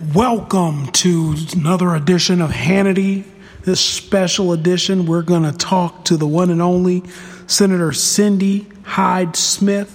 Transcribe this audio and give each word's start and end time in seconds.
Welcome 0.00 0.86
to 0.92 1.36
another 1.52 1.94
edition 1.94 2.40
of 2.40 2.48
Hannity. 2.50 3.24
This 3.64 3.82
special 3.82 4.54
edition, 4.54 5.04
we're 5.04 5.20
going 5.20 5.42
to 5.42 5.52
talk 5.52 6.06
to 6.06 6.16
the 6.16 6.26
one 6.26 6.48
and 6.48 6.62
only 6.62 7.02
Senator 7.46 7.92
Cindy 7.92 8.66
Hyde 8.82 9.36
Smith. 9.36 9.94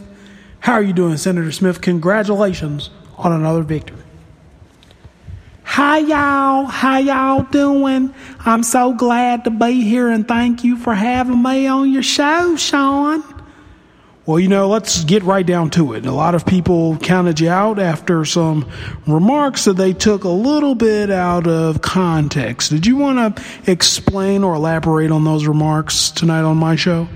How 0.59 0.73
are 0.73 0.83
you 0.83 0.93
doing, 0.93 1.17
Senator 1.17 1.51
Smith? 1.51 1.81
Congratulations 1.81 2.91
on 3.17 3.33
another 3.33 3.63
victory. 3.63 4.03
Hi, 5.63 5.97
y'all. 5.97 6.65
How 6.65 6.99
y'all 6.99 7.41
doing? 7.49 8.13
I'm 8.41 8.61
so 8.61 8.93
glad 8.93 9.43
to 9.45 9.49
be 9.49 9.81
here 9.81 10.09
and 10.09 10.27
thank 10.27 10.63
you 10.63 10.77
for 10.77 10.93
having 10.93 11.41
me 11.41 11.65
on 11.65 11.91
your 11.91 12.03
show, 12.03 12.55
Sean. 12.57 13.23
Well, 14.25 14.39
you 14.39 14.47
know, 14.47 14.67
let's 14.67 15.03
get 15.03 15.21
right 15.21 15.45
down 15.45 15.69
to 15.71 15.93
it. 15.93 16.07
A 16.07 16.11
lot 16.11 16.33
of 16.33 16.47
people 16.47 16.97
counted 16.97 17.39
you 17.39 17.49
out 17.49 17.77
after 17.77 18.25
some 18.25 18.67
remarks 19.05 19.65
that 19.65 19.77
they 19.77 19.93
took 19.93 20.23
a 20.23 20.29
little 20.29 20.73
bit 20.73 21.11
out 21.11 21.45
of 21.45 21.83
context. 21.83 22.71
Did 22.71 22.87
you 22.87 22.95
want 22.95 23.37
to 23.37 23.71
explain 23.71 24.43
or 24.43 24.55
elaborate 24.55 25.11
on 25.11 25.25
those 25.25 25.45
remarks 25.45 26.09
tonight 26.09 26.41
on 26.41 26.57
my 26.57 26.75
show? 26.75 27.07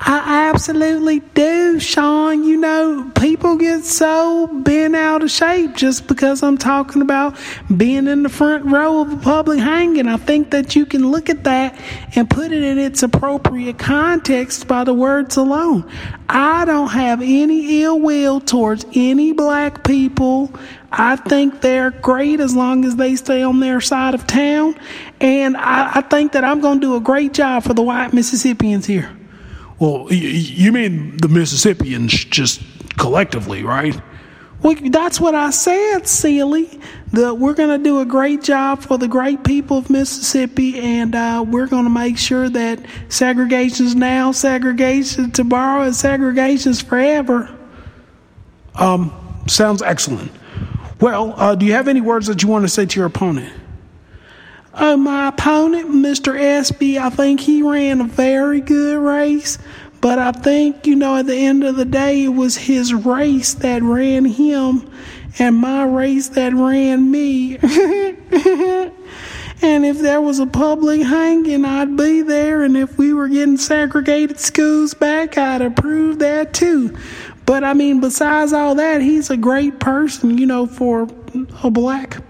I 0.00 0.48
absolutely 0.48 1.18
do, 1.18 1.80
Sean. 1.80 2.44
You 2.44 2.56
know, 2.56 3.10
people 3.20 3.56
get 3.56 3.84
so 3.84 4.46
bent 4.46 4.94
out 4.94 5.24
of 5.24 5.30
shape 5.30 5.74
just 5.74 6.06
because 6.06 6.42
I'm 6.42 6.56
talking 6.56 7.02
about 7.02 7.36
being 7.76 8.06
in 8.06 8.22
the 8.22 8.28
front 8.28 8.64
row 8.64 9.00
of 9.00 9.12
a 9.12 9.16
public 9.16 9.58
hanging. 9.58 10.06
I 10.06 10.16
think 10.16 10.50
that 10.50 10.76
you 10.76 10.86
can 10.86 11.10
look 11.10 11.28
at 11.28 11.42
that 11.44 11.76
and 12.14 12.30
put 12.30 12.52
it 12.52 12.62
in 12.62 12.78
its 12.78 13.02
appropriate 13.02 13.78
context 13.78 14.68
by 14.68 14.84
the 14.84 14.94
words 14.94 15.36
alone. 15.36 15.90
I 16.28 16.64
don't 16.64 16.90
have 16.90 17.20
any 17.20 17.82
ill 17.82 17.98
will 17.98 18.40
towards 18.40 18.86
any 18.94 19.32
black 19.32 19.82
people. 19.82 20.52
I 20.92 21.16
think 21.16 21.60
they're 21.60 21.90
great 21.90 22.38
as 22.38 22.54
long 22.54 22.84
as 22.84 22.94
they 22.94 23.16
stay 23.16 23.42
on 23.42 23.58
their 23.58 23.80
side 23.80 24.14
of 24.14 24.28
town. 24.28 24.76
And 25.20 25.56
I, 25.56 25.96
I 25.96 26.00
think 26.02 26.32
that 26.32 26.44
I'm 26.44 26.60
going 26.60 26.80
to 26.80 26.86
do 26.86 26.96
a 26.96 27.00
great 27.00 27.34
job 27.34 27.64
for 27.64 27.74
the 27.74 27.82
white 27.82 28.12
Mississippians 28.12 28.86
here. 28.86 29.17
Well, 29.78 30.12
you 30.12 30.72
mean 30.72 31.16
the 31.18 31.28
Mississippians 31.28 32.12
just 32.12 32.60
collectively, 32.96 33.62
right? 33.62 34.00
Well, 34.60 34.74
that's 34.90 35.20
what 35.20 35.36
I 35.36 35.50
said, 35.50 36.08
silly. 36.08 36.80
That 37.12 37.38
we're 37.38 37.54
going 37.54 37.78
to 37.78 37.82
do 37.82 38.00
a 38.00 38.04
great 38.04 38.42
job 38.42 38.82
for 38.82 38.98
the 38.98 39.06
great 39.06 39.44
people 39.44 39.78
of 39.78 39.88
Mississippi, 39.88 40.78
and 40.78 41.14
uh, 41.14 41.44
we're 41.46 41.68
going 41.68 41.84
to 41.84 41.90
make 41.90 42.18
sure 42.18 42.48
that 42.48 42.84
segregation's 43.08 43.94
now, 43.94 44.32
segregation 44.32 45.30
tomorrow, 45.30 45.84
and 45.84 45.94
segregation's 45.94 46.82
forever. 46.82 47.56
Um, 48.74 49.12
sounds 49.46 49.80
excellent. 49.80 50.32
Well, 51.00 51.34
uh, 51.36 51.54
do 51.54 51.64
you 51.64 51.72
have 51.74 51.86
any 51.86 52.00
words 52.00 52.26
that 52.26 52.42
you 52.42 52.48
want 52.48 52.64
to 52.64 52.68
say 52.68 52.84
to 52.84 52.96
your 52.98 53.06
opponent? 53.06 53.52
Uh, 54.78 54.96
my 54.96 55.28
opponent, 55.28 55.90
Mr. 55.90 56.40
Espy, 56.40 57.00
I 57.00 57.10
think 57.10 57.40
he 57.40 57.62
ran 57.62 58.00
a 58.00 58.04
very 58.04 58.60
good 58.60 58.96
race. 58.98 59.58
But 60.00 60.20
I 60.20 60.30
think, 60.30 60.86
you 60.86 60.94
know, 60.94 61.16
at 61.16 61.26
the 61.26 61.34
end 61.34 61.64
of 61.64 61.74
the 61.74 61.84
day, 61.84 62.22
it 62.22 62.28
was 62.28 62.56
his 62.56 62.94
race 62.94 63.54
that 63.54 63.82
ran 63.82 64.24
him 64.24 64.88
and 65.40 65.56
my 65.56 65.82
race 65.82 66.28
that 66.28 66.54
ran 66.54 67.10
me. 67.10 67.56
and 69.62 69.84
if 69.84 69.98
there 69.98 70.20
was 70.20 70.38
a 70.38 70.46
public 70.46 71.02
hanging, 71.02 71.64
I'd 71.64 71.96
be 71.96 72.22
there. 72.22 72.62
And 72.62 72.76
if 72.76 72.96
we 72.96 73.12
were 73.12 73.26
getting 73.26 73.56
segregated 73.56 74.38
schools 74.38 74.94
back, 74.94 75.36
I'd 75.36 75.60
approve 75.60 76.20
that 76.20 76.54
too. 76.54 76.96
But 77.46 77.64
I 77.64 77.74
mean, 77.74 78.00
besides 78.00 78.52
all 78.52 78.76
that, 78.76 79.00
he's 79.00 79.28
a 79.28 79.36
great 79.36 79.80
person, 79.80 80.38
you 80.38 80.46
know, 80.46 80.68
for 80.68 81.08
a 81.64 81.70
black 81.70 82.22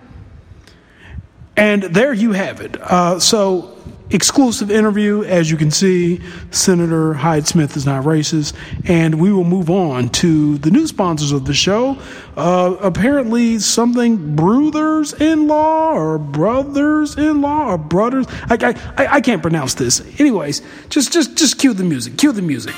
and 1.59 1.83
there 1.83 2.13
you 2.13 2.33
have 2.33 2.61
it. 2.61 2.81
Uh, 2.81 3.19
so, 3.19 3.77
exclusive 4.11 4.71
interview. 4.71 5.23
As 5.25 5.51
you 5.51 5.57
can 5.57 5.71
see, 5.71 6.21
Senator 6.51 7.15
Hyde 7.15 7.47
Smith 7.47 7.77
is 7.77 7.85
not 7.85 8.05
racist. 8.05 8.55
And 8.89 9.21
we 9.21 9.33
will 9.33 9.45
move 9.45 9.71
on 9.71 10.09
to 10.11 10.59
the 10.59 10.71
new 10.71 10.87
sponsors 10.87 11.33
of 11.33 11.45
the 11.45 11.55
show. 11.55 11.99
Uh, 12.37 12.77
apparently, 12.81 13.59
something 13.59 14.37
brothers 14.37 15.13
in 15.15 15.47
law 15.47 15.93
or 15.93 16.19
brothers 16.19 17.17
in 17.17 17.41
law 17.41 17.73
or 17.73 17.79
brothers. 17.79 18.27
I, 18.49 18.75
I, 18.97 19.07
I 19.17 19.21
can't 19.21 19.43
pronounce 19.43 19.75
this. 19.75 20.01
Anyways, 20.21 20.63
just, 20.89 21.13
just, 21.13 21.37
just 21.37 21.59
cue 21.59 21.75
the 21.75 21.85
music. 21.85 22.17
Cue 22.17 22.33
the 22.33 22.43
music. 22.43 22.75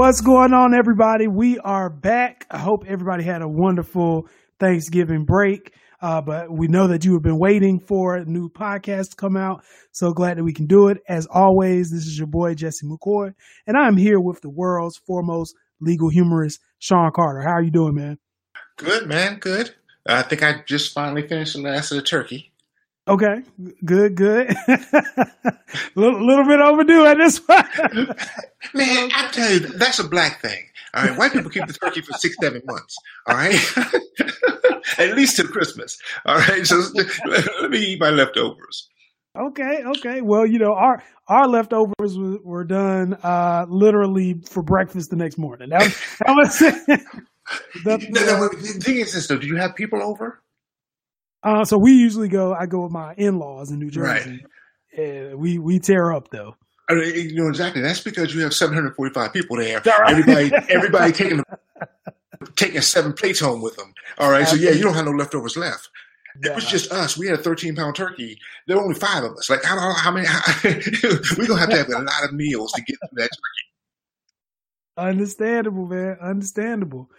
What's 0.00 0.22
going 0.22 0.54
on, 0.54 0.72
everybody? 0.72 1.28
We 1.28 1.58
are 1.58 1.90
back. 1.90 2.46
I 2.50 2.56
hope 2.56 2.84
everybody 2.88 3.22
had 3.22 3.42
a 3.42 3.46
wonderful 3.46 4.28
Thanksgiving 4.58 5.26
break. 5.26 5.74
Uh, 6.00 6.22
but 6.22 6.50
we 6.50 6.68
know 6.68 6.86
that 6.86 7.04
you 7.04 7.12
have 7.12 7.22
been 7.22 7.38
waiting 7.38 7.80
for 7.80 8.16
a 8.16 8.24
new 8.24 8.48
podcast 8.48 9.10
to 9.10 9.16
come 9.16 9.36
out. 9.36 9.62
So 9.92 10.12
glad 10.12 10.38
that 10.38 10.42
we 10.42 10.54
can 10.54 10.64
do 10.64 10.88
it. 10.88 11.02
As 11.06 11.26
always, 11.30 11.90
this 11.90 12.06
is 12.06 12.16
your 12.16 12.28
boy, 12.28 12.54
Jesse 12.54 12.86
McCoy, 12.86 13.34
and 13.66 13.76
I'm 13.76 13.98
here 13.98 14.18
with 14.18 14.40
the 14.40 14.48
world's 14.48 14.96
foremost 14.96 15.54
legal 15.82 16.08
humorist, 16.08 16.60
Sean 16.78 17.10
Carter. 17.14 17.42
How 17.42 17.56
are 17.56 17.62
you 17.62 17.70
doing, 17.70 17.94
man? 17.94 18.18
Good, 18.78 19.06
man. 19.06 19.38
Good. 19.38 19.74
I 20.06 20.22
think 20.22 20.42
I 20.42 20.62
just 20.66 20.94
finally 20.94 21.28
finished 21.28 21.52
the 21.52 21.60
last 21.60 21.90
of 21.90 21.98
the 21.98 22.02
turkey. 22.02 22.49
Okay, 23.08 23.42
good, 23.84 24.14
good. 24.14 24.54
a 24.68 24.78
little, 25.94 26.24
little, 26.24 26.44
bit 26.44 26.60
overdue 26.60 27.06
at 27.06 27.16
this 27.16 27.40
point. 27.40 27.66
Man, 28.74 29.10
I 29.14 29.28
tell 29.32 29.50
you, 29.50 29.60
that's 29.60 29.98
a 29.98 30.08
black 30.08 30.40
thing. 30.40 30.66
All 30.94 31.04
right, 31.04 31.18
white 31.18 31.32
people 31.32 31.50
keep 31.50 31.66
the 31.66 31.72
turkey 31.72 32.02
for 32.02 32.12
six, 32.14 32.36
seven 32.40 32.62
months. 32.66 32.96
All 33.26 33.36
right, 33.36 33.78
at 34.98 35.16
least 35.16 35.36
till 35.36 35.46
Christmas. 35.46 35.98
All 36.26 36.38
right, 36.38 36.66
so 36.66 36.82
let 36.94 37.70
me 37.70 37.78
eat 37.78 38.00
my 38.00 38.10
leftovers. 38.10 38.88
Okay, 39.38 39.82
okay. 39.96 40.20
Well, 40.20 40.44
you 40.44 40.58
know, 40.58 40.74
our 40.74 41.02
our 41.28 41.46
leftovers 41.46 42.18
were, 42.18 42.38
were 42.42 42.64
done 42.64 43.14
uh, 43.22 43.66
literally 43.68 44.40
for 44.50 44.62
breakfast 44.62 45.10
the 45.10 45.16
next 45.16 45.38
morning. 45.38 45.70
That 45.70 45.82
was, 45.82 45.96
that 46.18 46.36
was 46.36 46.58
the, 47.84 47.98
no, 48.10 48.26
no, 48.26 48.48
the 48.48 48.80
thing 48.80 48.96
is 48.96 49.14
this 49.14 49.28
though. 49.28 49.38
Do 49.38 49.46
you 49.46 49.56
have 49.56 49.74
people 49.76 50.02
over? 50.02 50.42
Uh, 51.42 51.64
so 51.64 51.78
we 51.78 51.92
usually 51.92 52.28
go. 52.28 52.54
I 52.54 52.66
go 52.66 52.82
with 52.82 52.92
my 52.92 53.14
in 53.14 53.38
laws 53.38 53.70
in 53.70 53.78
New 53.78 53.90
Jersey. 53.90 54.30
Right. 54.30 54.40
And 54.98 55.38
we 55.38 55.58
we 55.58 55.78
tear 55.78 56.12
up 56.12 56.30
though. 56.30 56.56
I 56.88 56.94
mean, 56.94 57.30
you 57.30 57.36
know 57.36 57.48
exactly. 57.48 57.80
That's 57.80 58.00
because 58.00 58.34
you 58.34 58.40
have 58.42 58.52
745 58.52 59.32
people 59.32 59.56
there. 59.56 59.80
Right. 59.86 60.10
Everybody, 60.10 60.50
everybody 60.68 61.12
taking 61.12 61.42
taking 62.56 62.80
seven 62.80 63.12
plates 63.12 63.38
home 63.38 63.62
with 63.62 63.76
them. 63.76 63.94
All 64.18 64.30
right, 64.30 64.42
Absolutely. 64.42 64.66
so 64.66 64.72
yeah, 64.72 64.76
you 64.76 64.84
don't 64.84 64.94
have 64.94 65.04
no 65.04 65.12
leftovers 65.12 65.56
left. 65.56 65.88
It 66.42 66.54
was 66.54 66.64
just 66.64 66.92
us. 66.92 67.16
We 67.16 67.26
had 67.26 67.38
a 67.38 67.42
13 67.42 67.76
pound 67.76 67.96
turkey. 67.96 68.38
There 68.66 68.76
were 68.76 68.82
only 68.82 68.94
five 68.94 69.24
of 69.24 69.32
us. 69.32 69.50
Like 69.50 69.62
how 69.64 69.92
how 69.94 70.10
many? 70.10 70.26
we're 70.64 71.46
gonna 71.46 71.60
have 71.60 71.70
to 71.70 71.76
have 71.76 71.88
a 71.88 71.98
lot 71.98 72.24
of 72.24 72.32
meals 72.32 72.72
to 72.72 72.82
get 72.82 72.96
through 73.00 73.22
that 73.22 73.30
turkey. 73.30 73.66
Understandable, 74.96 75.86
man. 75.86 76.16
Understandable. 76.20 77.10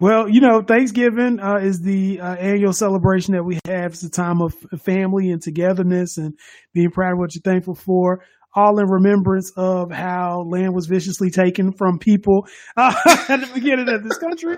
Well, 0.00 0.28
you 0.28 0.40
know, 0.40 0.62
Thanksgiving 0.62 1.40
uh, 1.40 1.56
is 1.56 1.80
the 1.80 2.20
uh, 2.20 2.36
annual 2.36 2.72
celebration 2.72 3.34
that 3.34 3.42
we 3.42 3.58
have. 3.64 3.92
It's 3.92 4.04
a 4.04 4.10
time 4.10 4.40
of 4.40 4.54
family 4.84 5.30
and 5.30 5.42
togetherness 5.42 6.18
and 6.18 6.38
being 6.72 6.92
proud 6.92 7.14
of 7.14 7.18
what 7.18 7.34
you're 7.34 7.42
thankful 7.42 7.74
for. 7.74 8.22
All 8.54 8.78
in 8.78 8.88
remembrance 8.88 9.52
of 9.56 9.90
how 9.90 10.42
land 10.42 10.72
was 10.72 10.86
viciously 10.86 11.30
taken 11.30 11.72
from 11.72 11.98
people 11.98 12.46
uh, 12.76 12.94
at 13.28 13.40
the 13.40 13.50
beginning 13.52 13.88
of 13.88 14.04
this 14.04 14.18
country. 14.18 14.56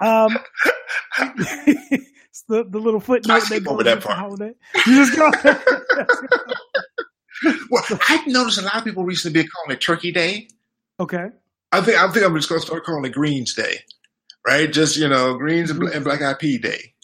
Um, 0.00 0.38
the, 1.18 2.64
the 2.68 2.78
little 2.78 3.00
footnote 3.00 3.42
that 3.50 3.64
goes 3.64 3.84
that 3.84 4.02
part. 4.02 4.18
holiday. 4.18 4.52
You 4.86 5.04
just 5.04 5.16
go. 5.16 5.30
well, 7.70 7.84
I've 8.08 8.26
noticed 8.26 8.58
a 8.58 8.62
lot 8.62 8.76
of 8.76 8.84
people 8.84 9.04
recently 9.04 9.42
been 9.42 9.48
calling 9.48 9.76
it 9.76 9.80
Turkey 9.80 10.10
Day. 10.10 10.48
Okay. 10.98 11.26
I 11.70 11.80
think 11.82 11.98
I 11.98 12.10
think 12.10 12.24
I'm 12.24 12.34
just 12.34 12.48
going 12.48 12.60
to 12.60 12.66
start 12.66 12.84
calling 12.84 13.04
it 13.04 13.12
Greens 13.12 13.54
Day 13.54 13.80
right? 14.46 14.72
Just 14.72 14.96
you 14.96 15.08
know, 15.08 15.36
greens 15.36 15.70
and, 15.70 15.82
and 15.82 16.04
black 16.04 16.22
eyed 16.22 16.38
pea 16.38 16.58
day, 16.58 16.94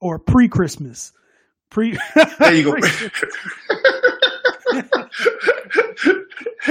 or 0.00 0.18
pre 0.18 0.48
Christmas. 0.48 1.12
Pre. 1.70 1.96
there 2.40 2.52
you 2.52 2.64
go. 2.64 2.74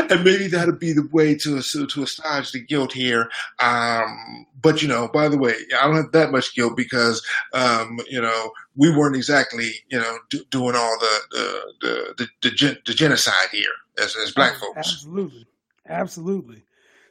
and 0.09 0.23
maybe 0.23 0.47
that'll 0.47 0.75
be 0.75 0.93
the 0.93 1.07
way 1.11 1.35
to 1.35 1.61
to 1.61 2.03
assuage 2.03 2.51
the 2.51 2.59
guilt 2.59 2.93
here. 2.93 3.29
Um, 3.59 4.45
but 4.61 4.81
you 4.81 4.87
know, 4.87 5.07
by 5.07 5.29
the 5.29 5.37
way, 5.37 5.53
I 5.79 5.87
don't 5.87 5.95
have 5.95 6.11
that 6.11 6.31
much 6.31 6.55
guilt 6.55 6.75
because 6.75 7.25
um, 7.53 7.99
you 8.09 8.21
know 8.21 8.51
we 8.75 8.95
weren't 8.95 9.15
exactly 9.15 9.71
you 9.89 9.99
know 9.99 10.17
do, 10.29 10.43
doing 10.51 10.75
all 10.75 10.97
the 10.99 11.19
the, 11.31 11.73
the 11.81 12.27
the, 12.41 12.49
the, 12.49 12.77
the 12.85 12.93
genocide 12.93 13.49
here 13.51 13.63
as, 13.97 14.15
as 14.15 14.31
black 14.31 14.53
oh, 14.57 14.73
folks. 14.73 14.77
Absolutely, 14.77 15.47
absolutely. 15.87 16.63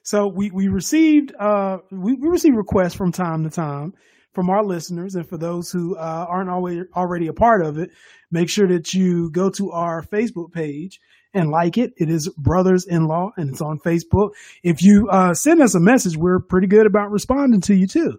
So 0.09 0.27
we 0.27 0.51
we 0.51 0.69
received 0.69 1.35
uh 1.39 1.81
we, 1.91 2.15
we 2.15 2.29
received 2.29 2.57
requests 2.57 2.95
from 2.95 3.13
time 3.13 3.45
to 3.45 3.51
time 3.51 3.93
from 4.33 4.49
our 4.49 4.65
listeners 4.65 5.15
and 5.15 5.29
for 5.29 5.37
those 5.37 5.71
who 5.71 5.97
uh, 5.97 6.25
aren't 6.27 6.49
always 6.49 6.85
already 6.97 7.27
a 7.27 7.35
part 7.35 7.63
of 7.63 7.77
it, 7.77 7.91
make 8.31 8.49
sure 8.49 8.67
that 8.69 8.95
you 8.95 9.31
go 9.31 9.51
to 9.51 9.71
our 9.71 10.03
Facebook 10.03 10.51
page 10.51 10.99
and 11.35 11.51
like 11.51 11.77
it. 11.77 11.93
It 11.99 12.09
is 12.09 12.27
Brothers 12.39 12.87
in 12.87 13.07
Law 13.07 13.33
and 13.37 13.51
it's 13.51 13.61
on 13.61 13.81
Facebook. 13.81 14.31
If 14.63 14.83
you 14.83 15.11
uh, 15.11 15.35
send 15.35 15.61
us 15.61 15.75
a 15.75 15.81
message, 15.81 16.17
we're 16.17 16.41
pretty 16.41 16.69
good 16.69 16.87
about 16.87 17.11
responding 17.11 17.61
to 17.61 17.75
you 17.75 17.87
too. 17.87 18.19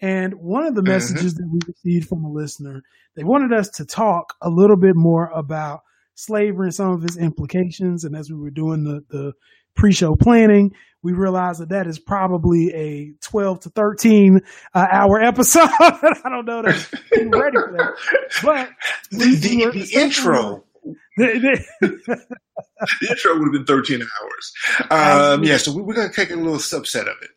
And 0.00 0.36
one 0.36 0.64
of 0.64 0.74
the 0.74 0.80
mm-hmm. 0.80 0.90
messages 0.90 1.34
mm-hmm. 1.34 1.42
that 1.42 1.52
we 1.52 1.58
received 1.68 2.08
from 2.08 2.24
a 2.24 2.32
listener, 2.32 2.80
they 3.14 3.24
wanted 3.24 3.52
us 3.52 3.68
to 3.72 3.84
talk 3.84 4.32
a 4.40 4.48
little 4.48 4.78
bit 4.78 4.96
more 4.96 5.30
about 5.34 5.80
slavery 6.14 6.68
and 6.68 6.74
some 6.74 6.92
of 6.92 7.04
its 7.04 7.18
implications. 7.18 8.04
And 8.04 8.16
as 8.16 8.30
we 8.30 8.38
were 8.38 8.50
doing 8.50 8.84
the, 8.84 9.04
the 9.10 9.32
pre-show 9.76 10.16
planning, 10.16 10.72
we 11.06 11.12
realized 11.12 11.60
that 11.60 11.68
that 11.68 11.86
is 11.86 12.00
probably 12.00 12.74
a 12.74 13.12
12 13.22 13.60
to 13.60 13.70
13 13.70 14.40
uh, 14.74 14.86
hour 14.90 15.22
episode. 15.22 15.68
I 15.80 16.28
don't 16.28 16.46
know 16.46 16.62
that 16.62 16.88
I'm 17.16 17.30
ready 17.30 17.56
for 17.56 17.72
that. 17.76 17.94
But 18.42 18.70
the, 19.10 19.26
the, 19.36 19.70
the 19.70 20.00
intro. 20.00 20.64
the 21.16 21.64
intro 23.08 23.38
would 23.38 23.44
have 23.44 23.52
been 23.52 23.64
13 23.66 24.02
hours. 24.02 24.52
Um, 24.90 25.44
yeah, 25.44 25.56
so 25.58 25.72
we're 25.76 25.94
going 25.94 26.08
to 26.08 26.14
take 26.14 26.30
a 26.30 26.34
little 26.34 26.54
subset 26.54 27.02
of 27.02 27.16
it. 27.22 27.30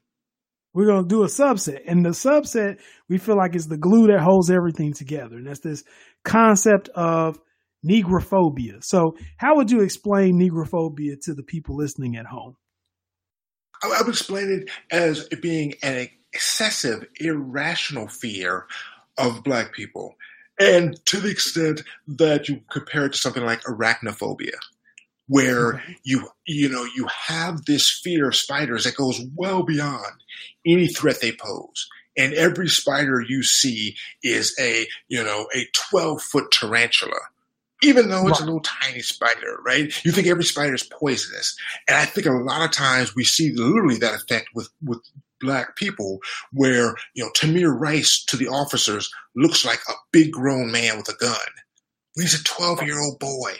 We're 0.73 0.87
going 0.87 1.03
to 1.03 1.07
do 1.07 1.23
a 1.23 1.27
subset. 1.27 1.81
And 1.85 2.05
the 2.05 2.09
subset, 2.09 2.79
we 3.07 3.19
feel 3.19 3.37
like 3.37 3.55
is 3.55 3.67
the 3.67 3.77
glue 3.77 4.07
that 4.07 4.21
holds 4.21 4.49
everything 4.49 4.93
together. 4.93 5.37
And 5.37 5.47
that's 5.47 5.59
this 5.59 5.83
concept 6.23 6.89
of 6.89 7.39
negrophobia. 7.85 8.83
So, 8.83 9.15
how 9.37 9.55
would 9.55 9.71
you 9.71 9.81
explain 9.81 10.39
negrophobia 10.39 11.19
to 11.23 11.33
the 11.33 11.43
people 11.43 11.75
listening 11.75 12.15
at 12.15 12.25
home? 12.25 12.55
I 13.83 14.01
would 14.01 14.09
explain 14.09 14.51
it 14.51 14.69
as 14.91 15.27
being 15.41 15.73
an 15.81 16.09
excessive, 16.33 17.05
irrational 17.19 18.07
fear 18.07 18.65
of 19.17 19.43
black 19.43 19.73
people. 19.73 20.15
And 20.59 21.03
to 21.05 21.19
the 21.19 21.29
extent 21.29 21.83
that 22.07 22.49
you 22.49 22.61
compare 22.69 23.05
it 23.05 23.13
to 23.13 23.17
something 23.17 23.45
like 23.45 23.61
arachnophobia, 23.61 24.55
where 25.27 25.81
you 26.03 26.27
you 26.45 26.67
know 26.67 26.85
you 26.95 27.07
have 27.07 27.63
this 27.65 28.01
fear 28.03 28.27
of 28.27 28.35
spiders 28.35 28.83
that 28.83 28.97
goes 28.97 29.21
well 29.35 29.63
beyond 29.63 30.23
any 30.65 30.87
threat 30.87 31.21
they 31.21 31.31
pose. 31.31 31.87
And 32.17 32.33
every 32.33 32.67
spider 32.67 33.21
you 33.21 33.43
see 33.43 33.95
is 34.21 34.53
a 34.59 34.85
you 35.07 35.23
know 35.23 35.47
a 35.55 35.67
twelve 35.73 36.21
foot 36.21 36.51
tarantula 36.51 37.19
even 37.81 38.09
though 38.09 38.27
it's 38.27 38.39
right. 38.39 38.41
a 38.41 38.51
little 38.51 38.61
tiny 38.61 39.01
spider, 39.01 39.59
right? 39.65 39.93
You 40.03 40.11
think 40.11 40.27
every 40.27 40.43
spider 40.43 40.73
is 40.73 40.83
poisonous. 40.83 41.55
And 41.87 41.97
I 41.97 42.05
think 42.05 42.27
a 42.27 42.31
lot 42.31 42.65
of 42.65 42.71
times 42.71 43.15
we 43.15 43.23
see 43.23 43.53
literally 43.53 43.97
that 43.97 44.15
effect 44.15 44.49
with, 44.53 44.69
with 44.83 44.99
black 45.39 45.75
people 45.75 46.19
where, 46.51 46.95
you 47.13 47.23
know, 47.23 47.31
Tamir 47.31 47.73
Rice 47.77 48.23
to 48.27 48.37
the 48.37 48.47
officers 48.47 49.09
looks 49.35 49.65
like 49.65 49.79
a 49.87 49.93
big 50.11 50.31
grown 50.31 50.71
man 50.71 50.97
with 50.97 51.09
a 51.09 51.15
gun. 51.15 51.37
He's 52.15 52.39
a 52.39 52.43
12 52.43 52.83
year 52.83 52.99
old 52.99 53.19
boy, 53.19 53.53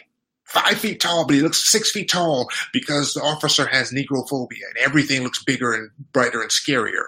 five 0.43 0.77
feet 0.79 0.99
tall, 0.99 1.25
but 1.25 1.35
he 1.35 1.41
looks 1.41 1.71
six 1.71 1.91
feet 1.91 2.09
tall 2.09 2.49
because 2.73 3.13
the 3.13 3.21
officer 3.21 3.67
has 3.67 3.91
negrophobia 3.93 4.67
and 4.67 4.77
everything 4.79 5.23
looks 5.23 5.43
bigger 5.43 5.71
and 5.71 5.91
brighter 6.11 6.41
and 6.41 6.51
scarier 6.51 7.05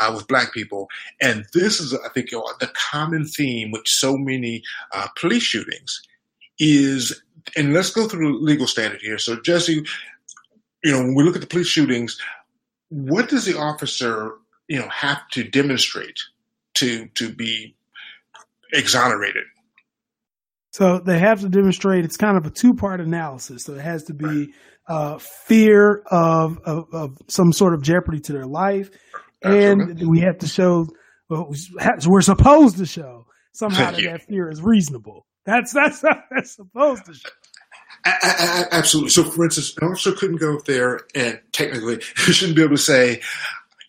uh, 0.00 0.10
with 0.14 0.28
black 0.28 0.54
people. 0.54 0.88
And 1.20 1.44
this 1.52 1.78
is, 1.78 1.92
I 1.92 2.08
think, 2.08 2.30
you 2.30 2.38
know, 2.38 2.50
the 2.60 2.72
common 2.90 3.26
theme 3.26 3.70
with 3.70 3.82
so 3.84 4.16
many 4.16 4.62
uh, 4.92 5.08
police 5.16 5.42
shootings 5.42 6.00
is, 6.58 7.22
and 7.56 7.72
let's 7.72 7.90
go 7.90 8.08
through 8.08 8.38
the 8.38 8.44
legal 8.44 8.66
standard 8.66 9.00
here. 9.00 9.18
So, 9.18 9.40
Jesse, 9.40 9.84
you 10.82 10.92
know, 10.92 10.98
when 10.98 11.14
we 11.14 11.24
look 11.24 11.34
at 11.34 11.40
the 11.40 11.46
police 11.46 11.66
shootings, 11.66 12.18
what 12.88 13.28
does 13.28 13.44
the 13.44 13.58
officer, 13.58 14.32
you 14.68 14.78
know, 14.78 14.88
have 14.88 15.26
to 15.32 15.44
demonstrate 15.44 16.18
to 16.74 17.08
to 17.14 17.32
be 17.32 17.74
exonerated? 18.72 19.44
So 20.74 20.98
they 20.98 21.20
have 21.20 21.40
to 21.42 21.48
demonstrate. 21.48 22.04
It's 22.04 22.16
kind 22.16 22.36
of 22.36 22.46
a 22.46 22.50
two 22.50 22.74
part 22.74 23.00
analysis. 23.00 23.62
So 23.64 23.74
it 23.74 23.80
has 23.80 24.04
to 24.04 24.14
be 24.14 24.26
right. 24.26 24.48
uh, 24.88 25.18
fear 25.18 26.02
of, 26.10 26.58
of, 26.64 26.86
of 26.92 27.18
some 27.28 27.52
sort 27.52 27.74
of 27.74 27.82
jeopardy 27.82 28.18
to 28.22 28.32
their 28.32 28.46
life, 28.46 28.90
and 29.42 30.08
we 30.08 30.20
have 30.20 30.38
to 30.38 30.48
show. 30.48 30.88
Well, 31.30 31.54
we're 32.06 32.20
supposed 32.20 32.78
to 32.78 32.86
show 32.86 33.26
somehow 33.52 33.90
that 33.92 34.02
that 34.02 34.22
fear 34.22 34.50
is 34.50 34.60
reasonable. 34.60 35.26
That's 35.44 35.72
that's 35.72 36.02
how 36.02 36.22
that's 36.30 36.52
supposed 36.52 37.06
to. 37.06 37.14
Show. 37.14 37.28
Absolutely. 38.06 39.10
So, 39.10 39.24
for 39.24 39.44
instance, 39.44 39.74
an 39.80 39.88
officer 39.88 40.12
couldn't 40.12 40.36
go 40.36 40.56
up 40.58 40.64
there 40.64 41.00
and 41.14 41.40
technically 41.52 42.00
shouldn't 42.14 42.56
be 42.56 42.62
able 42.62 42.76
to 42.76 42.82
say, 42.82 43.20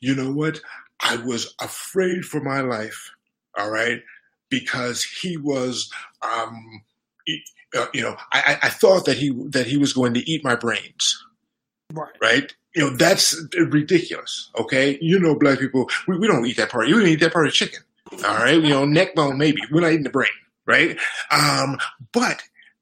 you 0.01 0.15
know 0.15 0.31
what, 0.31 0.59
I 1.01 1.17
was 1.17 1.53
afraid 1.61 2.23
for 2.23 2.41
my 2.41 2.61
life, 2.61 3.11
all 3.57 3.69
right, 3.69 4.01
because 4.49 5.03
he 5.03 5.37
was, 5.37 5.91
um, 6.21 6.83
uh, 7.75 7.87
you 7.93 8.01
know, 8.01 8.15
I, 8.31 8.57
I 8.63 8.69
thought 8.69 9.05
that 9.05 9.17
he 9.17 9.31
that 9.49 9.67
he 9.67 9.77
was 9.77 9.91
going 9.91 10.13
to 10.13 10.29
eat 10.29 10.43
my 10.43 10.55
brains, 10.55 11.25
right? 11.93 12.11
Right. 12.21 12.55
You 12.73 12.83
know, 12.83 12.95
that's 12.95 13.41
ridiculous. 13.57 14.49
Okay, 14.57 14.97
you 15.01 15.19
know, 15.19 15.35
black 15.37 15.59
people, 15.59 15.89
we, 16.07 16.17
we 16.17 16.27
don't 16.27 16.45
eat 16.45 16.57
that 16.57 16.69
part. 16.69 16.87
You 16.87 16.99
don't 16.99 17.07
eat 17.07 17.21
that 17.21 17.33
part 17.33 17.47
of 17.47 17.53
chicken. 17.53 17.79
All 18.25 18.35
right, 18.35 18.61
you 18.61 18.69
know, 18.69 18.85
neck 18.85 19.15
bone 19.15 19.37
maybe. 19.37 19.61
We're 19.71 19.81
not 19.81 19.91
eating 19.91 20.03
the 20.03 20.09
brain 20.09 20.29
right? 20.65 20.97
Um, 21.31 21.77
but 22.11 22.41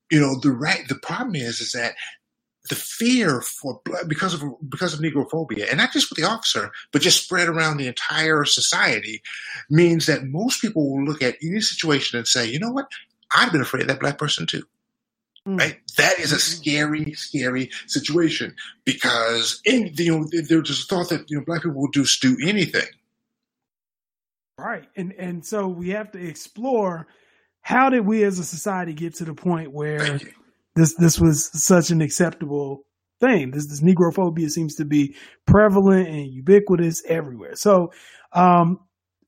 you 0.09 0.19
know, 0.19 0.39
the 0.39 0.51
right 0.51 0.87
the 0.87 0.95
problem 0.95 1.35
is 1.35 1.59
is 1.59 1.71
that 1.71 1.95
the 2.69 2.75
fear 2.75 3.41
for 3.41 3.81
because 4.07 4.33
of 4.33 4.41
because 4.69 4.93
of 4.93 5.01
negrophobia, 5.01 5.67
and 5.69 5.77
not 5.77 5.91
just 5.91 6.09
with 6.09 6.17
the 6.17 6.27
officer, 6.29 6.71
but 6.91 7.01
just 7.01 7.23
spread 7.23 7.49
around 7.49 7.77
the 7.77 7.87
entire 7.87 8.45
society, 8.45 9.21
means 9.69 10.05
that 10.05 10.25
most 10.25 10.61
people 10.61 10.89
will 10.89 11.03
look 11.03 11.21
at 11.21 11.35
any 11.43 11.59
situation 11.59 12.17
and 12.17 12.27
say, 12.27 12.49
you 12.49 12.59
know 12.59 12.71
what, 12.71 12.87
I've 13.35 13.51
been 13.51 13.61
afraid 13.61 13.81
of 13.81 13.87
that 13.89 13.99
black 13.99 14.17
person 14.17 14.45
too. 14.45 14.63
Mm. 15.45 15.59
Right, 15.59 15.79
that 15.97 16.19
is 16.19 16.31
a 16.31 16.39
scary, 16.39 17.11
scary 17.13 17.69
situation 17.87 18.55
because 18.85 19.59
in, 19.65 19.91
you 19.97 20.19
know 20.19 20.27
there's 20.47 20.69
a 20.69 20.73
thought 20.87 21.09
that 21.09 21.29
you 21.29 21.37
know 21.37 21.43
black 21.45 21.63
people 21.63 21.81
will 21.81 21.91
just 21.91 22.21
do 22.21 22.37
anything. 22.41 22.87
Right, 24.57 24.85
and 24.95 25.11
and 25.13 25.45
so 25.45 25.67
we 25.67 25.89
have 25.89 26.11
to 26.13 26.25
explore 26.25 27.07
how 27.63 27.89
did 27.89 28.05
we 28.05 28.23
as 28.23 28.37
a 28.37 28.43
society 28.43 28.93
get 28.93 29.15
to 29.15 29.25
the 29.25 29.33
point 29.33 29.71
where 29.71 30.19
this 30.75 30.93
this 30.95 31.19
was 31.19 31.49
such 31.53 31.89
an 31.89 32.01
acceptable 32.01 32.85
thing? 33.19 33.51
This 33.51 33.67
this 33.67 33.81
negrophobia 33.81 34.49
seems 34.49 34.75
to 34.75 34.85
be 34.85 35.15
prevalent 35.47 36.09
and 36.09 36.27
ubiquitous 36.27 37.03
everywhere. 37.07 37.55
So 37.55 37.91
um, 38.33 38.79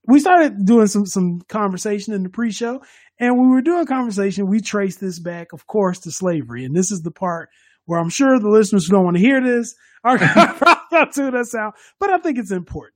we 0.08 0.20
started 0.20 0.66
doing 0.66 0.88
some 0.88 1.06
some 1.06 1.42
conversation 1.48 2.14
in 2.14 2.24
the 2.24 2.30
pre-show, 2.30 2.82
and 3.20 3.38
when 3.38 3.50
we 3.50 3.56
were 3.56 3.62
doing 3.62 3.86
conversation, 3.86 4.48
we 4.48 4.60
traced 4.60 5.00
this 5.00 5.18
back, 5.20 5.54
of 5.54 5.66
course, 5.66 6.00
to 6.00 6.12
slavery. 6.12 6.66
And 6.66 6.76
this 6.76 6.92
is 6.92 7.02
the 7.02 7.12
part 7.12 7.50
where 7.86 8.00
I'm 8.00 8.10
sure 8.10 8.38
the 8.38 8.50
listeners 8.50 8.86
who 8.86 8.94
don't 8.94 9.06
want 9.06 9.18
to 9.18 9.24
hear 9.24 9.42
this 9.42 9.76
are 10.04 10.18
probably 10.18 10.76
not 10.92 11.14
tune 11.14 11.36
us 11.36 11.56
out, 11.56 11.76
but 12.00 12.10
I 12.10 12.18
think 12.18 12.38
it's 12.38 12.52
important. 12.52 12.96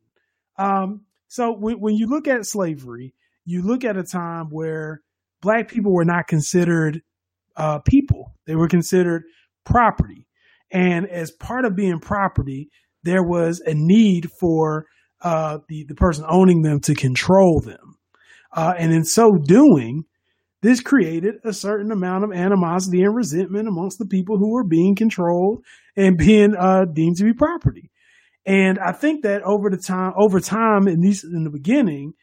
Um, 0.57 1.05
so 1.27 1.51
when, 1.53 1.79
when 1.79 1.95
you 1.95 2.07
look 2.07 2.27
at 2.27 2.45
slavery, 2.45 3.13
you 3.45 3.61
look 3.61 3.83
at 3.83 3.97
a 3.97 4.03
time 4.03 4.47
where 4.49 5.01
black 5.41 5.69
people 5.69 5.93
were 5.93 6.05
not 6.05 6.27
considered 6.27 7.01
uh, 7.55 7.79
people; 7.79 8.34
they 8.46 8.55
were 8.55 8.67
considered 8.67 9.24
property. 9.65 10.27
And 10.72 11.08
as 11.08 11.31
part 11.31 11.65
of 11.65 11.75
being 11.75 12.00
property, 12.00 12.69
there 13.03 13.24
was 13.24 13.60
a 13.65 13.74
need 13.74 14.29
for 14.39 14.86
uh, 15.22 15.60
the 15.67 15.86
the 15.88 15.96
person 15.96 16.25
owning 16.27 16.62
them 16.62 16.79
to 16.81 16.93
control 16.93 17.62
them, 17.62 17.98
uh, 18.55 18.74
and 18.77 18.93
in 18.93 19.03
so 19.03 19.31
doing, 19.43 20.03
this 20.62 20.81
created 20.81 21.36
a 21.43 21.53
certain 21.53 21.91
amount 21.91 22.24
of 22.24 22.34
animosity 22.34 23.01
and 23.01 23.15
resentment 23.15 23.67
amongst 23.67 23.98
the 23.98 24.05
people 24.05 24.38
who 24.38 24.51
were 24.51 24.63
being 24.63 24.96
controlled 24.96 25.63
and 25.96 26.17
being 26.17 26.55
uh, 26.58 26.86
deemed 26.93 27.17
to 27.17 27.24
be 27.24 27.34
property. 27.34 27.91
And 28.46 28.79
I 28.79 28.91
think 28.91 29.24
that 29.24 29.43
over 29.43 29.69
the 29.69 29.77
time, 29.77 30.13
over 30.17 30.39
time, 30.39 30.88
in 30.88 31.01
these 31.01 31.24
in 31.24 31.43
the 31.43 31.50
beginning, 31.50 32.13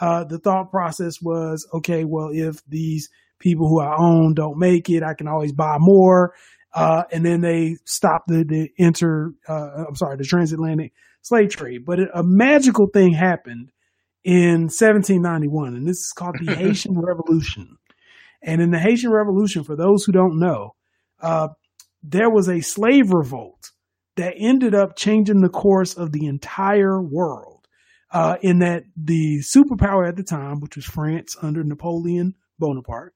uh, 0.00 0.24
the 0.24 0.38
thought 0.38 0.70
process 0.70 1.20
was, 1.20 1.66
okay, 1.74 2.04
well, 2.04 2.30
if 2.32 2.64
these 2.66 3.08
people 3.38 3.68
who 3.68 3.80
I 3.80 3.96
own 3.98 4.34
don't 4.34 4.58
make 4.58 4.88
it, 4.88 5.02
I 5.02 5.14
can 5.14 5.28
always 5.28 5.52
buy 5.52 5.76
more. 5.78 6.34
Uh, 6.74 7.02
and 7.12 7.24
then 7.24 7.40
they 7.42 7.76
stopped 7.84 8.28
the, 8.28 8.44
the 8.44 8.70
inter, 8.76 9.32
uh, 9.48 9.84
I'm 9.88 9.96
sorry, 9.96 10.16
the 10.16 10.24
transatlantic 10.24 10.92
slave 11.20 11.50
trade. 11.50 11.84
But 11.84 11.98
a 12.14 12.22
magical 12.22 12.86
thing 12.86 13.12
happened 13.12 13.70
in 14.24 14.68
1791, 14.70 15.74
and 15.74 15.86
this 15.86 15.98
is 15.98 16.12
called 16.16 16.36
the 16.40 16.54
Haitian 16.56 16.98
Revolution. 16.98 17.76
And 18.42 18.62
in 18.62 18.70
the 18.70 18.78
Haitian 18.78 19.10
Revolution, 19.10 19.64
for 19.64 19.76
those 19.76 20.04
who 20.04 20.12
don't 20.12 20.38
know, 20.38 20.74
uh, 21.20 21.48
there 22.02 22.30
was 22.30 22.48
a 22.48 22.60
slave 22.60 23.12
revolt 23.12 23.70
that 24.16 24.34
ended 24.36 24.74
up 24.74 24.96
changing 24.96 25.40
the 25.40 25.48
course 25.48 25.94
of 25.94 26.12
the 26.12 26.26
entire 26.26 27.00
world 27.00 27.51
uh, 28.12 28.36
in 28.42 28.58
that 28.60 28.84
the 28.96 29.40
superpower 29.40 30.06
at 30.06 30.16
the 30.16 30.22
time, 30.22 30.60
which 30.60 30.76
was 30.76 30.84
France 30.84 31.36
under 31.40 31.64
Napoleon 31.64 32.34
Bonaparte, 32.58 33.14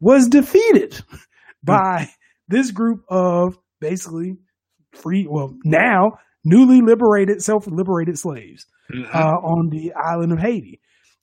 was 0.00 0.28
defeated 0.28 0.94
hmm. 1.10 1.16
by 1.62 2.10
this 2.48 2.70
group 2.70 3.04
of 3.08 3.58
basically 3.80 4.36
free, 4.92 5.26
well, 5.28 5.54
now 5.64 6.18
newly 6.44 6.80
liberated, 6.80 7.42
self 7.42 7.66
liberated 7.66 8.18
slaves 8.18 8.66
mm-hmm. 8.92 9.04
uh, 9.14 9.36
on 9.36 9.68
the 9.68 9.92
island 9.92 10.32
of 10.32 10.38
Haiti. 10.38 10.80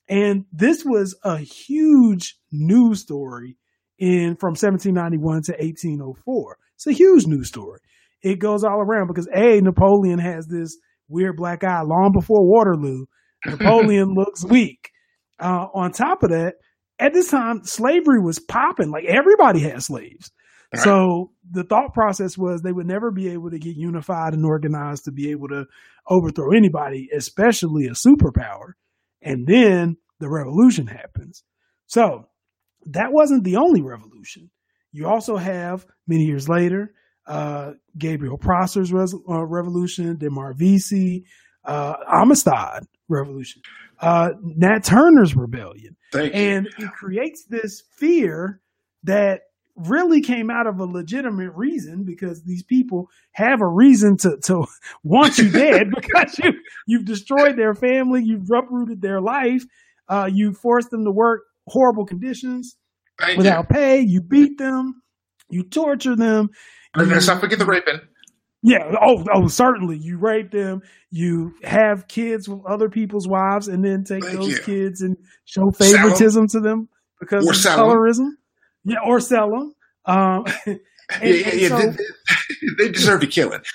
And 0.10 0.46
this 0.54 0.86
was 0.86 1.18
a 1.24 1.38
huge 1.38 2.38
news 2.52 3.02
story 3.02 3.58
in 4.00 4.38
from 4.40 4.52
1791 4.52 5.42
to 5.44 5.52
1804. 5.54 6.58
It's 6.76 6.88
a 6.88 6.94
huge 6.94 7.26
news 7.26 7.50
story. 7.50 7.80
It 8.22 8.40
goes 8.40 8.64
all 8.64 8.80
around 8.80 9.08
because 9.08 9.28
A, 9.34 9.60
Napoleon 9.62 10.20
has 10.20 10.48
this 10.48 10.78
weird 11.08 11.38
black 11.38 11.64
eye 11.64 11.82
long 11.82 12.12
before 12.14 12.46
Waterloo. 12.46 13.06
Napoleon 13.46 14.14
looks 14.16 14.44
weak. 14.44 14.92
Uh, 15.40 15.68
on 15.74 15.92
top 15.92 16.24
of 16.24 16.32
that, 16.32 16.56
at 17.00 17.14
this 17.14 17.30
time, 17.30 17.64
slavery 17.64 18.20
was 18.20 18.40
popping. 18.40 18.90
Like 18.90 19.06
everybody 19.06 19.60
had 19.60 19.84
slaves. 19.84 20.32
Right. 20.74 20.84
So 20.84 21.32
the 21.50 21.64
thought 21.64 21.94
process 21.94 22.38
was 22.38 22.62
they 22.62 22.72
would 22.72 22.88
never 22.88 23.12
be 23.12 23.30
able 23.30 23.52
to 23.52 23.60
get 23.60 23.78
unified 23.78 24.34
and 24.34 24.46
organized 24.46 25.06
to 25.06 25.12
be 25.12 25.32
able 25.32 25.48
to 25.50 25.66
overthrow 26.10 26.52
anybody, 26.52 27.10
especially 27.16 27.86
a 27.86 27.92
superpower. 27.92 28.74
And 29.22 29.48
then 29.48 29.98
the 30.20 30.30
revolution 30.30 30.88
happens. 30.88 31.44
So 31.86 32.26
that 32.88 33.12
wasn't 33.12 33.44
the 33.44 33.58
only 33.58 33.82
revolution. 33.82 34.50
You 34.92 35.08
also 35.08 35.38
have 35.38 35.86
many 36.08 36.24
years 36.24 36.50
later, 36.50 36.94
uh, 37.28 37.74
Gabriel 37.98 38.38
Prosser's 38.38 38.92
res- 38.92 39.16
uh, 39.30 39.46
revolution, 39.46 40.16
Denmark 40.16 40.58
Vesey, 40.58 41.26
uh, 41.66 41.96
Amistad 42.12 42.88
revolution, 43.10 43.62
uh, 44.00 44.30
Nat 44.42 44.84
Turner's 44.84 45.36
rebellion. 45.36 45.96
Thank 46.12 46.34
and 46.34 46.68
you. 46.78 46.86
it 46.86 46.92
creates 46.94 47.46
this 47.50 47.84
fear 47.98 48.62
that 49.04 49.42
really 49.76 50.22
came 50.22 50.50
out 50.50 50.66
of 50.66 50.80
a 50.80 50.86
legitimate 50.86 51.52
reason 51.52 52.04
because 52.04 52.44
these 52.44 52.64
people 52.64 53.10
have 53.34 53.62
a 53.62 53.68
reason 53.68 54.18
to, 54.18 54.38
to 54.44 54.66
want 55.04 55.38
you 55.38 55.50
dead 55.50 55.92
because 55.96 56.38
you, 56.40 56.52
you've 56.88 57.06
destroyed 57.06 57.58
their 57.58 57.76
family, 57.76 58.24
you've 58.24 58.50
uprooted 58.50 59.02
their 59.02 59.22
life, 59.22 59.64
uh, 60.10 60.30
you 60.32 60.54
forced 60.54 60.90
them 60.90 61.06
to 61.06 61.12
work 61.12 61.42
horrible 61.68 62.06
conditions 62.06 62.78
Thank 63.20 63.38
without 63.38 63.68
you. 63.70 63.76
pay, 63.76 64.00
you 64.00 64.22
beat 64.22 64.58
them, 64.58 65.02
you 65.50 65.64
torture 65.64 66.16
them. 66.16 66.50
Let's 67.06 67.28
not 67.28 67.40
forget 67.40 67.60
the 67.60 67.66
raping. 67.66 68.02
Yeah. 68.64 68.96
Oh, 69.02 69.24
oh, 69.34 69.48
certainly. 69.48 69.98
You 69.98 70.18
rape 70.18 70.52
them. 70.52 70.82
You 71.12 71.54
have 71.64 72.08
kids 72.08 72.50
with 72.50 72.66
other 72.66 72.90
people's 72.90 73.28
wives, 73.28 73.68
and 73.68 73.84
then 73.84 74.04
take 74.04 74.24
Thank 74.24 74.38
those 74.38 74.50
you. 74.50 74.60
kids 74.62 75.02
and 75.02 75.16
show 75.46 75.72
favoritism 75.72 76.48
to 76.50 76.60
them 76.60 76.90
because 77.20 77.46
or 77.46 77.52
of 77.52 77.80
colorism. 77.80 78.32
Yeah, 78.84 79.00
or 79.06 79.20
sell 79.20 79.50
them. 79.50 79.74
Um, 80.06 80.46
and, 80.66 80.80
yeah, 81.22 81.30
yeah, 81.30 81.54
yeah. 81.54 81.68
So, 81.70 81.78
they, 81.78 82.86
they, 82.86 82.92
deserve 82.92 83.22
to 83.22 83.28
kill 83.28 83.54
it. 83.54 83.66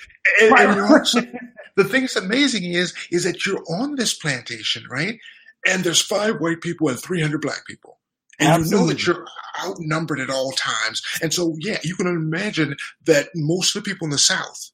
And, 0.40 0.50
right, 0.50 0.68
and 0.68 1.38
the 1.76 1.84
thing 1.84 2.02
that's 2.02 2.16
amazing 2.16 2.64
is, 2.64 2.94
is 3.10 3.24
that 3.24 3.46
you're 3.46 3.62
on 3.70 3.96
this 3.96 4.14
plantation, 4.14 4.84
right? 4.90 5.18
And 5.66 5.84
there's 5.84 6.00
five 6.02 6.36
white 6.40 6.60
people 6.60 6.88
and 6.88 6.98
300 6.98 7.40
black 7.40 7.66
people. 7.66 7.98
And 8.38 8.48
Absolutely. 8.48 8.78
you 8.78 8.80
know 8.80 8.92
that 8.92 9.06
you're 9.06 9.26
outnumbered 9.64 10.20
at 10.20 10.30
all 10.30 10.52
times. 10.52 11.02
And 11.20 11.32
so, 11.32 11.54
yeah, 11.58 11.78
you 11.82 11.94
can 11.94 12.06
imagine 12.06 12.76
that 13.04 13.28
most 13.34 13.76
of 13.76 13.84
the 13.84 13.90
people 13.90 14.06
in 14.06 14.10
the 14.10 14.18
South, 14.18 14.70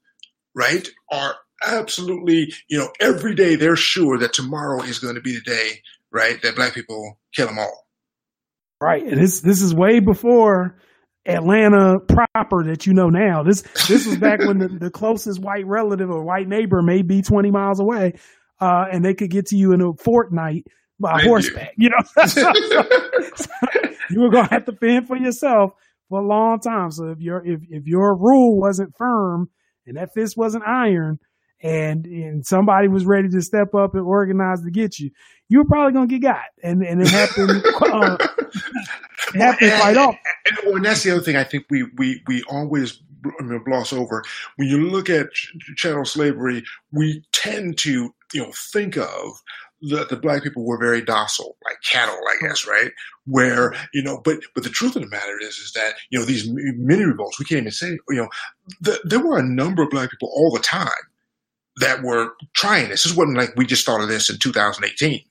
right, 0.55 0.89
are 1.11 1.37
absolutely, 1.67 2.53
you 2.69 2.79
know, 2.79 2.91
every 3.01 3.35
day 3.35 3.57
they're 3.57 3.77
sure 3.77 4.19
that 4.19 4.33
tomorrow 4.33 4.83
is 4.83 4.99
going 4.99 5.17
to 5.17 5.21
be 5.21 5.35
the 5.35 5.41
day, 5.41 5.83
right, 6.13 6.41
that 6.43 6.57
black 6.57 6.75
people 6.75 7.19
kill 7.35 7.49
them 7.49 7.59
all. 7.59 7.87
Right. 8.81 9.03
And 9.03 9.21
this, 9.21 9.41
this 9.41 9.61
is 9.61 9.75
way 9.75 9.99
before 9.99 10.79
Atlanta 11.27 11.99
proper 12.01 12.65
that 12.65 12.87
you 12.87 12.95
know 12.95 13.11
now. 13.11 13.43
This 13.43 13.63
this 13.87 14.07
was 14.07 14.17
back 14.17 14.41
when 14.41 14.59
the, 14.59 14.69
the 14.81 14.91
closest 14.91 15.41
white 15.41 15.67
relative 15.67 16.11
or 16.11 16.23
white 16.23 16.49
neighbor 16.49 16.81
may 16.83 17.03
be 17.03 17.23
20 17.23 17.51
miles 17.51 17.81
away, 17.81 18.15
uh, 18.61 18.87
and 18.91 19.05
they 19.05 19.15
could 19.15 19.31
get 19.31 19.47
to 19.47 19.57
you 19.57 19.73
in 19.73 19.81
a 19.81 19.93
fortnight 19.95 20.67
by 21.01 21.23
horseback. 21.23 21.75
You, 21.77 21.91
you 22.17 22.23
know, 22.23 22.27
so, 22.27 22.53
so 23.37 23.53
you 24.11 24.21
were 24.21 24.31
gonna 24.31 24.49
have 24.51 24.65
to 24.67 24.73
fend 24.73 25.07
for 25.07 25.17
yourself 25.17 25.73
for 26.09 26.21
a 26.21 26.27
long 26.27 26.61
time. 26.61 26.91
So 26.91 27.11
if 27.11 27.21
your 27.21 27.45
if 27.45 27.61
if 27.69 27.87
your 27.87 28.15
rule 28.17 28.59
wasn't 28.59 28.97
firm 28.97 29.51
and 29.87 29.97
that 29.97 30.13
fist 30.15 30.37
wasn't 30.37 30.65
iron, 30.67 31.19
and 31.63 32.07
and 32.07 32.47
somebody 32.47 32.89
was 32.89 33.05
ready 33.05 33.29
to 33.29 33.43
step 33.43 33.75
up 33.75 33.95
and 33.95 34.03
organize 34.03 34.63
to 34.63 34.71
get 34.71 34.99
you, 34.99 35.11
you 35.49 35.59
were 35.59 35.65
probably 35.65 35.93
gonna 35.93 36.07
get 36.07 36.23
got. 36.23 36.45
And 36.63 36.83
and 36.83 37.01
it 37.03 37.09
happened. 37.09 37.65
uh, 37.83 38.17
it 39.35 39.41
happened 39.41 39.73
quite 39.81 39.97
often. 39.97 40.19
And, 40.47 40.59
and, 40.59 40.77
and, 40.77 40.85
that's 40.85 41.03
the 41.03 41.13
other 41.13 41.23
thing 41.23 41.37
I 41.37 41.45
think 41.45 41.67
we 41.71 41.85
we 41.97 42.23
we 42.27 42.43
always 42.45 43.03
I 43.41 43.43
mean, 43.43 43.63
gloss 43.65 43.93
over. 43.93 44.23
When 44.57 44.69
you 44.69 44.89
look 44.89 45.11
at 45.11 45.29
chattel 45.77 46.05
slavery, 46.05 46.65
we 46.93 47.23
tend 47.33 47.79
to 47.79 48.15
you 48.33 48.43
know 48.43 48.53
think 48.73 48.97
of 48.97 49.43
the, 49.81 50.07
the 50.09 50.17
black 50.17 50.43
people 50.43 50.65
were 50.65 50.79
very 50.79 51.03
docile, 51.03 51.57
like 51.65 51.77
cattle, 51.89 52.17
I 52.17 52.47
guess, 52.47 52.67
right? 52.67 52.91
Where, 53.27 53.75
you 53.93 54.03
know, 54.03 54.21
but, 54.25 54.39
but 54.55 54.65
the 54.65 54.71
truth 54.71 54.97
of 54.97 55.03
the 55.03 55.09
matter 55.09 55.39
is, 55.41 55.57
is 55.57 55.73
that, 55.75 55.95
you 56.11 56.19
know, 56.19 56.25
these 56.25 56.49
mini 56.51 57.05
revolts, 57.05 57.39
we 57.39 57.45
can't 57.45 57.61
even 57.61 57.73
say, 57.73 57.99
you 58.09 58.17
know, 58.17 58.29
the, 58.81 59.01
there 59.05 59.25
were 59.25 59.39
a 59.39 59.43
number 59.43 59.83
of 59.83 59.91
black 59.91 60.11
people 60.11 60.31
all 60.35 60.51
the 60.53 60.61
time 60.61 60.89
that 61.77 62.03
were 62.03 62.33
trying 62.55 62.89
this. 62.89 63.05
This 63.05 63.17
wasn't 63.17 63.37
like 63.37 63.55
we 63.57 63.67
just 63.67 63.83
started 63.83 64.09
this 64.09 64.31
in 64.31 64.39
2018. 64.39 65.23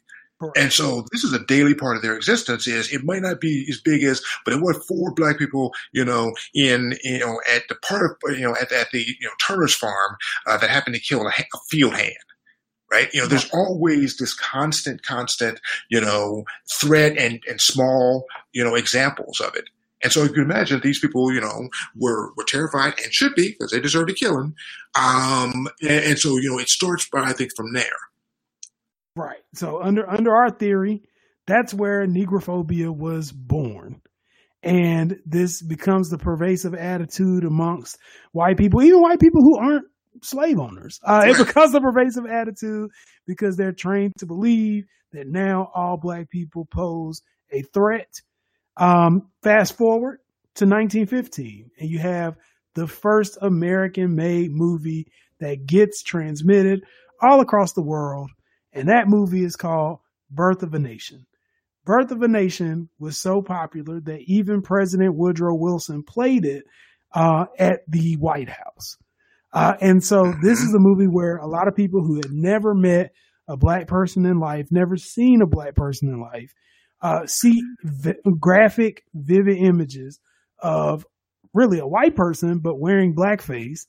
And 0.56 0.72
so 0.72 1.04
this 1.12 1.24
is 1.24 1.34
a 1.34 1.44
daily 1.46 1.74
part 1.74 1.96
of 1.96 2.04
their 2.04 2.16
existence. 2.16 2.68
Is 2.68 2.94
it 2.94 3.04
might 3.04 3.24
not 3.24 3.42
be 3.42 3.66
as 3.70 3.82
big 3.82 4.04
as, 4.04 4.22
but 4.46 4.54
it 4.54 4.62
was 4.62 4.78
four 4.88 5.12
black 5.16 5.40
people, 5.40 5.74
you 5.94 6.06
know, 6.06 6.34
in 6.54 6.96
you 7.04 7.18
know 7.18 7.42
at 7.52 7.64
the 7.70 7.76
part 7.76 8.06
of 8.06 8.38
you 8.38 8.44
know 8.44 8.56
at, 8.56 8.72
at 8.72 8.92
the 8.92 9.00
you 9.00 9.16
know 9.24 9.32
Turner's 9.48 9.74
farm 9.74 10.16
uh, 10.46 10.58
that 10.58 10.70
happened 10.70 10.96
to 10.96 11.02
kill 11.02 11.26
a, 11.26 11.30
a 11.30 11.58
field 11.72 11.96
hand 11.96 12.14
right? 12.92 13.10
You 13.14 13.22
know, 13.22 13.28
there's 13.28 13.50
always 13.52 14.18
this 14.18 14.34
constant, 14.34 15.04
constant, 15.04 15.60
you 15.90 16.02
know, 16.02 16.46
threat 16.80 17.18
and, 17.18 17.42
and 17.48 17.60
small, 17.60 18.26
you 18.54 18.64
know, 18.64 18.76
examples 18.76 19.40
of 19.40 19.56
it. 19.56 19.66
And 20.04 20.14
so 20.14 20.24
you 20.24 20.30
can 20.30 20.44
imagine 20.44 20.80
these 20.82 21.00
people, 21.00 21.34
you 21.34 21.42
know, 21.42 21.70
were, 21.96 22.32
were 22.36 22.44
terrified 22.44 23.00
and 23.04 23.12
should 23.12 23.34
be 23.36 23.50
because 23.50 23.72
they 23.72 23.80
deserve 23.80 24.08
to 24.08 24.14
kill 24.14 24.40
him. 24.40 24.56
Um, 24.96 25.68
and, 25.82 26.06
and, 26.06 26.20
so, 26.20 26.38
you 26.38 26.52
know, 26.52 26.60
it 26.60 26.70
starts 26.70 27.10
by, 27.10 27.22
I 27.22 27.34
think, 27.34 27.52
from 27.56 27.74
there. 27.74 27.86
Right. 29.16 29.42
So 29.56 29.82
under, 29.82 30.08
under 30.08 30.36
our 30.36 30.52
theory, 30.52 31.02
that's 31.48 31.74
where 31.74 32.06
negrophobia 32.06 32.96
was 32.96 33.32
born. 33.32 34.02
And 34.62 35.18
this 35.26 35.62
becomes 35.62 36.10
the 36.10 36.18
pervasive 36.18 36.76
attitude 36.76 37.44
amongst 37.44 37.98
white 38.34 38.58
people, 38.58 38.84
even 38.84 39.02
white 39.02 39.20
people 39.20 39.42
who 39.42 39.58
aren't 39.58 39.86
slave 40.24 40.60
owners. 40.60 41.00
Uh, 41.04 41.26
becomes 41.38 41.74
a 41.74 41.82
pervasive 41.82 42.26
attitude 42.26 42.90
because 43.26 43.56
they're 43.56 43.72
trained 43.72 44.14
to 44.20 44.26
believe 44.26 44.86
that 45.14 45.28
now 45.28 45.72
all 45.74 45.98
black 45.98 46.30
people 46.30 46.66
pose 46.66 47.22
a 47.52 47.62
threat. 47.62 48.22
Um, 48.76 49.30
fast 49.42 49.78
forward 49.78 50.20
to 50.56 50.66
1915, 50.66 51.72
and 51.80 51.90
you 51.90 52.00
have 52.00 52.36
the 52.76 52.88
first 52.88 53.38
American 53.42 54.16
made 54.16 54.52
movie 54.52 55.08
that 55.40 55.66
gets 55.66 56.04
transmitted 56.04 56.84
all 57.22 57.42
across 57.42 57.74
the 57.74 57.82
world. 57.82 58.30
And 58.74 58.90
that 58.90 59.08
movie 59.08 59.44
is 59.44 59.56
called 59.56 60.00
Birth 60.30 60.62
of 60.62 60.74
a 60.74 60.80
Nation. 60.80 61.26
Birth 61.86 62.12
of 62.12 62.22
a 62.22 62.28
Nation 62.28 62.90
was 63.00 63.18
so 63.18 63.42
popular 63.42 64.00
that 64.02 64.22
even 64.28 64.62
President 64.62 65.16
Woodrow 65.16 65.56
Wilson 65.56 66.04
played 66.04 66.46
it 66.46 66.66
uh, 67.14 67.46
at 67.58 67.82
the 67.88 68.16
White 68.16 68.50
House. 68.50 68.98
Uh, 69.54 69.74
and 69.82 70.04
so 70.04 70.34
this 70.42 70.60
is 70.60 70.74
a 70.74 70.80
movie 70.80 71.08
where 71.08 71.38
a 71.38 71.48
lot 71.48 71.68
of 71.68 71.76
people 71.76 72.02
who 72.02 72.16
had 72.16 72.32
never 72.32 72.74
met 72.74 73.12
a 73.48 73.56
black 73.56 73.88
person 73.88 74.26
in 74.26 74.40
life, 74.40 74.68
never 74.72 74.98
seen 74.98 75.42
a 75.42 75.48
black 75.48 75.74
person 75.76 76.10
in 76.10 76.20
life, 76.20 76.54
uh, 77.02 77.26
see 77.26 77.62
v- 77.84 78.16
graphic, 78.40 79.04
vivid 79.14 79.58
images 79.58 80.20
of 80.60 81.06
really 81.54 81.80
a 81.80 81.88
white 81.88 82.16
person, 82.16 82.60
but 82.60 82.80
wearing 82.80 83.16
blackface, 83.16 83.80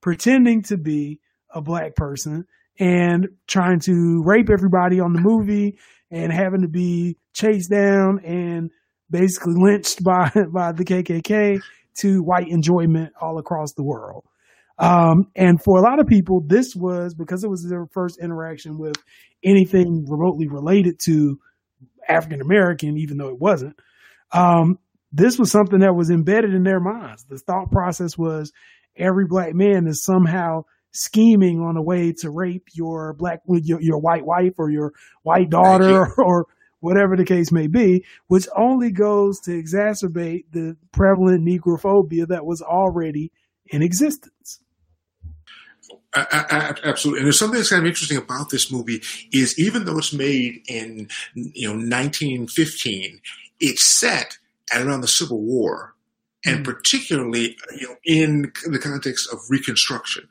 pretending 0.00 0.62
to 0.62 0.76
be 0.76 1.20
a 1.50 1.60
black 1.60 1.94
person 1.94 2.44
and 2.78 3.28
trying 3.46 3.80
to 3.80 4.22
rape 4.24 4.48
everybody 4.50 4.98
on 4.98 5.12
the 5.12 5.20
movie 5.20 5.78
and 6.10 6.32
having 6.32 6.62
to 6.62 6.68
be 6.68 7.16
chased 7.34 7.70
down 7.70 8.20
and 8.24 8.70
basically 9.10 9.54
lynched 9.56 10.02
by, 10.04 10.30
by 10.52 10.72
the 10.72 10.84
KKK 10.84 11.60
to 11.98 12.22
white 12.22 12.48
enjoyment 12.48 13.12
all 13.20 13.38
across 13.38 13.74
the 13.74 13.84
world. 13.84 14.24
Um, 14.78 15.30
and 15.36 15.62
for 15.62 15.78
a 15.78 15.82
lot 15.82 16.00
of 16.00 16.06
people, 16.06 16.42
this 16.46 16.74
was 16.74 17.14
because 17.14 17.44
it 17.44 17.50
was 17.50 17.68
their 17.68 17.86
first 17.92 18.18
interaction 18.20 18.78
with 18.78 18.96
anything 19.44 20.06
remotely 20.08 20.48
related 20.48 20.98
to 21.04 21.38
African 22.08 22.40
American, 22.40 22.96
even 22.98 23.16
though 23.16 23.28
it 23.28 23.38
wasn't. 23.38 23.78
Um, 24.32 24.78
this 25.12 25.38
was 25.38 25.50
something 25.50 25.80
that 25.80 25.94
was 25.94 26.10
embedded 26.10 26.54
in 26.54 26.62
their 26.62 26.80
minds. 26.80 27.24
The 27.24 27.38
thought 27.38 27.70
process 27.70 28.16
was 28.16 28.52
every 28.96 29.26
black 29.26 29.54
man 29.54 29.86
is 29.86 30.02
somehow 30.02 30.64
scheming 30.92 31.60
on 31.60 31.76
a 31.76 31.82
way 31.82 32.12
to 32.12 32.30
rape 32.30 32.68
your 32.74 33.14
black, 33.14 33.40
your, 33.46 33.80
your 33.80 33.98
white 33.98 34.24
wife 34.24 34.54
or 34.58 34.70
your 34.70 34.92
white 35.22 35.50
daughter 35.50 36.12
or 36.18 36.46
whatever 36.80 37.16
the 37.16 37.24
case 37.24 37.52
may 37.52 37.66
be, 37.66 38.04
which 38.26 38.48
only 38.56 38.90
goes 38.90 39.38
to 39.40 39.50
exacerbate 39.50 40.44
the 40.50 40.76
prevalent 40.92 41.46
negrophobia 41.46 42.26
that 42.26 42.44
was 42.44 42.60
already 42.60 43.30
in 43.72 43.82
existence. 43.82 44.60
I, 46.14 46.26
I, 46.30 46.88
absolutely. 46.88 47.20
And 47.20 47.26
there's 47.26 47.38
something 47.38 47.58
that's 47.58 47.70
kind 47.70 47.82
of 47.82 47.86
interesting 47.86 48.18
about 48.18 48.50
this 48.50 48.70
movie 48.70 49.02
is 49.32 49.58
even 49.58 49.84
though 49.84 49.98
it's 49.98 50.12
made 50.12 50.62
in 50.68 51.08
you 51.34 51.66
know 51.68 51.74
1915, 51.74 53.20
it's 53.60 53.98
set 53.98 54.36
at 54.72 54.82
around 54.82 55.00
the 55.00 55.08
Civil 55.08 55.40
War, 55.40 55.94
and 56.44 56.56
mm-hmm. 56.56 56.64
particularly 56.64 57.56
you 57.78 57.88
know 57.88 57.96
in 58.04 58.52
the 58.66 58.78
context 58.78 59.32
of 59.32 59.38
Reconstruction. 59.48 60.28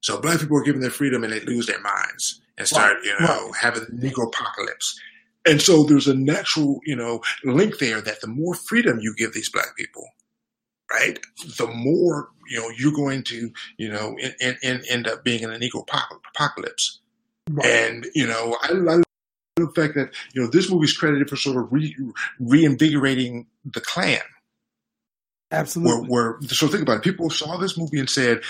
So 0.00 0.20
black 0.20 0.40
people 0.40 0.58
are 0.58 0.64
given 0.64 0.80
their 0.80 0.90
freedom 0.90 1.22
and 1.22 1.32
they 1.32 1.40
lose 1.40 1.66
their 1.66 1.80
minds 1.80 2.40
and 2.58 2.66
start 2.66 2.96
right. 2.96 3.04
you 3.04 3.14
know 3.20 3.26
right. 3.26 3.52
having 3.60 3.84
the 3.84 4.10
Negro 4.10 4.26
apocalypse. 4.26 4.98
And 5.46 5.60
so 5.60 5.84
there's 5.84 6.08
a 6.08 6.14
natural 6.14 6.80
you 6.84 6.96
know 6.96 7.22
link 7.44 7.78
there 7.78 8.00
that 8.00 8.20
the 8.20 8.26
more 8.26 8.54
freedom 8.54 8.98
you 9.00 9.14
give 9.16 9.32
these 9.32 9.48
black 9.48 9.76
people, 9.76 10.08
right, 10.94 11.18
the 11.58 11.66
more 11.66 12.30
you 12.48 12.60
know 12.60 12.70
you're 12.76 12.92
going 12.92 13.22
to 13.24 13.50
you 13.78 13.88
know 13.88 14.16
in, 14.40 14.56
in, 14.62 14.82
end 14.88 15.08
up 15.08 15.24
being 15.24 15.42
in 15.42 15.50
an 15.50 15.60
Negro 15.60 15.84
apocalypse. 16.34 17.00
Right. 17.50 17.66
And 17.66 18.06
you 18.14 18.26
know, 18.26 18.56
I, 18.62 18.68
I 18.68 19.02
the 19.56 19.70
fact 19.74 19.94
that 19.94 20.10
you 20.32 20.42
know 20.42 20.48
this 20.48 20.70
movie's 20.70 20.96
credited 20.96 21.28
for 21.28 21.36
sort 21.36 21.56
of 21.56 21.72
re, 21.72 21.96
reinvigorating 22.40 23.46
the 23.64 23.80
Klan. 23.80 24.20
Absolutely. 25.50 26.08
Where, 26.08 26.32
where, 26.32 26.48
so 26.48 26.66
think 26.66 26.82
about 26.82 26.98
it. 26.98 27.02
People 27.02 27.30
saw 27.30 27.56
this 27.56 27.78
movie 27.78 28.00
and 28.00 28.10
said, 28.10 28.42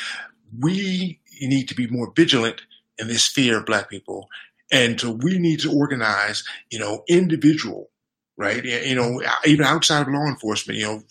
"We 0.58 1.20
need 1.40 1.68
to 1.68 1.74
be 1.74 1.86
more 1.88 2.12
vigilant 2.14 2.62
in 2.98 3.08
this 3.08 3.28
fear 3.28 3.58
of 3.58 3.66
black 3.66 3.90
people, 3.90 4.28
and 4.72 5.00
so 5.00 5.10
we 5.10 5.38
need 5.38 5.60
to 5.60 5.72
organize, 5.72 6.44
you 6.70 6.78
know, 6.78 7.04
individual, 7.08 7.90
right? 8.36 8.64
You 8.64 8.94
know, 8.94 9.22
even 9.44 9.66
outside 9.66 10.02
of 10.02 10.08
law 10.08 10.26
enforcement, 10.26 10.78
you 10.78 10.86
know, 10.86 11.02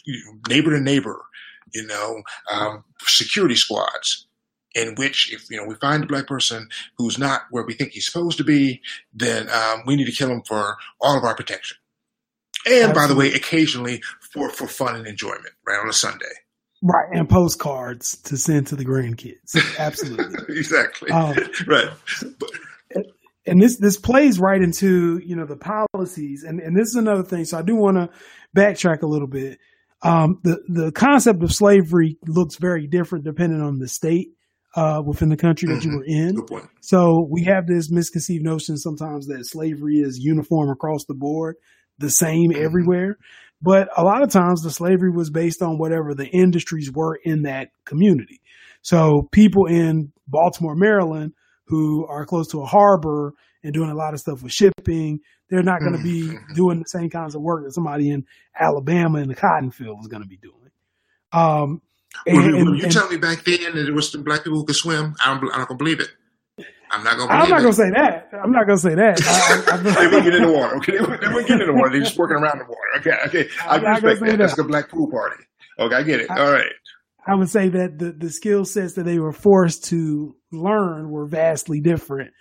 neighbor 0.50 0.72
to 0.72 0.80
neighbor, 0.80 1.22
you 1.74 1.86
know, 1.88 2.24
um, 2.51 2.84
security 3.01 3.56
squads." 3.56 4.27
in 4.75 4.96
which 4.96 5.32
if 5.32 5.50
you 5.50 5.58
know 5.58 5.65
we 5.65 5.75
find 5.75 6.03
a 6.03 6.08
black 6.08 6.27
person 6.27 6.70
who's 6.98 7.18
not 7.18 7.44
where 7.51 7.63
we 7.63 7.74
think 7.74 7.92
he's 7.92 8.06
supposed 8.06 8.38
to 8.38 8.44
be, 8.44 8.82
then 9.13 9.50
um, 9.50 9.84
we 9.86 9.96
need 9.96 10.06
to 10.06 10.12
kill 10.12 10.32
him 10.32 10.42
for 10.42 10.77
all 11.00 11.18
of 11.18 11.24
our 11.24 11.36
protection. 11.36 11.77
And 12.65 12.89
Absolutely. 12.89 13.00
by 13.00 13.08
the 13.08 13.15
way, 13.15 13.34
occasionally 13.34 14.01
for 14.32 14.50
for 14.50 14.68
fun 14.68 14.96
and 14.96 15.08
enjoyment, 15.08 15.53
right 15.68 15.80
on 15.80 15.89
a 15.89 15.94
Sunday. 15.94 16.25
Right, 16.82 17.08
and 17.13 17.30
postcards 17.30 18.18
to 18.24 18.36
send 18.36 18.68
to 18.68 18.75
the 18.75 18.84
grandkids. 18.84 19.56
Absolutely, 19.80 20.36
exactly. 20.58 21.12
Um, 21.12 21.36
right. 21.65 21.89
But, 22.39 22.50
and 23.46 23.62
this 23.62 23.78
this 23.78 23.98
plays 23.98 24.40
right 24.40 24.62
into 24.62 25.20
you 25.24 25.36
know 25.36 25.46
the 25.46 25.58
policies, 25.58 26.44
and 26.44 26.60
and 26.60 26.76
this 26.78 26.90
is 26.90 26.96
another 26.96 27.24
thing. 27.24 27.46
So 27.46 27.58
I 27.58 27.62
do 27.62 27.76
want 27.76 27.98
to 27.98 28.10
backtrack 28.56 29.02
a 29.02 29.08
little 29.08 29.28
bit. 29.28 29.60
Um, 30.02 30.40
the 30.44 30.60
the 30.68 30.92
concept 30.92 31.44
of 31.44 31.54
slavery 31.54 32.18
looks 32.28 32.56
very 32.58 32.88
different 32.88 33.26
depending 33.26 33.62
on 33.62 33.80
the 33.80 33.88
state 33.88 34.30
uh, 34.76 35.02
within 35.06 35.30
the 35.30 35.38
country 35.38 35.70
that 35.70 35.82
mm-hmm. 35.82 35.92
you 35.92 35.98
were 35.98 36.04
in. 36.06 36.70
So 36.82 37.28
we 37.30 37.44
have 37.44 37.68
this 37.68 37.92
misconceived 37.92 38.44
notion 38.44 38.78
sometimes 38.78 39.28
that 39.28 39.46
slavery 39.46 39.98
is 39.98 40.20
uniform 40.20 40.70
across 40.70 41.06
the 41.06 41.14
board, 41.14 41.56
the 42.00 42.10
same 42.10 42.52
mm-hmm. 42.52 42.64
everywhere. 42.64 43.18
But 43.62 43.88
a 43.96 44.04
lot 44.04 44.24
of 44.24 44.30
times 44.30 44.62
the 44.62 44.72
slavery 44.72 45.12
was 45.12 45.30
based 45.30 45.62
on 45.62 45.78
whatever 45.78 46.14
the 46.14 46.28
industries 46.28 46.92
were 46.92 47.18
in 47.24 47.44
that 47.44 47.70
community. 47.86 48.42
So 48.82 49.30
people 49.32 49.68
in 49.68 50.12
Baltimore, 50.28 50.76
Maryland, 50.76 51.34
who 51.65 52.05
are 52.08 52.25
close 52.25 52.48
to 52.50 52.62
a 52.62 52.65
harbor 52.65 53.34
and 53.63 53.74
doing 53.74 53.89
a 53.89 53.96
lot 53.96 54.13
of 54.13 54.20
stuff 54.20 54.43
with 54.43 54.51
shipping, 54.51 55.20
they're 55.50 55.63
not 55.63 55.79
going 55.79 55.96
to 55.96 56.03
be 56.03 56.24
mm-hmm. 56.24 56.53
doing 56.53 56.79
the 56.79 56.86
same 56.86 57.10
kinds 57.10 57.36
of 57.36 57.41
work 57.41 57.63
that 57.63 57.74
somebody 57.74 58.10
in 58.10 58.25
Alabama 58.60 59.20
in 59.20 59.27
the 59.27 59.36
cotton 59.36 59.72
field 59.72 60.00
is 60.01 60.08
going 60.08 60.22
to 60.22 60.27
be 60.27 60.38
doing. 60.38 60.55
Um, 61.32 61.82
and, 62.27 62.38
well, 62.38 62.55
and, 62.55 62.77
you 62.77 62.89
tell 62.89 63.10
me 63.10 63.17
back 63.17 63.43
then 63.43 63.75
that 63.75 63.84
there 63.84 63.93
was 63.93 64.12
some 64.12 64.24
black 64.24 64.43
people 64.43 64.60
who 64.60 64.65
could 64.65 64.75
swim. 64.75 65.15
I 65.24 65.39
don't, 65.39 65.51
I 65.51 65.65
don't 65.65 65.77
believe 65.77 66.00
it. 66.00 66.10
I'm 66.91 67.03
not 67.03 67.17
gonna. 67.17 67.27
Believe 67.27 67.39
it 67.39 67.43
I'm 67.43 67.50
not 67.50 67.60
it. 67.60 67.63
gonna 67.63 67.74
say 67.74 67.89
that. 67.89 68.29
I'm 68.43 68.51
not 68.51 68.67
gonna 68.67 68.77
say 68.77 68.96
that. 68.96 69.20
I, 69.24 69.74
I, 69.74 69.77
they 69.77 70.08
wouldn't 70.08 70.24
get 70.25 70.36
in 70.36 70.43
the 70.43 70.51
water. 70.58 70.75
Okay, 70.77 70.91
they 70.91 71.00
wouldn't 71.00 71.48
get 71.48 71.60
in 71.60 71.67
the 71.67 71.74
water. 71.74 71.89
They're 71.89 72.01
just 72.01 72.17
working 72.17 72.38
around 72.38 72.60
the 72.60 72.65
water. 72.65 72.77
Okay, 72.98 73.17
okay. 73.25 73.49
i'm 73.67 73.84
respect 73.84 74.19
that. 74.19 74.26
that. 74.26 74.38
That's 74.38 74.58
a 74.60 74.63
black 74.63 74.89
pool 74.89 75.10
party. 75.10 75.43
Okay, 75.80 75.95
I 75.95 76.04
get 76.04 76.19
it. 76.19 76.30
All 76.30 76.52
right. 76.52 76.71
I 77.28 77.36
would 77.36 77.50
say 77.50 77.70
that 77.70 77.98
the, 77.98 78.12
the 78.12 78.30
skill 78.30 78.66
sets 78.66 78.94
that 78.94 79.04
they 79.04 79.20
were 79.20 79.32
forced 79.32 79.86
to 79.86 80.36
learn 80.52 81.10
were 81.10 81.26
vastly 81.26 81.80
different 81.80 82.32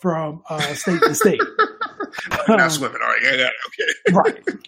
from 0.00 0.42
uh, 0.48 0.60
state 0.74 1.00
to 1.02 1.14
state. 1.14 1.40
not 2.48 2.60
um, 2.60 2.70
swimming, 2.70 3.00
all 3.02 3.08
right? 3.08 3.22
Yeah, 3.22 3.48
okay. 3.66 4.12
right. 4.12 4.58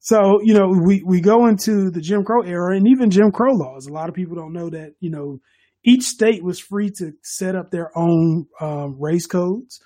So, 0.00 0.40
you 0.42 0.54
know, 0.54 0.68
we, 0.68 1.02
we 1.06 1.20
go 1.20 1.46
into 1.46 1.90
the 1.90 2.00
Jim 2.00 2.24
Crow 2.24 2.42
era 2.42 2.76
and 2.76 2.88
even 2.88 3.10
Jim 3.10 3.30
Crow 3.30 3.52
laws. 3.52 3.86
A 3.86 3.92
lot 3.92 4.08
of 4.08 4.14
people 4.14 4.34
don't 4.34 4.52
know 4.52 4.70
that, 4.70 4.94
you 4.98 5.10
know, 5.10 5.38
each 5.84 6.02
state 6.02 6.42
was 6.42 6.58
free 6.58 6.90
to 6.98 7.12
set 7.22 7.54
up 7.54 7.70
their 7.70 7.96
own 7.96 8.46
um, 8.60 8.96
race 8.98 9.26
codes. 9.26 9.80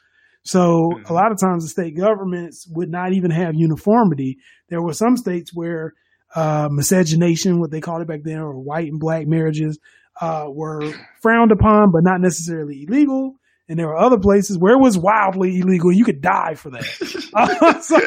So 0.45 0.61
mm-hmm. 0.61 1.13
a 1.13 1.13
lot 1.13 1.33
of 1.33 1.39
times 1.41 1.65
the 1.65 1.71
state 1.71 1.97
governments 1.97 2.67
would 2.71 2.91
not 2.91 3.13
even 3.13 3.31
have 3.31 3.55
uniformity. 3.55 4.39
There 4.69 4.83
were 4.83 4.93
some 4.93 5.17
states 5.17 5.51
where 5.53 5.95
uh, 6.35 6.69
miscegenation, 6.71 7.61
what 7.61 7.71
they 7.71 7.81
called 7.81 8.03
it 8.03 8.09
back 8.09 8.23
then, 8.23 8.39
or 8.39 8.59
white 8.59 8.91
and 8.91 9.01
black 9.01 9.27
marriages, 9.27 9.79
uh, 10.21 10.47
were 10.49 10.93
frowned 11.23 11.53
upon, 11.53 11.91
but 11.91 12.05
not 12.05 12.21
necessarily 12.21 12.85
illegal. 12.89 13.37
And 13.69 13.79
there 13.79 13.87
were 13.87 13.97
other 13.97 14.19
places 14.19 14.59
where 14.59 14.75
it 14.75 14.81
was 14.81 14.99
wildly 14.99 15.59
illegal. 15.59 15.91
You 15.91 16.05
could 16.05 16.21
die 16.21 16.55
for 16.55 16.71
that. 16.71 17.31
uh, 17.35 17.81
so, 17.81 17.99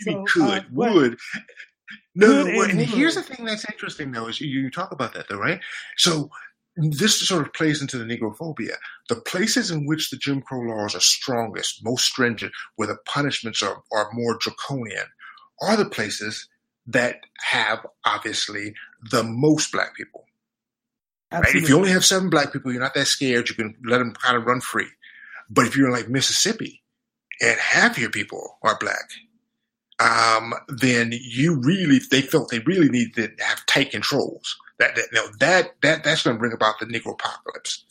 so, 0.00 0.24
could, 0.26 0.42
uh, 0.42 0.60
would. 0.72 1.18
No, 2.14 2.44
no, 2.44 2.62
and, 2.62 2.72
and 2.72 2.80
here's 2.80 3.14
the 3.14 3.22
thing 3.22 3.46
that's 3.46 3.64
interesting 3.70 4.12
though, 4.12 4.28
is 4.28 4.40
you, 4.40 4.48
you 4.48 4.70
talk 4.70 4.92
about 4.92 5.14
that 5.14 5.28
though, 5.28 5.38
right? 5.38 5.60
So 5.96 6.30
this 6.76 7.26
sort 7.26 7.46
of 7.46 7.52
plays 7.54 7.80
into 7.80 7.98
the 7.98 8.04
negrophobia. 8.04 8.76
The 9.08 9.16
places 9.16 9.70
in 9.70 9.86
which 9.86 10.10
the 10.10 10.16
Jim 10.16 10.42
Crow 10.42 10.60
laws 10.60 10.94
are 10.94 11.00
strongest, 11.00 11.80
most 11.84 12.04
stringent, 12.04 12.52
where 12.76 12.88
the 12.88 12.98
punishments 13.06 13.62
are, 13.62 13.82
are 13.92 14.10
more 14.12 14.38
draconian, 14.40 15.06
are 15.62 15.76
the 15.76 15.88
places 15.88 16.48
that 16.86 17.20
have 17.40 17.86
obviously 18.04 18.74
the 19.10 19.22
most 19.22 19.72
black 19.72 19.94
people. 19.96 20.24
Right? 21.32 21.54
If 21.54 21.68
you 21.68 21.76
only 21.76 21.90
have 21.90 22.04
seven 22.04 22.28
black 22.28 22.52
people, 22.52 22.72
you're 22.72 22.82
not 22.82 22.94
that 22.94 23.06
scared. 23.06 23.48
You 23.48 23.54
can 23.54 23.74
let 23.84 23.98
them 23.98 24.12
kind 24.12 24.36
of 24.36 24.44
run 24.44 24.60
free. 24.60 24.88
But 25.48 25.66
if 25.66 25.76
you're 25.76 25.86
in 25.86 25.92
like 25.92 26.08
Mississippi 26.08 26.82
and 27.40 27.58
half 27.58 27.98
your 27.98 28.10
people 28.10 28.58
are 28.62 28.76
black, 28.78 29.08
um, 29.98 30.54
then 30.68 31.12
you 31.12 31.60
really 31.60 32.00
they 32.10 32.22
felt 32.22 32.50
they 32.50 32.58
really 32.60 32.88
need 32.88 33.14
to 33.14 33.30
have 33.40 33.64
tight 33.66 33.90
controls. 33.90 34.56
That 34.78 34.96
that 34.96 35.38
that 35.38 35.74
that 35.82 36.04
that's 36.04 36.22
going 36.22 36.36
to 36.36 36.40
bring 36.40 36.52
about 36.52 36.80
the 36.80 36.86
Negro 36.86 37.12
apocalypse. 37.12 37.84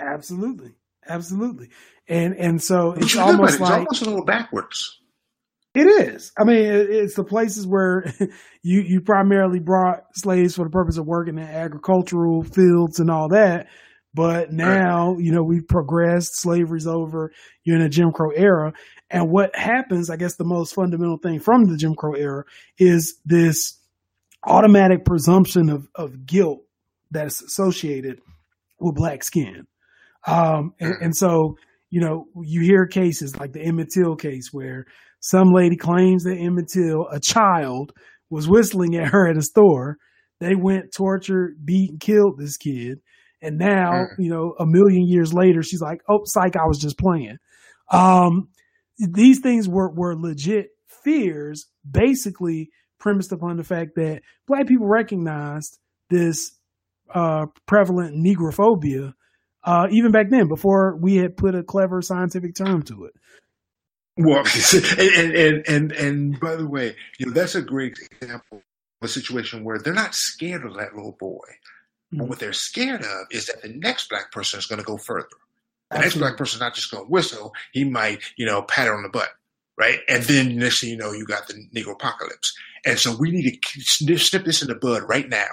Absolutely, 0.00 0.74
absolutely, 1.06 1.68
and 2.08 2.34
and 2.36 2.62
so 2.62 2.92
it's 2.92 3.16
almost 3.16 3.56
it, 3.56 3.60
like 3.60 3.70
it's 3.70 3.78
almost 3.78 4.02
a 4.02 4.04
little 4.06 4.24
backwards. 4.24 4.97
It 5.78 6.14
is. 6.14 6.32
I 6.36 6.44
mean, 6.44 6.64
it's 6.66 7.14
the 7.14 7.24
places 7.24 7.66
where 7.66 8.12
you 8.62 8.80
you 8.80 9.00
primarily 9.00 9.60
brought 9.60 10.04
slaves 10.14 10.56
for 10.56 10.64
the 10.64 10.70
purpose 10.70 10.98
of 10.98 11.06
working 11.06 11.38
in 11.38 11.44
agricultural 11.44 12.42
fields 12.42 12.98
and 12.98 13.10
all 13.10 13.28
that. 13.28 13.68
But 14.14 14.52
now, 14.52 15.16
you 15.18 15.30
know, 15.30 15.44
we've 15.44 15.68
progressed, 15.68 16.40
slavery's 16.40 16.88
over, 16.88 17.30
you're 17.62 17.76
in 17.76 17.82
a 17.82 17.88
Jim 17.88 18.10
Crow 18.10 18.30
era. 18.30 18.72
And 19.10 19.30
what 19.30 19.54
happens, 19.54 20.10
I 20.10 20.16
guess 20.16 20.34
the 20.34 20.44
most 20.44 20.74
fundamental 20.74 21.18
thing 21.18 21.38
from 21.38 21.66
the 21.66 21.76
Jim 21.76 21.94
Crow 21.94 22.14
era 22.14 22.44
is 22.78 23.20
this 23.24 23.78
automatic 24.44 25.04
presumption 25.04 25.68
of, 25.68 25.86
of 25.94 26.26
guilt 26.26 26.64
that's 27.10 27.42
associated 27.42 28.20
with 28.80 28.96
black 28.96 29.22
skin. 29.22 29.66
Um, 30.26 30.74
and, 30.80 30.94
and, 31.00 31.16
so, 31.16 31.56
you 31.90 32.00
know, 32.00 32.26
you 32.42 32.62
hear 32.62 32.86
cases 32.86 33.36
like 33.36 33.52
the 33.52 33.62
Emmett 33.62 33.90
Till 33.90 34.16
case 34.16 34.52
where 34.52 34.86
some 35.20 35.52
lady 35.52 35.76
claims 35.76 36.24
that 36.24 36.38
Emmett 36.38 36.68
Till, 36.68 37.06
a 37.10 37.20
child, 37.20 37.92
was 38.30 38.48
whistling 38.48 38.96
at 38.96 39.08
her 39.08 39.28
at 39.28 39.36
a 39.36 39.42
store. 39.42 39.98
They 40.40 40.54
went, 40.54 40.92
tortured, 40.92 41.56
beat, 41.64 41.90
and 41.90 42.00
killed 42.00 42.38
this 42.38 42.56
kid. 42.56 43.00
And 43.42 43.58
now, 43.58 43.92
mm. 43.92 44.06
you 44.18 44.30
know, 44.30 44.54
a 44.58 44.66
million 44.66 45.06
years 45.08 45.32
later, 45.32 45.62
she's 45.62 45.80
like, 45.80 46.00
oh, 46.08 46.20
psych, 46.24 46.56
I 46.56 46.66
was 46.66 46.78
just 46.78 46.98
playing. 46.98 47.38
Um, 47.90 48.48
these 48.98 49.40
things 49.40 49.68
were, 49.68 49.90
were 49.90 50.16
legit 50.16 50.70
fears, 51.02 51.66
basically 51.88 52.70
premised 52.98 53.32
upon 53.32 53.56
the 53.56 53.64
fact 53.64 53.92
that 53.96 54.22
black 54.46 54.66
people 54.66 54.88
recognized 54.88 55.78
this 56.10 56.52
uh, 57.14 57.46
prevalent 57.66 58.14
negrophobia 58.14 59.14
uh, 59.64 59.86
even 59.90 60.12
back 60.12 60.30
then, 60.30 60.48
before 60.48 60.96
we 61.00 61.16
had 61.16 61.36
put 61.36 61.54
a 61.54 61.62
clever 61.62 62.00
scientific 62.00 62.54
term 62.54 62.82
to 62.82 63.04
it. 63.04 63.12
Well, 64.18 64.44
and, 64.98 65.32
and 65.32 65.68
and 65.68 65.92
and 65.92 66.40
by 66.40 66.56
the 66.56 66.66
way, 66.66 66.96
you 67.18 67.26
know 67.26 67.32
that's 67.32 67.54
a 67.54 67.62
great 67.62 67.98
example 68.10 68.58
of 69.00 69.06
a 69.06 69.08
situation 69.08 69.62
where 69.62 69.78
they're 69.78 69.94
not 69.94 70.14
scared 70.14 70.64
of 70.64 70.74
that 70.74 70.94
little 70.96 71.16
boy, 71.20 71.46
but 72.10 72.24
hmm. 72.24 72.28
what 72.28 72.40
they're 72.40 72.52
scared 72.52 73.02
of 73.02 73.26
is 73.30 73.46
that 73.46 73.62
the 73.62 73.68
next 73.68 74.08
black 74.08 74.32
person 74.32 74.58
is 74.58 74.66
going 74.66 74.80
to 74.80 74.84
go 74.84 74.96
further. 74.96 75.28
The 75.90 75.98
Absolutely. 75.98 76.04
next 76.04 76.16
black 76.16 76.36
person 76.36 76.56
is 76.56 76.60
not 76.60 76.74
just 76.74 76.90
going 76.90 77.04
to 77.04 77.10
whistle; 77.10 77.52
he 77.72 77.84
might, 77.84 78.20
you 78.36 78.44
know, 78.44 78.62
pat 78.62 78.88
her 78.88 78.94
on 78.94 79.04
the 79.04 79.08
butt, 79.08 79.30
right? 79.78 80.00
And 80.08 80.24
then 80.24 80.56
next 80.56 80.80
thing 80.80 80.90
you 80.90 80.96
know, 80.96 81.12
you 81.12 81.24
got 81.24 81.46
the 81.46 81.54
Negro 81.74 81.92
apocalypse. 81.92 82.52
And 82.84 82.98
so 82.98 83.16
we 83.16 83.30
need 83.30 83.60
to 83.62 84.18
snip 84.18 84.44
this 84.44 84.62
in 84.62 84.68
the 84.68 84.74
bud 84.74 85.02
right 85.08 85.28
now, 85.28 85.46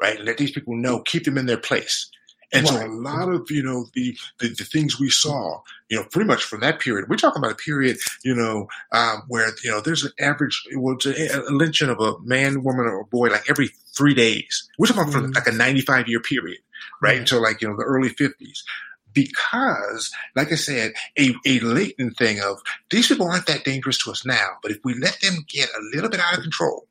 right? 0.00 0.16
And 0.16 0.26
Let 0.26 0.38
these 0.38 0.50
people 0.50 0.76
know, 0.76 1.00
keep 1.00 1.24
them 1.24 1.38
in 1.38 1.46
their 1.46 1.56
place. 1.56 2.10
And 2.52 2.68
right. 2.68 2.80
so 2.80 2.86
a 2.86 2.88
lot 2.88 3.28
of, 3.28 3.50
you 3.50 3.62
know, 3.62 3.86
the, 3.94 4.16
the, 4.40 4.48
the, 4.48 4.64
things 4.64 4.98
we 4.98 5.08
saw, 5.08 5.62
you 5.88 5.96
know, 5.96 6.04
pretty 6.10 6.26
much 6.26 6.42
from 6.42 6.60
that 6.60 6.80
period, 6.80 7.08
we're 7.08 7.16
talking 7.16 7.40
about 7.40 7.52
a 7.52 7.56
period, 7.56 7.98
you 8.24 8.34
know, 8.34 8.68
um, 8.92 9.22
where, 9.28 9.52
you 9.62 9.70
know, 9.70 9.80
there's 9.80 10.04
an 10.04 10.12
average, 10.18 10.60
well, 10.74 10.96
a, 11.06 11.28
a 11.28 11.50
lynching 11.50 11.88
of 11.88 12.00
a 12.00 12.18
man, 12.22 12.64
woman, 12.64 12.86
or 12.86 13.04
boy 13.04 13.28
like 13.28 13.48
every 13.48 13.70
three 13.96 14.14
days. 14.14 14.68
We're 14.78 14.86
talking 14.86 15.02
about 15.02 15.14
mm-hmm. 15.14 15.32
like 15.32 15.46
a 15.46 15.52
95 15.52 16.08
year 16.08 16.20
period, 16.20 16.58
right? 17.00 17.12
Mm-hmm. 17.12 17.20
Until 17.20 17.42
like, 17.42 17.62
you 17.62 17.68
know, 17.68 17.76
the 17.76 17.84
early 17.84 18.10
50s 18.10 18.62
because, 19.12 20.10
like 20.36 20.52
I 20.52 20.56
said, 20.56 20.92
a, 21.18 21.34
a 21.46 21.60
latent 21.60 22.16
thing 22.16 22.40
of 22.40 22.60
these 22.90 23.08
people 23.08 23.28
aren't 23.28 23.46
that 23.46 23.64
dangerous 23.64 23.98
to 24.04 24.10
us 24.10 24.24
now, 24.24 24.50
but 24.62 24.70
if 24.70 24.78
we 24.84 24.94
let 24.94 25.18
them 25.20 25.44
get 25.48 25.68
a 25.68 25.82
little 25.94 26.10
bit 26.10 26.20
out 26.20 26.36
of 26.36 26.42
control, 26.42 26.86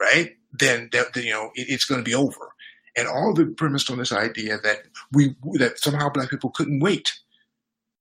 right, 0.00 0.36
then, 0.52 0.88
that, 0.92 1.14
you 1.16 1.32
know 1.32 1.50
it, 1.54 1.66
it's 1.68 1.84
going 1.84 2.00
to 2.00 2.04
be 2.04 2.14
over. 2.14 2.53
And 2.96 3.08
all 3.08 3.34
the 3.34 3.46
premised 3.46 3.90
on 3.90 3.98
this 3.98 4.12
idea 4.12 4.58
that 4.62 4.78
we 5.12 5.34
that 5.54 5.78
somehow 5.78 6.10
black 6.10 6.30
people 6.30 6.50
couldn't 6.50 6.80
wait 6.80 7.12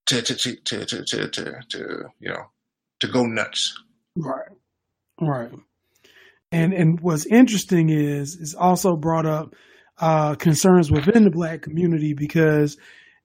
to 0.06 0.22
to 0.22 0.36
to 0.36 0.56
to 0.56 0.86
to, 0.86 1.04
to, 1.04 1.28
to, 1.30 1.60
to 1.70 2.04
you 2.20 2.30
know 2.30 2.46
to 3.00 3.08
go 3.08 3.26
nuts. 3.26 3.76
Right, 4.16 4.50
right. 5.20 5.52
And 6.52 6.74
and 6.74 7.00
what's 7.00 7.26
interesting 7.26 7.90
is 7.90 8.36
is 8.36 8.54
also 8.54 8.96
brought 8.96 9.26
up 9.26 9.56
uh, 9.98 10.36
concerns 10.36 10.92
within 10.92 11.24
the 11.24 11.32
black 11.32 11.62
community 11.62 12.14
because 12.14 12.78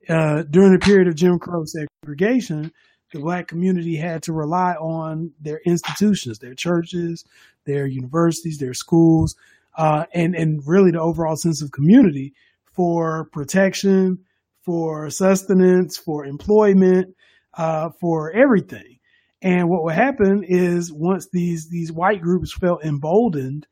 uh, 0.08 0.42
during 0.44 0.72
the 0.72 0.78
period 0.78 1.08
of 1.08 1.14
Jim 1.14 1.38
Crow 1.38 1.64
segregation, 1.64 2.72
the 3.12 3.20
black 3.20 3.48
community 3.48 3.96
had 3.96 4.22
to 4.24 4.32
rely 4.32 4.74
on 4.74 5.32
their 5.40 5.60
institutions, 5.64 6.38
their 6.38 6.54
churches, 6.54 7.24
their 7.64 7.86
universities, 7.86 8.58
their 8.58 8.74
schools, 8.74 9.34
uh, 9.78 10.04
and 10.12 10.34
and 10.34 10.60
really 10.66 10.90
the 10.90 11.00
overall 11.00 11.36
sense 11.36 11.62
of 11.62 11.70
community 11.70 12.34
for 12.74 13.28
protection, 13.32 14.18
for 14.64 15.08
sustenance, 15.08 15.96
for 15.96 16.26
employment, 16.26 17.14
uh, 17.56 17.90
for 18.00 18.32
everything. 18.32 18.98
And 19.40 19.68
what 19.70 19.84
would 19.84 19.94
happen 19.94 20.44
is 20.46 20.92
once 20.92 21.28
these 21.32 21.68
these 21.70 21.92
white 21.92 22.20
groups 22.20 22.52
felt 22.52 22.84
emboldened 22.84 23.66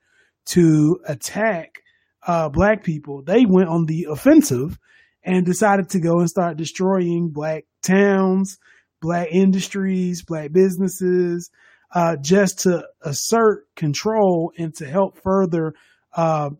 to 0.47 1.01
attack 1.07 1.83
uh, 2.25 2.49
black 2.49 2.85
people, 2.85 3.23
they 3.23 3.45
went 3.45 3.69
on 3.69 3.87
the 3.87 4.07
offensive 4.09 4.79
and 5.25 5.45
decided 5.45 5.88
to 5.90 6.01
go 6.01 6.21
and 6.21 6.31
start 6.31 6.57
destroying 6.57 7.31
black 7.33 7.64
towns, 7.83 8.59
black 9.03 9.27
industries, 9.33 10.23
black 10.23 10.53
businesses, 10.53 11.51
uh, 11.92 12.16
just 12.23 12.61
to 12.61 12.87
assert 13.03 13.64
control 13.75 14.53
and 14.57 14.73
to 14.77 14.87
help 14.87 15.19
further 15.21 15.75
uh, 16.17 16.51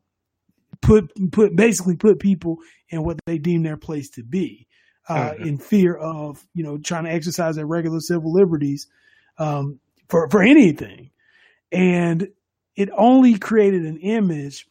put 0.83 1.11
put 1.33 1.57
basically 1.57 1.97
put 1.97 2.21
people 2.21 2.59
in 2.90 3.03
what 3.03 3.19
they 3.27 3.38
deem 3.38 3.62
their 3.62 3.77
place 3.77 4.11
to 4.11 4.23
be, 4.23 4.66
uh, 5.09 5.31
mm-hmm. 5.31 5.42
in 5.42 5.59
fear 5.59 5.97
of 5.97 6.45
you 6.55 6.62
know 6.62 6.79
trying 6.79 7.05
to 7.05 7.11
exercise 7.11 7.57
their 7.57 7.66
regular 7.66 8.01
civil 8.01 8.33
liberties 8.33 8.87
um, 9.38 9.81
for 10.09 10.29
for 10.31 10.42
anything, 10.42 11.11
and 11.73 12.29
it 12.77 12.90
only 12.97 13.38
created 13.38 13.83
an 13.83 13.99
image 13.99 14.66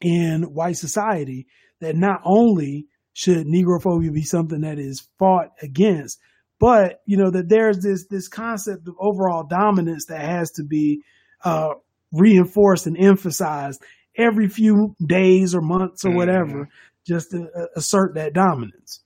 in 0.00 0.42
white 0.54 0.76
society 0.76 1.46
that 1.80 1.96
not 1.96 2.20
only 2.24 2.86
should 3.12 3.46
negrophobia 3.46 4.12
be 4.12 4.22
something 4.22 4.60
that 4.60 4.78
is 4.78 5.08
fought 5.18 5.48
against, 5.62 6.18
but 6.58 7.00
you 7.06 7.16
know 7.16 7.30
that 7.30 7.48
there's 7.48 7.78
this 7.78 8.06
this 8.08 8.28
concept 8.28 8.86
of 8.86 8.94
overall 9.00 9.44
dominance 9.44 10.06
that 10.06 10.20
has 10.20 10.50
to 10.52 10.62
be 10.62 11.02
uh, 11.44 11.70
reinforced 12.12 12.86
and 12.86 12.96
emphasized 12.98 13.82
every 14.20 14.48
few 14.48 14.94
days 15.04 15.54
or 15.54 15.60
months 15.60 16.04
or 16.04 16.08
mm-hmm. 16.08 16.18
whatever, 16.18 16.68
just 17.06 17.30
to 17.30 17.48
uh, 17.56 17.66
assert 17.76 18.14
that 18.14 18.32
dominance. 18.32 19.00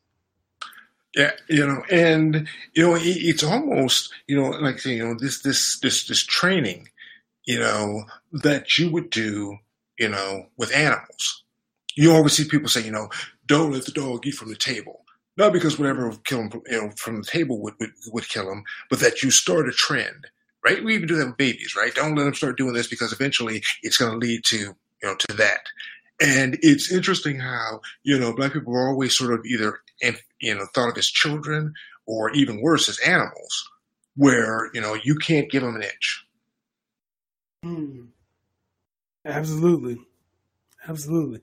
Yeah, 1.14 1.30
you 1.48 1.66
know, 1.66 1.82
and 1.90 2.48
you 2.74 2.82
know, 2.82 2.98
it's 3.00 3.44
almost 3.44 4.12
you 4.26 4.40
know 4.40 4.50
like 4.50 4.84
you 4.84 5.06
know 5.06 5.14
this 5.18 5.42
this 5.42 5.78
this 5.80 6.06
this 6.08 6.24
training, 6.24 6.88
you 7.44 7.60
know, 7.60 8.04
that 8.32 8.76
you 8.78 8.90
would 8.90 9.10
do, 9.10 9.58
you 9.98 10.08
know, 10.08 10.46
with 10.56 10.74
animals. 10.74 11.44
You 11.96 12.12
always 12.12 12.32
see 12.32 12.48
people 12.48 12.68
say, 12.68 12.84
you 12.84 12.90
know, 12.90 13.08
don't 13.46 13.72
let 13.72 13.84
the 13.84 13.92
dog 13.92 14.26
eat 14.26 14.34
from 14.34 14.48
the 14.48 14.56
table. 14.56 15.04
Not 15.36 15.52
because 15.52 15.78
whatever 15.78 16.08
will 16.08 16.16
kill 16.18 16.40
him 16.40 16.50
from, 16.50 16.62
you 16.68 16.80
know, 16.80 16.90
from 16.96 17.16
the 17.16 17.28
table 17.28 17.60
would, 17.60 17.74
would, 17.80 17.90
would 18.12 18.28
kill 18.28 18.50
him, 18.50 18.62
but 18.88 19.00
that 19.00 19.22
you 19.22 19.30
start 19.30 19.68
a 19.68 19.72
trend, 19.72 20.28
right? 20.64 20.82
We 20.82 20.94
even 20.94 21.08
do 21.08 21.16
that 21.16 21.26
with 21.26 21.36
babies, 21.36 21.74
right? 21.76 21.94
Don't 21.94 22.14
let 22.14 22.24
them 22.24 22.34
start 22.34 22.56
doing 22.56 22.72
this 22.72 22.86
because 22.86 23.12
eventually 23.12 23.62
it's 23.82 23.96
going 23.96 24.12
to 24.12 24.26
lead 24.26 24.42
to, 24.46 24.76
you 25.02 25.08
know, 25.08 25.16
to 25.28 25.36
that. 25.36 25.60
And 26.20 26.58
it's 26.62 26.92
interesting 26.92 27.40
how, 27.40 27.80
you 28.02 28.18
know, 28.18 28.34
black 28.34 28.52
people 28.52 28.74
are 28.74 28.88
always 28.88 29.16
sort 29.16 29.34
of 29.34 29.44
either, 29.44 29.80
you 30.40 30.54
know, 30.54 30.66
thought 30.74 30.90
of 30.90 30.98
as 30.98 31.06
children 31.06 31.72
or 32.06 32.30
even 32.30 32.62
worse 32.62 32.88
as 32.88 32.98
animals 33.00 33.70
where, 34.16 34.70
you 34.72 34.80
know, 34.80 34.96
you 35.02 35.16
can't 35.16 35.50
give 35.50 35.62
them 35.62 35.74
an 35.74 35.82
inch. 35.82 36.26
Mm. 37.64 38.06
Absolutely. 39.24 39.98
Absolutely. 40.86 41.40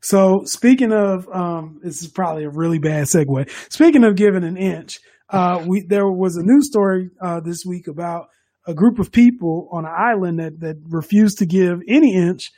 So 0.00 0.42
speaking 0.44 0.92
of, 0.92 1.28
um, 1.28 1.80
this 1.82 2.00
is 2.02 2.08
probably 2.08 2.44
a 2.44 2.50
really 2.50 2.78
bad 2.78 3.06
segue. 3.06 3.50
Speaking 3.72 4.04
of 4.04 4.14
giving 4.14 4.44
an 4.44 4.56
inch, 4.56 5.00
uh, 5.28 5.64
we 5.66 5.82
there 5.82 6.08
was 6.08 6.36
a 6.36 6.42
news 6.44 6.68
story 6.68 7.10
uh, 7.20 7.40
this 7.40 7.64
week 7.66 7.88
about 7.88 8.28
a 8.66 8.74
group 8.74 8.98
of 9.00 9.10
people 9.10 9.68
on 9.72 9.84
an 9.84 9.92
island 9.96 10.38
that 10.38 10.60
that 10.60 10.76
refused 10.88 11.38
to 11.38 11.46
give 11.46 11.80
any 11.88 12.14
inch 12.14 12.52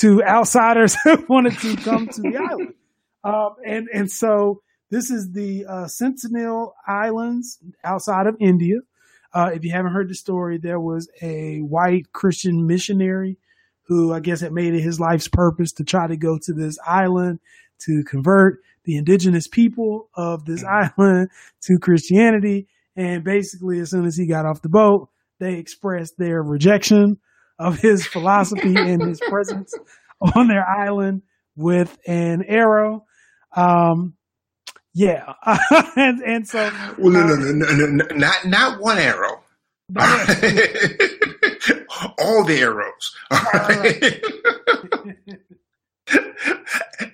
to 0.00 0.22
outsiders 0.22 0.96
who 1.04 1.24
wanted 1.28 1.58
to 1.58 1.76
come 1.76 2.08
to 2.08 2.20
the 2.20 2.36
island. 2.36 2.74
Um, 3.22 3.54
and 3.64 3.88
and 3.92 4.10
so 4.10 4.62
this 4.90 5.10
is 5.10 5.32
the 5.32 5.64
uh, 5.66 5.86
Sentinel 5.86 6.74
Islands 6.86 7.58
outside 7.82 8.26
of 8.26 8.36
India. 8.40 8.76
Uh, 9.32 9.50
if 9.52 9.64
you 9.64 9.72
haven't 9.72 9.92
heard 9.92 10.08
the 10.08 10.14
story, 10.14 10.58
there 10.58 10.78
was 10.78 11.08
a 11.20 11.58
white 11.58 12.12
Christian 12.12 12.66
missionary 12.66 13.38
who 13.86 14.12
I 14.12 14.20
guess 14.20 14.40
had 14.40 14.52
made 14.52 14.74
it 14.74 14.82
his 14.82 15.00
life's 15.00 15.28
purpose 15.28 15.72
to 15.72 15.84
try 15.84 16.06
to 16.06 16.16
go 16.16 16.38
to 16.38 16.52
this 16.52 16.78
island 16.86 17.40
to 17.80 18.04
convert 18.04 18.60
the 18.84 18.96
indigenous 18.96 19.48
people 19.48 20.08
of 20.14 20.44
this 20.44 20.62
mm-hmm. 20.62 21.00
island 21.02 21.30
to 21.62 21.78
Christianity. 21.78 22.68
And 22.96 23.24
basically, 23.24 23.80
as 23.80 23.90
soon 23.90 24.04
as 24.04 24.16
he 24.16 24.26
got 24.26 24.46
off 24.46 24.62
the 24.62 24.68
boat, 24.68 25.08
they 25.40 25.54
expressed 25.54 26.16
their 26.16 26.42
rejection 26.42 27.18
of 27.58 27.78
his 27.78 28.06
philosophy 28.06 28.76
and 28.76 29.02
his 29.02 29.20
presence 29.28 29.74
on 30.34 30.48
their 30.48 30.66
island 30.66 31.22
with 31.56 31.98
an 32.06 32.42
arrow. 32.44 33.04
Um, 33.56 34.14
yeah, 34.94 35.34
and, 35.96 36.20
and 36.22 36.46
so 36.46 36.70
well, 36.98 37.12
no, 37.12 37.26
no, 37.26 37.34
no, 37.36 37.66
no, 37.74 37.86
no, 37.86 38.04
not 38.14 38.44
not 38.46 38.80
one 38.80 38.98
arrow. 38.98 39.40
all 42.18 42.44
the 42.44 42.58
arrows. 42.60 43.16
All 43.30 43.38
right. 43.54 44.22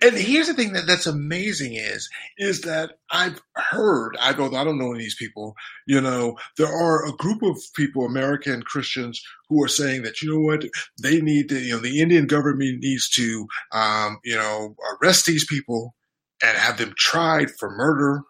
And 0.03 0.17
here's 0.17 0.47
the 0.47 0.55
thing 0.55 0.73
that 0.73 0.87
that's 0.87 1.07
amazing 1.07 1.75
is 1.75 2.09
is 2.39 2.63
that 2.63 2.93
I've 3.11 3.41
heard 3.57 4.17
I 4.21 4.33
don't 4.33 4.55
I 4.55 4.65
don't 4.65 4.79
know 4.79 4.87
any 4.87 4.95
of 4.95 4.99
these 4.99 5.17
people 5.17 5.55
you 5.87 6.01
know 6.01 6.37
there 6.57 6.69
are 6.69 7.07
a 7.07 7.13
group 7.13 7.43
of 7.43 7.57
people 7.75 8.05
American 8.05 8.63
Christians 8.63 9.21
who 9.49 9.63
are 9.63 9.69
saying 9.69 10.03
that 10.03 10.23
you 10.23 10.33
know 10.33 10.41
what 10.41 10.65
they 11.03 11.21
need 11.21 11.49
to 11.51 11.59
you 11.59 11.75
know 11.75 11.81
the 11.81 12.01
Indian 12.01 12.27
government 12.27 12.79
needs 12.81 13.09
to 13.11 13.47
um, 13.73 14.19
you 14.25 14.37
know 14.37 14.75
arrest 15.03 15.27
these 15.27 15.47
people 15.47 15.95
and 16.43 16.57
have 16.57 16.79
them 16.79 16.95
tried 16.97 17.51
for 17.59 17.71
murder 17.71 18.23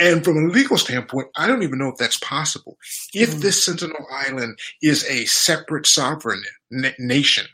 and 0.00 0.24
from 0.24 0.36
a 0.36 0.48
legal 0.48 0.78
standpoint, 0.78 1.28
I 1.36 1.46
don't 1.46 1.62
even 1.62 1.78
know 1.78 1.88
if 1.88 1.96
that's 1.96 2.18
possible. 2.18 2.76
If 3.14 3.36
mm. 3.36 3.40
this 3.40 3.64
Sentinel 3.64 4.06
Island 4.10 4.58
is 4.80 5.08
a 5.08 5.26
separate 5.26 5.86
sovereign 5.86 6.42
na- 6.70 6.90
nation, 6.98 7.46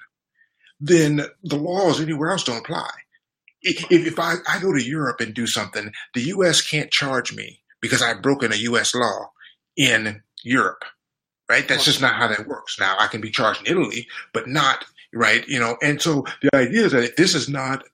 then 0.81 1.27
the 1.42 1.57
laws 1.57 2.01
anywhere 2.01 2.31
else 2.31 2.44
don't 2.44 2.59
apply. 2.59 2.90
If, 3.62 4.18
I, 4.18 4.34
I 4.48 4.60
go 4.60 4.72
to 4.72 4.82
Europe 4.82 5.20
and 5.20 5.34
do 5.34 5.46
something, 5.46 5.92
the 6.14 6.22
U.S. 6.22 6.60
can't 6.60 6.90
charge 6.90 7.34
me 7.34 7.60
because 7.80 8.02
I've 8.02 8.22
broken 8.22 8.52
a 8.52 8.56
U.S. 8.56 8.94
law 8.94 9.30
in 9.76 10.22
Europe, 10.44 10.84
right? 11.48 11.66
That's 11.66 11.84
just 11.84 12.00
not 12.00 12.14
how 12.14 12.28
that 12.28 12.46
works. 12.46 12.78
Now 12.78 12.96
I 12.98 13.08
can 13.08 13.20
be 13.20 13.30
charged 13.30 13.66
in 13.66 13.72
Italy, 13.72 14.06
but 14.32 14.48
not 14.48 14.84
right, 15.12 15.46
you 15.48 15.58
know. 15.58 15.76
And 15.82 16.00
so 16.00 16.24
the 16.42 16.54
idea 16.54 16.86
is 16.86 16.92
that 16.92 17.04
if 17.04 17.16
this 17.16 17.34
is 17.34 17.48
not 17.48 17.84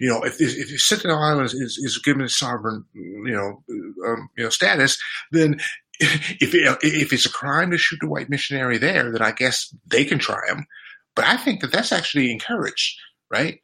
you 0.00 0.08
know, 0.08 0.22
if 0.22 0.40
if 0.40 0.80
Sentinel 0.80 1.18
Island 1.18 1.46
is, 1.46 1.54
is 1.54 2.00
given 2.04 2.22
a 2.22 2.28
sovereign, 2.28 2.84
you 2.94 3.32
know, 3.32 3.62
um, 4.06 4.28
you 4.36 4.44
know, 4.44 4.50
status, 4.50 4.98
then 5.32 5.60
if 6.00 6.54
if 6.54 7.12
it's 7.12 7.26
a 7.26 7.30
crime 7.30 7.70
to 7.70 7.78
shoot 7.78 8.02
a 8.02 8.06
white 8.06 8.30
missionary 8.30 8.78
there, 8.78 9.10
then 9.10 9.22
I 9.22 9.32
guess 9.32 9.74
they 9.86 10.04
can 10.04 10.18
try 10.18 10.40
him. 10.48 10.66
But 11.14 11.26
I 11.26 11.36
think 11.36 11.60
that 11.60 11.72
that's 11.72 11.92
actually 11.92 12.30
encouraged, 12.30 12.96
right? 13.30 13.60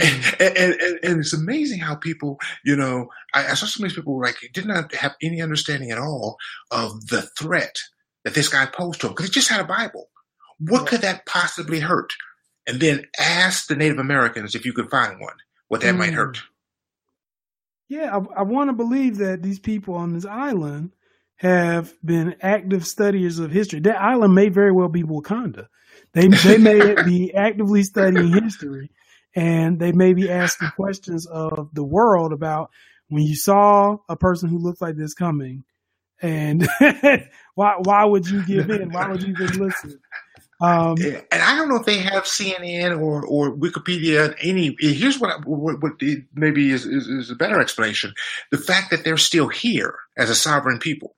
And, 0.40 0.56
and, 0.56 0.74
and, 0.80 0.98
and, 1.02 1.20
it's 1.20 1.34
amazing 1.34 1.80
how 1.80 1.94
people, 1.94 2.38
you 2.64 2.74
know, 2.74 3.08
I, 3.34 3.48
I 3.48 3.54
saw 3.54 3.66
some 3.66 3.84
of 3.84 3.90
these 3.90 3.96
people 3.96 4.18
like 4.18 4.36
did 4.54 4.64
not 4.64 4.94
have 4.94 5.14
any 5.20 5.42
understanding 5.42 5.90
at 5.90 5.98
all 5.98 6.38
of 6.70 7.08
the 7.08 7.22
threat 7.38 7.76
that 8.24 8.34
this 8.34 8.48
guy 8.48 8.66
posed 8.66 9.00
to 9.00 9.08
him 9.08 9.12
because 9.12 9.26
he 9.26 9.32
just 9.32 9.50
had 9.50 9.60
a 9.60 9.64
Bible. 9.64 10.08
What 10.58 10.86
could 10.86 11.02
that 11.02 11.26
possibly 11.26 11.80
hurt? 11.80 12.12
And 12.66 12.80
then 12.80 13.06
ask 13.18 13.66
the 13.66 13.76
Native 13.76 13.98
Americans 13.98 14.54
if 14.54 14.64
you 14.64 14.72
could 14.72 14.90
find 14.90 15.20
one 15.20 15.36
what 15.68 15.80
that 15.82 15.94
mm. 15.94 15.98
might 15.98 16.14
hurt. 16.14 16.42
Yeah, 17.88 18.16
I, 18.16 18.40
I 18.40 18.42
want 18.42 18.68
to 18.68 18.74
believe 18.74 19.18
that 19.18 19.42
these 19.42 19.58
people 19.58 19.94
on 19.94 20.14
this 20.14 20.24
island 20.24 20.92
have 21.36 21.94
been 22.04 22.36
active 22.40 22.86
studiers 22.86 23.38
of 23.38 23.50
history. 23.50 23.80
That 23.80 24.00
island 24.00 24.34
may 24.34 24.48
very 24.48 24.72
well 24.72 24.88
be 24.88 25.02
Wakanda. 25.02 25.68
They 26.12 26.28
they 26.28 26.58
may 26.58 27.02
be 27.04 27.32
actively 27.34 27.82
studying 27.82 28.32
history, 28.32 28.90
and 29.34 29.78
they 29.78 29.92
may 29.92 30.14
be 30.14 30.30
asking 30.30 30.70
questions 30.76 31.26
of 31.26 31.68
the 31.72 31.84
world 31.84 32.32
about 32.32 32.70
when 33.08 33.22
you 33.22 33.36
saw 33.36 33.98
a 34.08 34.16
person 34.16 34.48
who 34.48 34.58
looked 34.58 34.80
like 34.80 34.96
this 34.96 35.14
coming, 35.14 35.64
and 36.22 36.68
why 37.54 37.74
why 37.78 38.04
would 38.04 38.28
you 38.28 38.44
give 38.44 38.70
in? 38.70 38.92
Why 38.92 39.08
would 39.08 39.22
you 39.22 39.34
even 39.34 39.58
listen? 39.58 40.00
Um, 40.62 40.96
and 41.00 41.42
I 41.42 41.56
don't 41.56 41.70
know 41.70 41.76
if 41.76 41.86
they 41.86 41.98
have 41.98 42.24
CNN 42.24 43.00
or, 43.00 43.24
or 43.24 43.56
Wikipedia. 43.56 44.36
Any 44.42 44.76
here's 44.78 45.18
what, 45.18 45.30
I, 45.30 45.36
what, 45.46 45.82
what 45.82 45.92
maybe 46.34 46.70
is, 46.70 46.84
is, 46.84 47.06
is 47.08 47.30
a 47.30 47.34
better 47.34 47.60
explanation: 47.60 48.12
the 48.50 48.58
fact 48.58 48.90
that 48.90 49.02
they're 49.02 49.16
still 49.16 49.48
here 49.48 49.94
as 50.18 50.28
a 50.28 50.34
sovereign 50.34 50.78
people, 50.78 51.16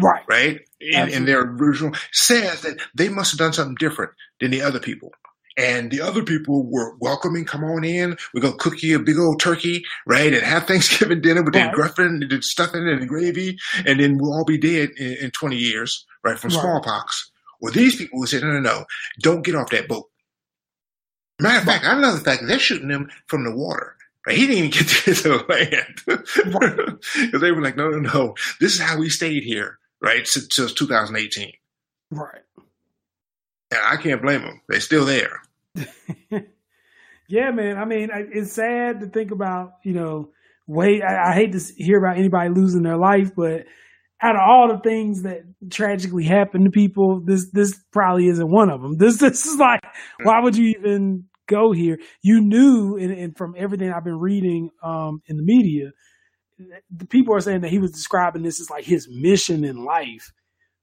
right? 0.00 0.22
Right, 0.28 0.60
in, 0.80 1.08
in 1.08 1.24
their 1.24 1.40
original 1.40 1.92
says 2.12 2.62
that 2.62 2.78
they 2.94 3.08
must 3.08 3.32
have 3.32 3.38
done 3.38 3.52
something 3.52 3.74
different 3.74 4.12
than 4.38 4.52
the 4.52 4.62
other 4.62 4.78
people. 4.78 5.12
And 5.58 5.90
the 5.90 6.00
other 6.00 6.22
people 6.22 6.64
were 6.70 6.96
welcoming, 7.00 7.44
come 7.44 7.64
on 7.64 7.82
in. 7.82 8.16
We're 8.32 8.40
going 8.40 8.52
to 8.52 8.58
cook 8.58 8.80
you 8.80 8.96
a 8.96 9.02
big 9.02 9.18
old 9.18 9.40
turkey, 9.40 9.84
right? 10.06 10.32
And 10.32 10.42
have 10.42 10.64
Thanksgiving 10.68 11.20
dinner 11.20 11.42
with 11.42 11.56
right. 11.56 11.70
the 11.70 11.76
gruffin 11.76 12.22
and 12.22 12.30
the 12.30 12.40
stuffing 12.40 12.88
and 12.88 13.02
the 13.02 13.06
gravy. 13.06 13.58
And 13.84 13.98
then 13.98 14.18
we'll 14.18 14.32
all 14.32 14.44
be 14.44 14.56
dead 14.56 14.90
in, 14.96 15.14
in 15.14 15.30
20 15.32 15.56
years, 15.56 16.06
right? 16.22 16.38
From 16.38 16.50
right. 16.50 16.60
smallpox. 16.60 17.32
Well, 17.60 17.72
these 17.72 17.96
people 17.96 18.20
would 18.20 18.28
say, 18.28 18.38
no, 18.40 18.52
no, 18.52 18.60
no, 18.60 18.84
don't 19.20 19.44
get 19.44 19.56
off 19.56 19.70
that 19.70 19.88
boat. 19.88 20.08
Matter 21.40 21.58
of 21.58 21.64
fact, 21.64 21.84
I 21.84 22.00
know 22.00 22.14
the 22.14 22.20
fact 22.20 22.44
they're 22.46 22.58
shooting 22.58 22.88
them 22.88 23.10
from 23.26 23.44
the 23.44 23.54
water. 23.54 23.96
Right? 24.26 24.36
He 24.36 24.46
didn't 24.46 24.58
even 24.58 24.70
get 24.70 24.88
to 25.04 25.14
the 25.14 25.44
land. 25.48 26.02
Because 26.06 27.40
they 27.40 27.50
were 27.50 27.62
like, 27.62 27.76
no, 27.76 27.90
no, 27.90 27.98
no, 27.98 28.34
this 28.60 28.74
is 28.74 28.80
how 28.80 28.96
we 28.96 29.08
stayed 29.08 29.42
here, 29.42 29.78
right? 30.00 30.24
Since, 30.24 30.54
since 30.54 30.72
2018. 30.72 31.52
Right. 32.12 32.42
And 33.70 33.80
I 33.84 33.96
can't 33.96 34.22
blame 34.22 34.42
them. 34.42 34.60
They're 34.68 34.80
still 34.80 35.04
there. 35.04 35.42
yeah, 37.28 37.50
man. 37.50 37.76
I 37.78 37.84
mean, 37.84 38.08
it's 38.12 38.52
sad 38.52 39.00
to 39.00 39.06
think 39.06 39.30
about, 39.30 39.72
you 39.84 39.92
know, 39.92 40.30
wait, 40.66 41.02
I, 41.02 41.30
I 41.30 41.34
hate 41.34 41.52
to 41.52 41.60
hear 41.76 41.98
about 41.98 42.18
anybody 42.18 42.50
losing 42.50 42.82
their 42.82 42.98
life, 42.98 43.34
but 43.36 43.64
out 44.22 44.34
of 44.34 44.40
all 44.44 44.68
the 44.68 44.80
things 44.80 45.22
that 45.22 45.42
tragically 45.70 46.24
happen 46.24 46.64
to 46.64 46.70
people, 46.70 47.22
this 47.24 47.50
this 47.52 47.78
probably 47.92 48.28
isn't 48.28 48.50
one 48.50 48.70
of 48.70 48.82
them. 48.82 48.96
This 48.98 49.18
this 49.18 49.46
is 49.46 49.58
like, 49.58 49.80
why 50.22 50.40
would 50.40 50.56
you 50.56 50.74
even 50.78 51.24
go 51.46 51.72
here? 51.72 51.98
You 52.22 52.40
knew, 52.40 52.96
and, 52.96 53.12
and 53.12 53.36
from 53.36 53.54
everything 53.56 53.92
I've 53.92 54.04
been 54.04 54.18
reading 54.18 54.70
um, 54.82 55.22
in 55.26 55.36
the 55.36 55.42
media, 55.42 55.92
the 56.90 57.06
people 57.06 57.34
are 57.34 57.40
saying 57.40 57.60
that 57.60 57.70
he 57.70 57.78
was 57.78 57.92
describing 57.92 58.42
this 58.42 58.60
as 58.60 58.70
like 58.70 58.84
his 58.84 59.08
mission 59.10 59.64
in 59.64 59.84
life, 59.84 60.32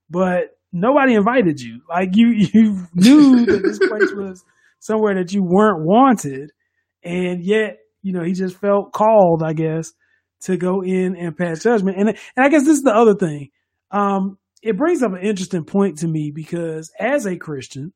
but 0.10 0.58
nobody 0.72 1.14
invited 1.14 1.60
you. 1.60 1.82
Like 1.90 2.16
you 2.16 2.30
you 2.30 2.88
knew 2.94 3.46
that 3.46 3.64
this 3.64 3.80
place 3.90 4.14
was 4.14 4.44
somewhere 4.80 5.16
that 5.16 5.34
you 5.34 5.44
weren't 5.44 5.86
wanted, 5.86 6.52
and 7.04 7.44
yet 7.44 7.78
you 8.02 8.14
know 8.14 8.24
he 8.24 8.34
just 8.34 8.58
felt 8.58 8.94
called, 8.94 9.44
I 9.44 9.54
guess 9.54 9.94
to 10.46 10.58
go 10.58 10.84
in 10.84 11.16
and 11.16 11.36
pass 11.36 11.64
judgment. 11.64 11.98
And, 11.98 12.10
and 12.10 12.18
I 12.38 12.50
guess 12.50 12.64
this 12.64 12.78
is 12.78 12.84
the 12.84 12.96
other 12.96 13.16
thing. 13.16 13.50
Um, 13.92 14.38
it 14.62 14.78
brings 14.78 15.04
up 15.04 15.14
an 15.14 15.22
interesting 15.22 15.64
point 15.64 16.00
to 16.00 16.08
me 16.08 16.32
because 16.34 16.92
as 17.00 17.26
a 17.26 17.38
Christian, 17.38 17.94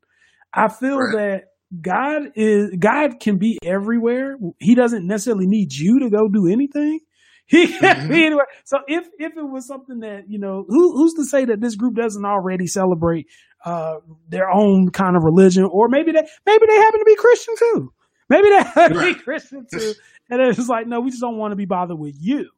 I 0.54 0.68
feel 0.68 0.98
right. 0.98 1.16
that 1.16 1.44
God 1.82 2.32
is 2.36 2.72
God 2.80 3.20
can 3.20 3.38
be 3.38 3.60
everywhere. 3.64 4.38
He 4.60 4.76
doesn't 4.76 5.06
necessarily 5.06 5.46
need 5.48 5.74
you 5.74 6.00
to 6.00 6.10
go 6.10 6.28
do 6.28 6.48
anything. 6.48 7.00
He 7.50 7.66
can 7.66 7.82
mm-hmm. 7.82 8.10
be 8.10 8.26
anywhere. 8.28 8.46
So 8.64 8.78
if 8.88 9.08
if 9.18 9.36
it 9.36 9.42
was 9.42 9.66
something 9.66 10.02
that 10.02 10.26
you 10.28 10.38
know, 10.38 10.66
who, 10.68 10.96
who's 10.96 11.16
to 11.16 11.26
say 11.26 11.46
that 11.46 11.60
this 11.60 11.76
group 11.76 11.96
doesn't 11.96 12.24
already 12.24 12.68
celebrate 12.68 13.26
uh, 13.66 13.96
their 14.28 14.50
own 14.50 14.90
kind 14.90 15.16
of 15.16 15.24
religion, 15.24 15.68
or 15.72 15.88
maybe 15.90 16.12
they 16.12 16.28
maybe 16.46 16.66
they 16.68 16.76
happen 16.76 17.00
to 17.00 17.06
be 17.06 17.16
Christian 17.16 17.56
too. 17.58 17.94
Maybe 18.30 18.50
they 18.50 18.58
happen 18.58 18.98
to 18.98 19.14
be 19.14 19.16
Christian 19.16 19.66
too, 19.72 19.94
and 20.30 20.42
it's 20.42 20.58
just 20.58 20.70
like, 20.70 20.88
no, 20.88 21.02
we 21.02 21.10
just 21.10 21.22
don't 21.22 21.38
want 21.38 21.52
to 21.52 21.58
be 21.58 21.66
bothered 21.66 22.00
with 22.00 22.16
you. 22.20 22.50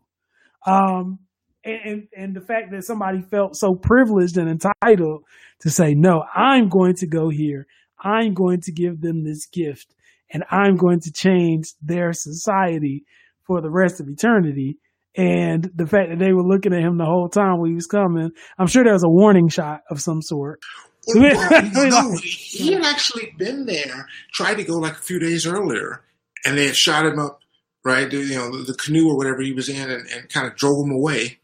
Um, 0.65 1.19
and, 1.63 1.79
and, 1.85 2.07
and 2.15 2.35
the 2.35 2.41
fact 2.41 2.71
that 2.71 2.83
somebody 2.83 3.21
felt 3.21 3.55
so 3.55 3.75
privileged 3.75 4.37
and 4.37 4.49
entitled 4.49 5.23
to 5.59 5.69
say, 5.69 5.93
no, 5.93 6.23
I'm 6.33 6.69
going 6.69 6.95
to 6.95 7.07
go 7.07 7.29
here. 7.29 7.67
I'm 7.99 8.33
going 8.33 8.61
to 8.61 8.71
give 8.71 9.01
them 9.01 9.23
this 9.23 9.45
gift 9.45 9.93
and 10.31 10.43
I'm 10.49 10.75
going 10.75 11.01
to 11.01 11.11
change 11.11 11.73
their 11.81 12.13
society 12.13 13.05
for 13.43 13.61
the 13.61 13.69
rest 13.69 13.99
of 13.99 14.07
eternity. 14.07 14.77
And 15.15 15.69
the 15.75 15.85
fact 15.85 16.09
that 16.09 16.19
they 16.19 16.31
were 16.31 16.43
looking 16.43 16.73
at 16.73 16.81
him 16.81 16.97
the 16.97 17.05
whole 17.05 17.27
time 17.27 17.59
when 17.59 17.69
he 17.69 17.75
was 17.75 17.85
coming, 17.85 18.31
I'm 18.57 18.67
sure 18.67 18.83
there 18.83 18.93
was 18.93 19.03
a 19.03 19.09
warning 19.09 19.49
shot 19.49 19.81
of 19.89 20.01
some 20.01 20.21
sort. 20.21 20.61
No, 21.13 22.17
he 22.21 22.73
had 22.73 22.83
actually 22.83 23.33
been 23.37 23.65
there, 23.65 24.07
tried 24.33 24.55
to 24.55 24.63
go 24.63 24.77
like 24.77 24.93
a 24.93 25.01
few 25.01 25.19
days 25.19 25.47
earlier, 25.47 26.03
and 26.45 26.57
they 26.57 26.67
had 26.67 26.75
shot 26.75 27.05
him 27.05 27.17
up 27.17 27.41
right? 27.83 28.11
You 28.11 28.35
know, 28.35 28.57
the, 28.57 28.63
the, 28.63 28.73
canoe 28.73 29.09
or 29.09 29.17
whatever 29.17 29.41
he 29.41 29.53
was 29.53 29.69
in 29.69 29.89
and, 29.89 30.07
and 30.07 30.29
kind 30.29 30.47
of 30.47 30.55
drove 30.55 30.85
him 30.85 30.91
away. 30.91 31.39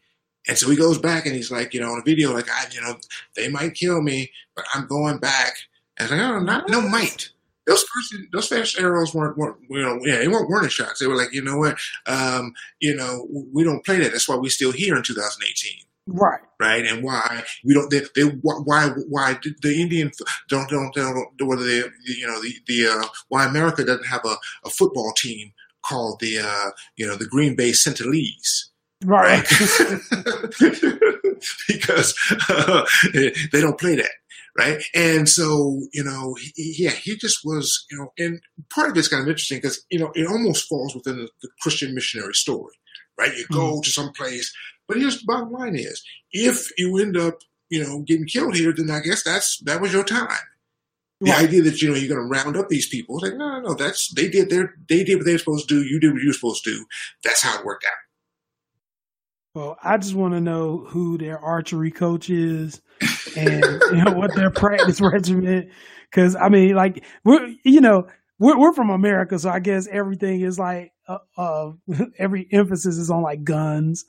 And 0.46 0.56
so 0.56 0.70
he 0.70 0.76
goes 0.76 0.98
back 0.98 1.26
and 1.26 1.34
he's 1.34 1.50
like, 1.50 1.74
you 1.74 1.80
know, 1.80 1.92
in 1.94 2.00
a 2.00 2.04
video, 2.04 2.32
like, 2.32 2.48
I, 2.48 2.66
you 2.72 2.80
know, 2.80 2.96
they 3.36 3.48
might 3.48 3.74
kill 3.74 4.00
me, 4.00 4.30
but 4.56 4.64
I'm 4.72 4.86
going 4.86 5.18
back. 5.18 5.54
And 5.98 6.10
like, 6.10 6.20
oh, 6.20 6.38
not, 6.40 6.68
no 6.68 6.80
might. 6.80 7.30
Those 7.66 7.82
first, 7.82 8.14
those 8.32 8.48
fast 8.48 8.78
arrows 8.78 9.14
weren't, 9.14 9.36
weren't, 9.36 9.56
you 9.68 9.82
know, 9.82 10.00
yeah, 10.04 10.18
they 10.18 10.28
weren't 10.28 10.48
warning 10.48 10.70
shots. 10.70 11.00
They 11.00 11.06
were 11.06 11.16
like, 11.16 11.34
you 11.34 11.42
know 11.42 11.58
what, 11.58 11.76
um, 12.06 12.54
you 12.80 12.94
know, 12.94 13.26
we 13.52 13.62
don't 13.62 13.84
play 13.84 13.98
that. 13.98 14.12
That's 14.12 14.28
why 14.28 14.36
we're 14.36 14.48
still 14.48 14.72
here 14.72 14.96
in 14.96 15.02
2018. 15.02 15.84
Right. 16.06 16.40
Right. 16.60 16.84
And 16.84 17.04
why 17.04 17.44
we 17.64 17.72
don't, 17.72 17.88
they, 17.88 18.02
they 18.16 18.22
why, 18.42 18.90
why 19.08 19.38
the 19.62 19.80
Indian 19.80 20.10
don't, 20.48 20.68
don't, 20.68 20.92
don't, 20.92 21.28
whether 21.40 21.62
they, 21.62 21.84
you 22.04 22.26
know, 22.26 22.42
the, 22.42 22.52
the, 22.66 22.88
uh, 22.88 23.06
why 23.28 23.46
America 23.46 23.84
doesn't 23.84 24.08
have 24.08 24.24
a, 24.24 24.36
a 24.64 24.70
football 24.70 25.12
team 25.16 25.52
called 25.88 26.20
the 26.20 26.38
uh, 26.38 26.70
you 26.96 27.06
know 27.06 27.16
the 27.16 27.26
Green 27.26 27.56
Bay 27.56 27.70
Sentinelese. 27.70 28.66
Right. 29.04 29.46
because 31.68 32.14
uh, 32.48 32.84
they 33.12 33.60
don't 33.60 33.78
play 33.78 33.94
that, 33.94 34.10
right? 34.58 34.82
And 34.92 35.28
so, 35.28 35.82
you 35.92 36.02
know, 36.02 36.34
he, 36.34 36.74
yeah, 36.78 36.90
he 36.90 37.16
just 37.16 37.38
was, 37.44 37.86
you 37.92 37.98
know, 37.98 38.12
and 38.18 38.40
part 38.74 38.90
of 38.90 38.96
it's 38.96 39.06
kind 39.06 39.22
of 39.22 39.28
interesting 39.28 39.58
because, 39.58 39.84
you 39.88 40.00
know, 40.00 40.10
it 40.16 40.26
almost 40.26 40.68
falls 40.68 40.96
within 40.96 41.18
the, 41.18 41.28
the 41.42 41.48
Christian 41.62 41.94
missionary 41.94 42.34
story, 42.34 42.74
right? 43.16 43.36
You 43.36 43.46
go 43.52 43.74
mm-hmm. 43.74 43.82
to 43.82 43.90
some 43.90 44.10
place, 44.14 44.52
but 44.88 44.96
here's 44.96 45.20
the 45.20 45.26
bottom 45.26 45.52
line 45.52 45.76
is 45.76 46.02
if 46.32 46.70
you 46.78 46.98
end 46.98 47.16
up, 47.16 47.38
you 47.68 47.84
know, 47.84 48.00
getting 48.00 48.26
killed 48.26 48.56
here, 48.56 48.72
then 48.72 48.90
I 48.90 49.00
guess 49.00 49.22
that's, 49.22 49.58
that 49.64 49.80
was 49.80 49.92
your 49.92 50.04
time. 50.04 50.38
The 51.20 51.30
right. 51.30 51.44
idea 51.44 51.62
that 51.62 51.82
you 51.82 51.88
know 51.88 51.96
you're 51.96 52.14
going 52.14 52.20
to 52.20 52.32
round 52.32 52.56
up 52.56 52.68
these 52.68 52.88
people, 52.88 53.16
it's 53.16 53.24
like 53.24 53.36
no, 53.36 53.58
no, 53.58 53.70
no. 53.70 53.74
That's 53.74 54.14
they 54.14 54.28
did 54.28 54.50
their 54.50 54.74
they 54.88 55.02
did 55.02 55.16
what 55.16 55.24
they 55.26 55.32
were 55.32 55.38
supposed 55.38 55.68
to 55.68 55.74
do. 55.74 55.84
You 55.84 55.98
did 55.98 56.12
what 56.12 56.22
you 56.22 56.28
were 56.28 56.32
supposed 56.32 56.62
to 56.62 56.70
do. 56.70 56.84
That's 57.24 57.42
how 57.42 57.58
it 57.58 57.64
worked 57.64 57.84
out. 57.84 57.92
Well, 59.52 59.76
I 59.82 59.96
just 59.96 60.14
want 60.14 60.34
to 60.34 60.40
know 60.40 60.84
who 60.86 61.18
their 61.18 61.40
archery 61.40 61.90
coach 61.90 62.30
is 62.30 62.80
and 63.36 63.64
you 63.90 64.04
know 64.04 64.12
what 64.12 64.36
their 64.36 64.50
practice 64.50 65.00
regimen. 65.12 65.72
Because 66.08 66.36
I 66.36 66.50
mean, 66.50 66.76
like 66.76 67.04
we're 67.24 67.52
you 67.64 67.80
know 67.80 68.06
we're 68.38 68.56
we're 68.56 68.72
from 68.72 68.90
America, 68.90 69.40
so 69.40 69.50
I 69.50 69.58
guess 69.58 69.88
everything 69.88 70.42
is 70.42 70.56
like 70.56 70.92
uh, 71.08 71.18
uh 71.36 71.72
every 72.18 72.46
emphasis 72.52 72.96
is 72.96 73.10
on 73.10 73.22
like 73.22 73.42
guns. 73.42 74.04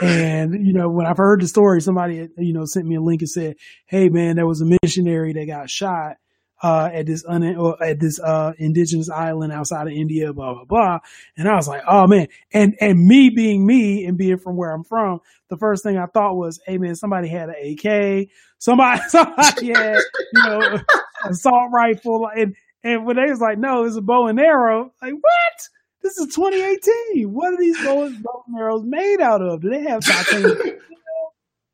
And 0.00 0.66
you 0.66 0.72
know, 0.72 0.88
when 0.88 1.06
I've 1.06 1.16
heard 1.16 1.40
the 1.40 1.48
story, 1.48 1.80
somebody 1.80 2.28
you 2.36 2.52
know 2.52 2.64
sent 2.64 2.86
me 2.86 2.96
a 2.96 3.00
link 3.00 3.22
and 3.22 3.30
said, 3.30 3.56
"Hey, 3.86 4.08
man, 4.08 4.36
there 4.36 4.46
was 4.46 4.60
a 4.60 4.78
missionary 4.82 5.32
that 5.32 5.46
got 5.46 5.68
shot." 5.70 6.16
uh, 6.62 6.90
at 6.92 7.06
this 7.06 7.24
un- 7.26 7.74
at 7.80 8.00
this 8.00 8.20
uh, 8.20 8.52
indigenous 8.58 9.08
island 9.08 9.52
outside 9.52 9.86
of 9.86 9.92
India, 9.92 10.32
blah 10.32 10.54
blah 10.54 10.64
blah. 10.64 10.98
And 11.36 11.48
I 11.48 11.54
was 11.54 11.68
like, 11.68 11.82
oh 11.88 12.06
man, 12.06 12.28
and 12.52 12.74
and 12.80 13.06
me 13.06 13.30
being 13.30 13.66
me 13.66 14.04
and 14.04 14.18
being 14.18 14.38
from 14.38 14.56
where 14.56 14.72
I'm 14.72 14.84
from, 14.84 15.20
the 15.48 15.56
first 15.56 15.82
thing 15.82 15.96
I 15.96 16.06
thought 16.06 16.36
was, 16.36 16.60
hey 16.66 16.78
man, 16.78 16.94
somebody 16.96 17.28
had 17.28 17.48
an 17.48 17.78
AK, 17.78 18.28
somebody 18.58 19.00
somebody 19.08 19.68
had 19.68 20.00
you 20.32 20.42
know 20.44 20.78
assault 21.28 21.70
rifle, 21.72 22.28
and 22.34 22.54
and 22.82 23.06
when 23.06 23.16
they 23.16 23.30
was 23.30 23.40
like, 23.40 23.58
no, 23.58 23.84
it's 23.84 23.96
a 23.96 24.02
bow 24.02 24.26
and 24.26 24.38
arrow, 24.38 24.92
like 25.00 25.14
what? 25.14 25.68
This 26.02 26.16
is 26.16 26.34
2018. 26.34 27.32
What 27.32 27.54
are 27.54 27.58
these 27.58 27.76
bow 27.84 28.04
and 28.04 28.24
arrows 28.56 28.84
made 28.84 29.20
out 29.20 29.42
of? 29.42 29.60
Do 29.62 29.70
they 29.70 29.82
have 29.82 30.04
titanium? 30.04 30.58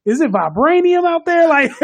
is 0.06 0.20
it 0.20 0.30
vibranium 0.30 1.04
out 1.04 1.26
there? 1.26 1.48
Like, 1.48 1.72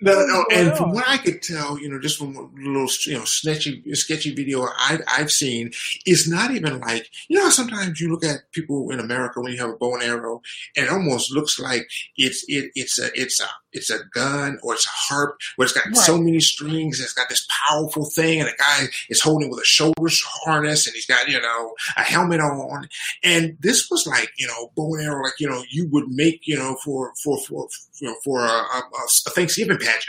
no, 0.00 0.26
no. 0.26 0.44
And 0.52 0.76
from 0.76 0.92
what 0.92 1.08
I 1.08 1.18
could 1.18 1.40
tell, 1.40 1.78
you 1.78 1.88
know, 1.88 2.00
just 2.00 2.18
from 2.18 2.36
a 2.36 2.48
little, 2.60 2.88
you 3.06 3.14
know, 3.14 3.24
sketchy, 3.24 3.82
sketchy 3.94 4.34
video 4.34 4.62
I, 4.76 4.98
I've 5.06 5.30
seen, 5.30 5.70
it's 6.04 6.28
not 6.28 6.50
even 6.50 6.80
like, 6.80 7.08
you 7.28 7.38
know, 7.38 7.48
sometimes 7.48 8.00
you 8.00 8.10
look 8.10 8.24
at 8.24 8.50
people 8.52 8.90
in 8.90 8.98
America 8.98 9.40
when 9.40 9.52
you 9.52 9.58
have 9.60 9.70
a 9.70 9.76
bow 9.76 9.94
and 9.94 10.02
arrow, 10.02 10.42
and 10.76 10.86
it 10.86 10.92
almost 10.92 11.32
looks 11.32 11.60
like 11.60 11.88
it's 12.16 12.44
it, 12.48 12.72
it's 12.74 12.98
a 12.98 13.08
it's 13.14 13.40
a 13.40 13.46
it's 13.72 13.90
a 13.90 14.00
gun 14.12 14.58
or 14.62 14.74
it's 14.74 14.86
a 14.86 14.90
harp 14.90 15.38
where 15.56 15.64
it's 15.64 15.72
got 15.72 15.86
right. 15.86 15.96
so 15.96 16.18
many 16.18 16.40
strings. 16.40 17.00
It's 17.00 17.12
got 17.12 17.28
this 17.28 17.46
powerful 17.68 18.08
thing, 18.14 18.40
and 18.40 18.48
a 18.48 18.56
guy 18.56 18.86
is 19.08 19.20
holding 19.20 19.50
with 19.50 19.60
a 19.60 19.64
shoulder 19.64 20.08
harness, 20.44 20.86
and 20.86 20.94
he's 20.94 21.06
got 21.06 21.28
you 21.28 21.40
know 21.40 21.74
a 21.96 22.02
helmet 22.02 22.40
on. 22.40 22.88
And 23.22 23.56
this 23.60 23.88
was 23.90 24.06
like 24.06 24.30
you 24.38 24.46
know 24.46 24.70
bow 24.74 24.94
and 24.94 25.04
arrow, 25.04 25.22
like 25.22 25.40
you 25.40 25.48
know 25.48 25.62
you 25.70 25.88
would 25.90 26.08
make 26.08 26.46
you 26.46 26.56
know 26.56 26.76
for 26.84 27.12
for 27.22 27.38
for 27.46 27.68
you 28.00 28.08
know 28.08 28.16
for 28.24 28.40
a, 28.40 28.48
a, 28.48 28.82
a 29.26 29.30
Thanksgiving 29.30 29.78
pageant, 29.78 30.04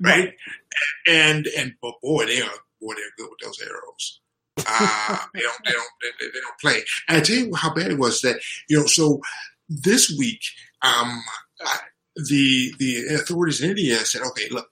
right? 0.00 0.18
right? 0.18 0.34
And 1.08 1.46
and 1.58 1.74
but 1.82 1.94
boy, 2.02 2.26
they 2.26 2.40
are 2.40 2.50
boy 2.80 2.94
they're 2.94 3.04
good 3.18 3.30
with 3.30 3.40
those 3.42 3.60
arrows. 3.60 4.20
Uh, 4.66 5.18
they 5.34 5.40
don't 5.40 5.58
they 5.64 5.72
don't 5.72 5.90
they, 6.02 6.26
they, 6.26 6.40
don't 6.40 6.58
play. 6.60 6.82
And 7.08 7.18
I 7.18 7.20
tell 7.20 7.36
you 7.36 7.54
how 7.54 7.72
bad 7.72 7.90
it 7.90 7.98
was 7.98 8.20
that 8.22 8.40
you 8.68 8.78
know 8.78 8.86
so 8.86 9.20
this 9.68 10.14
week. 10.18 10.40
Um, 10.82 11.22
the 12.16 12.74
the 12.78 13.14
authorities 13.14 13.62
in 13.62 13.70
India 13.70 13.96
said, 13.96 14.22
okay, 14.22 14.48
look, 14.50 14.68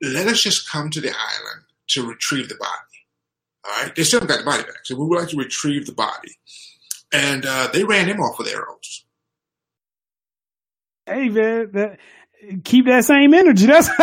let 0.00 0.26
us 0.26 0.42
just 0.42 0.70
come 0.70 0.90
to 0.90 1.00
the 1.00 1.10
island 1.10 1.64
to 1.88 2.06
retrieve 2.06 2.48
the 2.48 2.56
body. 2.56 2.70
All 3.64 3.84
right, 3.84 3.94
they 3.94 4.02
still 4.02 4.20
haven't 4.20 4.36
got 4.36 4.44
the 4.44 4.50
body 4.50 4.62
back, 4.64 4.84
so 4.84 4.96
we 4.96 5.06
would 5.06 5.18
like 5.18 5.28
to 5.28 5.36
retrieve 5.36 5.86
the 5.86 5.92
body, 5.92 6.36
and 7.12 7.46
uh, 7.46 7.68
they 7.72 7.84
ran 7.84 8.08
him 8.08 8.20
off 8.20 8.38
with 8.38 8.48
arrows. 8.48 9.04
Hey 11.06 11.28
man, 11.28 11.70
that, 11.72 11.98
keep 12.64 12.86
that 12.86 13.04
same 13.04 13.34
energy. 13.34 13.66
That's 13.66 13.88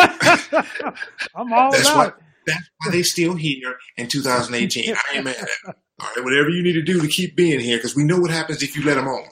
I'm 1.35 1.51
all 1.53 1.71
that's 1.71 1.89
about. 1.89 1.97
Why, 1.97 2.25
that's 2.45 2.69
why 2.79 2.91
they 2.91 3.03
still 3.03 3.35
here 3.35 3.75
in 3.97 4.07
2018. 4.07 4.95
I 5.13 5.21
mad 5.21 5.35
at 5.35 5.47
them. 5.65 5.75
All 6.01 6.09
right, 6.15 6.23
whatever 6.23 6.49
you 6.49 6.63
need 6.63 6.73
to 6.73 6.81
do 6.81 7.01
to 7.01 7.07
keep 7.07 7.35
being 7.35 7.59
here, 7.59 7.77
because 7.77 7.95
we 7.95 8.05
know 8.05 8.19
what 8.19 8.31
happens 8.31 8.63
if 8.63 8.77
you 8.77 8.83
let 8.83 8.95
them 8.95 9.07
on. 9.07 9.27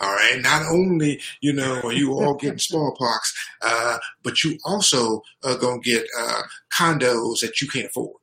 All 0.00 0.12
right. 0.12 0.40
Not 0.40 0.66
only, 0.66 1.20
you 1.40 1.52
know, 1.52 1.80
are 1.82 1.92
you 1.92 2.12
all 2.12 2.34
getting 2.34 2.58
smallpox, 2.58 3.34
uh, 3.62 3.98
but 4.22 4.42
you 4.42 4.58
also 4.64 5.22
are 5.44 5.56
going 5.56 5.82
to 5.82 5.90
get 5.90 6.06
uh, 6.18 6.42
condos 6.76 7.40
that 7.40 7.60
you 7.60 7.68
can't 7.68 7.86
afford. 7.86 8.16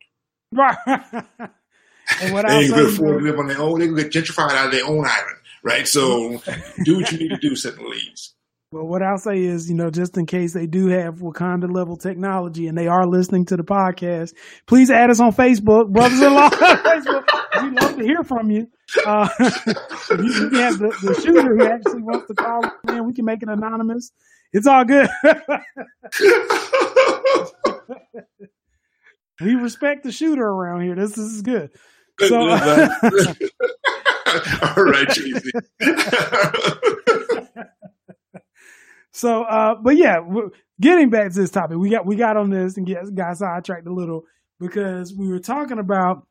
Right. 0.51 0.77
and 0.87 2.33
what 2.33 2.47
they 2.47 2.53
ain't 2.53 2.69
going 2.71 2.85
to 2.85 2.89
afford 2.89 3.19
to 3.19 3.25
live 3.25 3.39
on 3.39 3.47
their 3.47 3.59
own. 3.59 3.79
They 3.79 3.87
get 3.87 4.11
gentrified 4.11 4.51
out 4.51 4.67
of 4.67 4.71
their 4.71 4.85
own 4.85 5.05
island. 5.05 5.37
Right. 5.63 5.87
So 5.87 6.41
do 6.83 6.97
what 6.97 7.11
you 7.11 7.19
need 7.19 7.29
to 7.29 7.37
do, 7.37 7.51
Sentinelese. 7.51 8.33
Well, 8.71 8.85
what 8.85 9.01
I'll 9.01 9.17
say 9.17 9.39
is, 9.39 9.69
you 9.69 9.75
know, 9.75 9.89
just 9.89 10.17
in 10.17 10.25
case 10.25 10.53
they 10.53 10.67
do 10.67 10.87
have 10.87 11.19
Wakanda 11.19 11.73
level 11.73 11.95
technology 11.95 12.67
and 12.67 12.77
they 12.77 12.87
are 12.87 13.07
listening 13.07 13.45
to 13.45 13.55
the 13.55 13.63
podcast, 13.63 14.33
please 14.65 14.91
add 14.91 15.09
us 15.09 15.21
on 15.21 15.31
Facebook, 15.31 15.89
brothers 15.89 16.19
in 16.19 16.33
law 16.33 16.49
Facebook. 16.51 17.63
We'd 17.63 17.81
love 17.81 17.95
to 17.97 18.03
hear 18.03 18.23
from 18.23 18.51
you. 18.51 18.67
Uh, 19.05 19.27
you, 19.39 20.49
have 20.59 20.79
the, 20.79 20.95
the, 21.03 21.19
shooter 21.21 21.57
who 21.57 21.65
actually 21.65 22.01
wants 22.01 22.27
to 22.27 22.33
call 22.33 22.63
in. 22.87 23.05
We 23.05 23.13
can 23.13 23.25
make 23.25 23.43
it 23.43 23.49
anonymous. 23.49 24.11
It's 24.53 24.65
all 24.65 24.85
good. 24.85 25.09
we 29.41 29.55
respect 29.55 30.03
the 30.03 30.11
shooter 30.11 30.45
around 30.45 30.83
here. 30.83 30.95
This, 30.95 31.15
this 31.15 31.25
is 31.25 31.41
good. 31.41 31.71
So, 32.19 32.39
all 32.49 32.57
right, 34.83 35.09
cheesy. 35.09 35.51
So, 39.17 39.43
uh, 39.43 39.75
but 39.81 39.97
yeah, 39.97 40.19
getting 40.79 41.09
back 41.09 41.31
to 41.31 41.39
this 41.39 41.49
topic, 41.49 41.77
we 41.77 41.89
got 41.89 42.05
we 42.05 42.15
got 42.15 42.37
on 42.37 42.51
this 42.51 42.77
and 42.77 42.85
get, 42.85 43.13
got 43.15 43.35
sidetracked 43.35 43.87
a 43.87 43.91
little 43.91 44.25
because 44.59 45.11
we 45.11 45.27
were 45.27 45.39
talking 45.39 45.79
about 45.79 46.27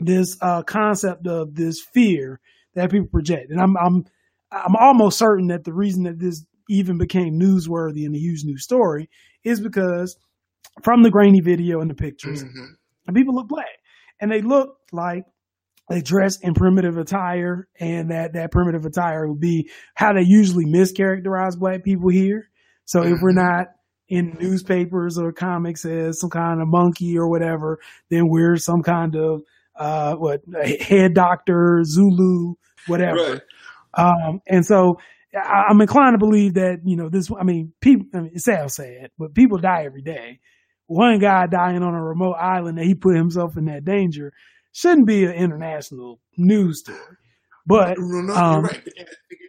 this 0.00 0.36
uh, 0.40 0.62
concept 0.62 1.26
of 1.26 1.54
this 1.54 1.80
fear 1.80 2.40
that 2.74 2.90
people 2.90 3.08
project, 3.08 3.50
and 3.50 3.60
I'm 3.60 3.76
I'm 3.76 4.04
I'm 4.50 4.76
almost 4.76 5.18
certain 5.18 5.48
that 5.48 5.64
the 5.64 5.72
reason 5.72 6.04
that 6.04 6.18
this 6.18 6.44
even 6.70 6.98
became 6.98 7.38
newsworthy 7.38 8.04
in 8.04 8.12
the 8.12 8.18
huge 8.18 8.44
news 8.44 8.62
story 8.62 9.08
is 9.42 9.60
because 9.60 10.16
from 10.82 11.02
the 11.02 11.10
grainy 11.10 11.40
video 11.40 11.80
and 11.80 11.90
the 11.90 11.94
pictures, 11.94 12.44
mm-hmm. 12.44 12.72
and 13.06 13.16
people 13.16 13.34
look 13.34 13.48
black, 13.48 13.66
and 14.20 14.30
they 14.30 14.42
look 14.42 14.76
like 14.92 15.24
they 15.88 16.02
dress 16.02 16.38
in 16.40 16.54
primitive 16.54 16.98
attire 16.98 17.66
and 17.80 18.10
that 18.10 18.34
that 18.34 18.52
primitive 18.52 18.84
attire 18.84 19.26
would 19.26 19.40
be 19.40 19.70
how 19.94 20.12
they 20.12 20.22
usually 20.22 20.66
mischaracterize 20.66 21.58
black 21.58 21.82
people 21.82 22.10
here. 22.10 22.50
So 22.84 23.02
if 23.02 23.20
we're 23.22 23.30
mm-hmm. 23.30 23.38
not 23.38 23.66
in 24.08 24.36
newspapers 24.40 25.18
or 25.18 25.32
comics 25.32 25.84
as 25.84 26.20
some 26.20 26.30
kind 26.30 26.60
of 26.60 26.68
monkey 26.68 27.18
or 27.18 27.28
whatever, 27.28 27.78
then 28.10 28.28
we're 28.28 28.56
some 28.56 28.82
kind 28.82 29.14
of 29.16 29.42
uh, 29.78 30.14
what 30.16 30.42
head 30.80 31.14
doctor, 31.14 31.82
Zulu, 31.84 32.54
whatever. 32.86 33.32
Right. 33.32 33.40
Um, 33.94 34.40
and 34.46 34.66
so 34.66 34.98
I, 35.34 35.70
am 35.70 35.80
inclined 35.80 36.14
to 36.14 36.18
believe 36.18 36.54
that 36.54 36.80
you 36.84 36.96
know 36.96 37.08
this. 37.08 37.30
I 37.38 37.44
mean, 37.44 37.72
people. 37.80 38.06
I 38.14 38.20
mean, 38.20 38.32
it 38.34 38.40
sounds 38.40 38.74
sad, 38.74 39.10
but 39.18 39.34
people 39.34 39.58
die 39.58 39.84
every 39.84 40.02
day. 40.02 40.40
One 40.86 41.18
guy 41.18 41.46
dying 41.46 41.82
on 41.82 41.94
a 41.94 42.02
remote 42.02 42.34
island 42.34 42.78
that 42.78 42.84
he 42.84 42.94
put 42.94 43.14
himself 43.14 43.56
in 43.56 43.66
that 43.66 43.84
danger 43.84 44.32
shouldn't 44.72 45.06
be 45.06 45.24
an 45.24 45.32
international 45.32 46.20
news 46.36 46.80
story. 46.80 46.98
But 47.66 47.98
no, 47.98 48.22
no, 48.22 48.34
um, 48.34 48.64
right. 48.64 48.82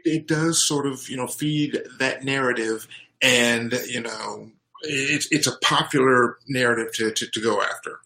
It, 0.03 0.27
does 0.27 0.65
sort 0.67 0.85
of 0.85 1.07
you 1.09 1.15
know 1.15 1.27
feed 1.27 1.79
that 1.99 2.23
narrative, 2.23 2.87
and 3.21 3.73
you 3.87 4.01
know 4.01 4.51
it's 4.81 5.27
it's 5.31 5.47
a 5.47 5.57
popular 5.63 6.37
narrative 6.47 6.93
to, 6.95 7.11
to, 7.11 7.27
to 7.31 7.41
go 7.41 7.61
after. 7.61 7.99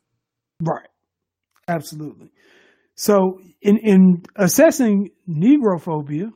Right. 0.61 0.87
Absolutely. 1.67 2.31
So 2.95 3.39
in 3.61 3.77
in 3.77 4.23
assessing 4.35 5.11
negrophobia, 5.27 6.31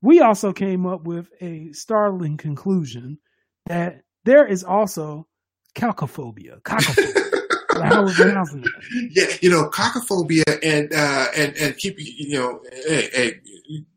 we 0.00 0.20
also 0.20 0.52
came 0.52 0.86
up 0.86 1.04
with 1.04 1.28
a 1.40 1.72
startling 1.72 2.36
conclusion 2.36 3.18
that 3.66 4.02
there 4.24 4.46
is 4.46 4.64
also 4.64 5.26
caucophobia. 5.74 6.62
Caucophobia. 6.62 7.32
how 7.82 8.04
we 8.06 8.14
pronouncing 8.14 8.64
it. 8.64 9.10
Yeah, 9.10 9.36
you 9.40 9.50
know, 9.50 9.68
caucophobia 9.70 10.58
and 10.62 10.92
uh, 10.92 11.26
and 11.36 11.56
and 11.56 11.76
keep 11.76 11.96
you 11.98 12.38
know, 12.38 12.60
hey, 12.86 13.08
hey, 13.12 13.40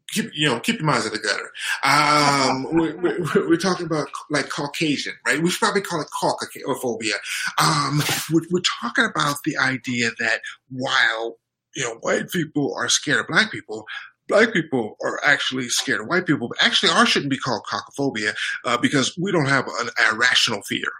keep 0.10 0.32
you 0.34 0.48
know, 0.48 0.60
keep 0.60 0.78
your 0.78 0.86
minds 0.86 1.06
at 1.06 1.12
the 1.12 1.20
gutter. 1.20 1.52
Um, 1.84 2.64
we're, 2.72 2.96
we're, 2.98 3.50
we're, 3.50 3.58
talking 3.58 3.86
about 3.86 4.08
like 4.30 4.50
Caucasian, 4.50 5.14
right? 5.26 5.42
We 5.42 5.50
should 5.50 5.60
probably 5.60 5.82
call 5.82 6.02
it 6.02 6.08
caucophobia. 6.08 7.16
Um, 7.58 8.02
we're, 8.32 8.48
we're 8.52 8.62
talking 8.82 9.06
about 9.06 9.38
the 9.46 9.58
idea 9.58 10.12
that 10.20 10.42
while 10.70 11.38
you 11.76 11.84
know 11.84 11.96
white 12.02 12.30
people 12.30 12.74
are 12.76 12.90
scared 12.90 13.20
of 13.20 13.28
black 13.28 13.52
people, 13.52 13.86
black 14.28 14.54
people 14.54 14.98
are 15.04 15.20
actually 15.24 15.70
scared 15.70 16.02
of 16.02 16.08
white 16.08 16.26
people. 16.26 16.48
But 16.48 16.66
actually, 16.66 16.92
ours 16.92 17.10
shouldn't 17.10 17.32
be 17.32 17.38
called 17.38 17.64
caucophobia 17.72 18.36
uh, 18.64 18.78
because 18.78 19.18
we 19.22 19.32
don't 19.32 19.50
have 19.50 19.68
an 19.68 19.90
irrational 20.12 20.62
fear 20.62 20.92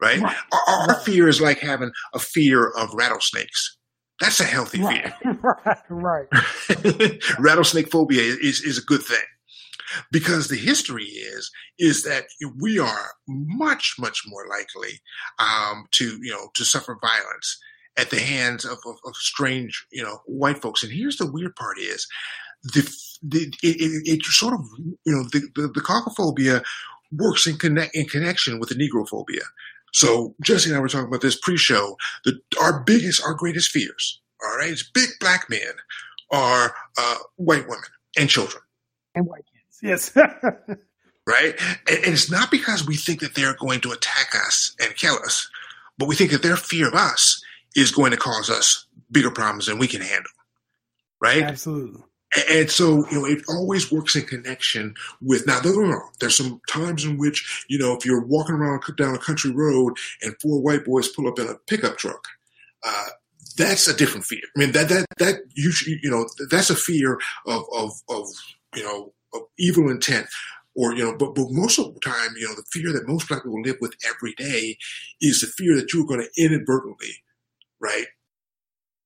right? 0.00 0.20
right. 0.20 0.36
Our, 0.52 0.90
our 0.90 0.94
fear 1.00 1.28
is 1.28 1.40
like 1.40 1.58
having 1.58 1.92
a 2.12 2.18
fear 2.18 2.68
of 2.68 2.92
rattlesnakes. 2.94 3.76
That's 4.20 4.40
a 4.40 4.44
healthy 4.44 4.80
right. 4.80 5.12
fear. 5.22 5.38
right, 5.42 5.78
right. 5.88 7.22
Rattlesnake 7.38 7.90
phobia 7.90 8.22
is, 8.22 8.62
is 8.62 8.78
a 8.78 8.84
good 8.84 9.02
thing 9.02 9.24
because 10.10 10.48
the 10.48 10.56
history 10.56 11.04
is 11.04 11.50
is 11.78 12.04
that 12.04 12.24
we 12.60 12.78
are 12.78 13.10
much 13.28 13.96
much 13.98 14.22
more 14.26 14.46
likely 14.48 15.00
um, 15.38 15.86
to 15.92 16.18
you 16.22 16.30
know 16.30 16.48
to 16.54 16.64
suffer 16.64 16.96
violence 17.00 17.58
at 17.96 18.10
the 18.10 18.18
hands 18.18 18.64
of, 18.64 18.78
of, 18.86 18.96
of, 19.06 19.14
strange 19.16 19.86
you 19.92 20.02
know 20.02 20.18
white 20.26 20.60
folks. 20.60 20.82
And 20.82 20.92
here's 20.92 21.16
the 21.16 21.30
weird 21.30 21.54
part 21.56 21.78
is 21.78 22.06
the, 22.62 22.82
the 23.22 23.52
it, 23.62 23.76
it, 23.80 24.02
it 24.06 24.22
sort 24.22 24.54
of 24.54 24.60
you 25.04 25.14
know 25.14 25.24
the 25.24 25.40
the, 25.54 25.68
the 25.68 25.80
caucophobia 25.80 26.62
works 27.12 27.46
in 27.46 27.56
connect 27.56 27.94
in 27.94 28.06
connection 28.06 28.58
with 28.58 28.70
the 28.70 28.74
negrophobia 28.74 29.42
so 29.94 30.34
Jesse 30.42 30.70
and 30.70 30.76
I 30.76 30.80
were 30.80 30.88
talking 30.88 31.06
about 31.06 31.20
this 31.20 31.38
pre-show. 31.38 31.96
That 32.24 32.40
our 32.60 32.82
biggest, 32.82 33.22
our 33.22 33.32
greatest 33.32 33.70
fears, 33.70 34.20
all 34.44 34.56
right, 34.58 34.70
is 34.70 34.82
big 34.92 35.08
black 35.20 35.48
men 35.48 35.60
are 36.30 36.74
uh, 36.98 37.16
white 37.36 37.68
women 37.68 37.84
and 38.18 38.28
children 38.28 38.62
and 39.14 39.26
white 39.26 39.44
kids. 39.46 39.78
Yes. 39.82 40.16
right, 41.26 41.54
and, 41.88 41.98
and 41.98 42.12
it's 42.12 42.30
not 42.30 42.50
because 42.50 42.86
we 42.86 42.96
think 42.96 43.20
that 43.20 43.36
they're 43.36 43.56
going 43.56 43.80
to 43.82 43.92
attack 43.92 44.34
us 44.34 44.74
and 44.80 44.96
kill 44.96 45.14
us, 45.14 45.48
but 45.96 46.08
we 46.08 46.16
think 46.16 46.32
that 46.32 46.42
their 46.42 46.56
fear 46.56 46.88
of 46.88 46.94
us 46.94 47.40
is 47.76 47.92
going 47.92 48.10
to 48.10 48.16
cause 48.16 48.50
us 48.50 48.86
bigger 49.12 49.30
problems 49.30 49.66
than 49.66 49.78
we 49.78 49.86
can 49.86 50.00
handle. 50.00 50.30
Right. 51.20 51.42
Absolutely. 51.42 52.02
And 52.50 52.70
so, 52.70 53.08
you 53.10 53.18
know, 53.18 53.26
it 53.26 53.42
always 53.48 53.92
works 53.92 54.16
in 54.16 54.24
connection 54.24 54.94
with, 55.20 55.46
now, 55.46 55.60
don't 55.60 55.88
wrong. 55.88 56.10
There's 56.18 56.36
some 56.36 56.60
times 56.68 57.04
in 57.04 57.16
which, 57.16 57.64
you 57.68 57.78
know, 57.78 57.94
if 57.96 58.04
you're 58.04 58.24
walking 58.26 58.56
around 58.56 58.82
down 58.96 59.14
a 59.14 59.18
country 59.18 59.52
road 59.52 59.94
and 60.20 60.34
four 60.42 60.60
white 60.60 60.84
boys 60.84 61.08
pull 61.08 61.28
up 61.28 61.38
in 61.38 61.46
a 61.48 61.54
pickup 61.68 61.96
truck, 61.96 62.26
uh, 62.84 63.06
that's 63.56 63.86
a 63.86 63.96
different 63.96 64.26
fear. 64.26 64.42
I 64.56 64.58
mean, 64.58 64.72
that, 64.72 64.88
that, 64.88 65.06
that, 65.18 65.40
you, 65.54 65.72
you 66.02 66.10
know, 66.10 66.28
that's 66.50 66.70
a 66.70 66.74
fear 66.74 67.20
of, 67.46 67.62
of, 67.72 67.92
of, 68.08 68.26
you 68.74 68.82
know, 68.82 69.12
of 69.32 69.42
evil 69.56 69.88
intent. 69.90 70.26
or 70.74 70.94
you 70.94 71.04
know, 71.04 71.16
but 71.16 71.34
but 71.34 71.50
most 71.50 71.78
of 71.78 71.94
the 71.94 72.00
time, 72.00 72.30
you 72.36 72.46
know, 72.46 72.54
the 72.54 72.64
fear 72.70 72.92
that 72.92 73.08
most 73.08 73.28
black 73.28 73.42
people 73.42 73.62
live 73.62 73.76
with 73.80 73.94
every 74.06 74.34
day 74.34 74.76
is 75.20 75.40
the 75.40 75.46
fear 75.46 75.76
that 75.76 75.92
you're 75.92 76.06
going 76.06 76.20
to 76.20 76.42
inadvertently, 76.42 77.22
right, 77.80 78.06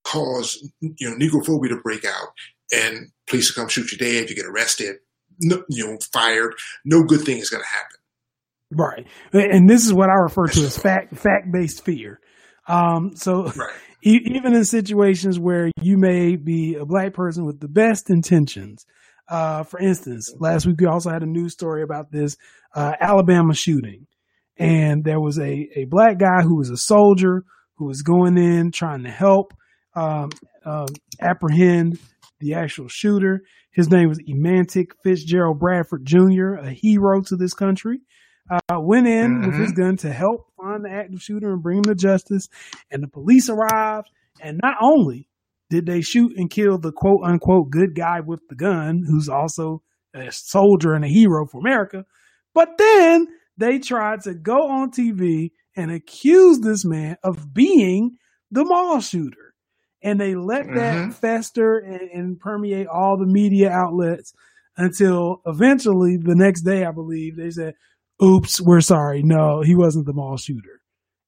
cause 0.04 0.66
you 0.80 1.08
know 1.08 1.16
negrophobia 1.16 1.68
to 1.68 1.76
break 1.76 2.04
out, 2.04 2.28
and 2.72 3.08
police 3.28 3.54
will 3.54 3.62
come 3.62 3.68
shoot 3.68 3.92
you 3.92 3.98
dead, 3.98 4.28
you 4.28 4.36
get 4.36 4.46
arrested, 4.46 4.96
no, 5.40 5.62
you 5.68 5.86
know, 5.86 5.98
fired. 6.12 6.54
No 6.84 7.02
good 7.04 7.22
thing 7.22 7.38
is 7.38 7.50
going 7.50 7.62
to 7.62 7.68
happen. 7.68 7.96
Right, 8.70 9.06
and 9.32 9.68
this 9.68 9.86
is 9.86 9.94
what 9.94 10.10
I 10.10 10.14
refer 10.14 10.46
to 10.48 10.60
as 10.60 10.76
fact 10.76 11.16
fact 11.16 11.50
based 11.50 11.84
fear. 11.84 12.20
Um, 12.66 13.16
so 13.16 13.44
right. 13.44 13.72
e- 14.04 14.20
even 14.26 14.54
in 14.54 14.64
situations 14.66 15.38
where 15.38 15.70
you 15.80 15.96
may 15.96 16.36
be 16.36 16.74
a 16.74 16.84
black 16.84 17.14
person 17.14 17.46
with 17.46 17.60
the 17.60 17.68
best 17.68 18.10
intentions, 18.10 18.84
uh, 19.28 19.62
for 19.62 19.80
instance, 19.80 20.34
last 20.38 20.66
week 20.66 20.80
we 20.80 20.86
also 20.86 21.08
had 21.08 21.22
a 21.22 21.26
news 21.26 21.54
story 21.54 21.82
about 21.82 22.12
this 22.12 22.36
uh, 22.74 22.92
Alabama 23.00 23.54
shooting, 23.54 24.06
and 24.58 25.02
there 25.02 25.20
was 25.20 25.38
a 25.38 25.70
a 25.74 25.84
black 25.86 26.18
guy 26.18 26.42
who 26.42 26.56
was 26.56 26.68
a 26.68 26.76
soldier 26.76 27.44
who 27.76 27.86
was 27.86 28.02
going 28.02 28.36
in 28.36 28.70
trying 28.70 29.04
to 29.04 29.10
help 29.10 29.54
um, 29.94 30.28
um, 30.66 30.88
apprehend 31.20 31.98
the 32.40 32.54
actual 32.54 32.88
shooter. 32.88 33.42
His 33.72 33.90
name 33.90 34.08
was 34.08 34.20
Emantic 34.28 34.90
Fitzgerald 35.02 35.58
Bradford 35.58 36.04
Jr., 36.04 36.54
a 36.60 36.70
hero 36.70 37.22
to 37.22 37.36
this 37.36 37.54
country 37.54 38.00
uh, 38.50 38.80
went 38.80 39.06
in 39.06 39.32
mm-hmm. 39.32 39.46
with 39.46 39.58
his 39.58 39.72
mm-hmm. 39.72 39.82
gun 39.82 39.96
to 39.98 40.12
help 40.12 40.46
find 40.60 40.84
the 40.84 40.90
active 40.90 41.20
shooter 41.20 41.52
and 41.52 41.62
bring 41.62 41.78
him 41.78 41.84
to 41.84 41.94
justice. 41.94 42.48
And 42.90 43.02
the 43.02 43.08
police 43.08 43.48
arrived. 43.48 44.08
And 44.40 44.60
not 44.62 44.76
only 44.80 45.28
did 45.70 45.86
they 45.86 46.00
shoot 46.00 46.32
and 46.36 46.50
kill 46.50 46.78
the 46.78 46.92
quote 46.92 47.20
unquote 47.24 47.70
good 47.70 47.94
guy 47.94 48.20
with 48.24 48.40
the 48.48 48.54
gun, 48.54 49.02
who's 49.06 49.28
also 49.28 49.82
a 50.14 50.30
soldier 50.30 50.94
and 50.94 51.04
a 51.04 51.08
hero 51.08 51.46
for 51.46 51.60
America, 51.60 52.04
but 52.54 52.78
then 52.78 53.26
they 53.56 53.78
tried 53.78 54.22
to 54.22 54.34
go 54.34 54.68
on 54.68 54.90
TV 54.90 55.50
and 55.76 55.90
accuse 55.90 56.60
this 56.60 56.84
man 56.84 57.16
of 57.22 57.52
being 57.52 58.16
the 58.50 58.64
mall 58.64 59.00
shooter. 59.00 59.47
And 60.02 60.20
they 60.20 60.34
let 60.34 60.66
mm-hmm. 60.66 60.76
that 60.76 61.14
fester 61.14 61.78
and, 61.78 62.10
and 62.10 62.40
permeate 62.40 62.86
all 62.86 63.16
the 63.16 63.26
media 63.26 63.70
outlets 63.70 64.32
until 64.76 65.42
eventually 65.44 66.16
the 66.16 66.36
next 66.36 66.62
day, 66.62 66.84
I 66.84 66.92
believe, 66.92 67.36
they 67.36 67.50
said, 67.50 67.74
oops, 68.22 68.60
we're 68.60 68.80
sorry. 68.80 69.22
No, 69.22 69.60
he 69.60 69.74
wasn't 69.74 70.06
the 70.06 70.12
mall 70.12 70.36
shooter. 70.36 70.80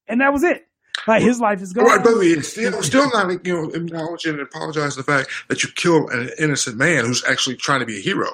And 0.07 0.21
that 0.21 0.31
was 0.31 0.43
it. 0.43 0.65
Like 1.07 1.21
his 1.21 1.39
life 1.39 1.61
is 1.61 1.73
gone. 1.73 1.85
Right, 1.85 2.03
but 2.03 2.13
it's 2.17 2.49
still, 2.49 2.81
still 2.83 3.09
not, 3.09 3.45
you 3.45 3.53
know, 3.53 3.69
acknowledging 3.69 4.33
and 4.33 4.41
apologizing 4.41 5.01
the 5.01 5.11
fact 5.11 5.29
that 5.49 5.63
you 5.63 5.69
killed 5.75 6.11
an 6.11 6.29
innocent 6.37 6.77
man 6.77 7.05
who's 7.05 7.23
actually 7.25 7.55
trying 7.55 7.79
to 7.79 7.85
be 7.85 7.97
a 7.97 8.01
hero. 8.01 8.29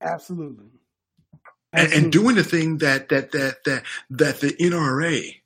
Absolutely. 0.00 0.66
And, 1.72 1.92
and, 1.92 2.12
doing 2.12 2.34
the 2.34 2.42
thing 2.42 2.78
that 2.78 3.10
that 3.10 3.30
that 3.30 3.62
that 3.64 3.84
that 4.10 4.40
the 4.40 4.48
NRA, 4.54 5.39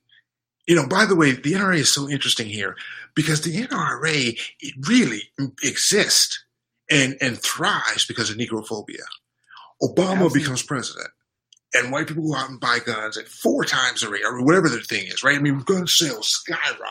you 0.67 0.75
know. 0.75 0.87
By 0.87 1.07
the 1.07 1.17
way, 1.17 1.33
the 1.33 1.53
NRA 1.53 1.77
is 1.77 1.95
so 1.95 2.09
interesting 2.09 2.47
here 2.47 2.77
because 3.15 3.43
the 3.43 3.67
NRA 3.67 4.39
it 4.61 4.75
really 4.89 5.31
exists 5.63 6.45
and 6.91 7.17
and 7.21 7.39
thrives 7.39 8.07
because 8.07 8.31
of 8.31 8.37
Negrophobia. 8.37 9.05
Obama 9.83 10.13
Absolutely. 10.13 10.41
becomes 10.41 10.63
president 10.63 11.11
and 11.75 11.91
white 11.91 12.07
people 12.07 12.29
go 12.29 12.37
out 12.37 12.49
and 12.49 12.61
buy 12.61 12.79
guns 12.79 13.19
at 13.19 13.29
four 13.29 13.65
times 13.65 14.01
the 14.01 14.09
rate, 14.09 14.25
or 14.25 14.43
whatever 14.45 14.69
the 14.69 14.79
thing 14.79 15.07
is, 15.07 15.23
right? 15.23 15.37
I 15.37 15.41
mean, 15.41 15.59
gun 15.61 15.87
sales 15.87 16.29
skyrocket. 16.29 16.89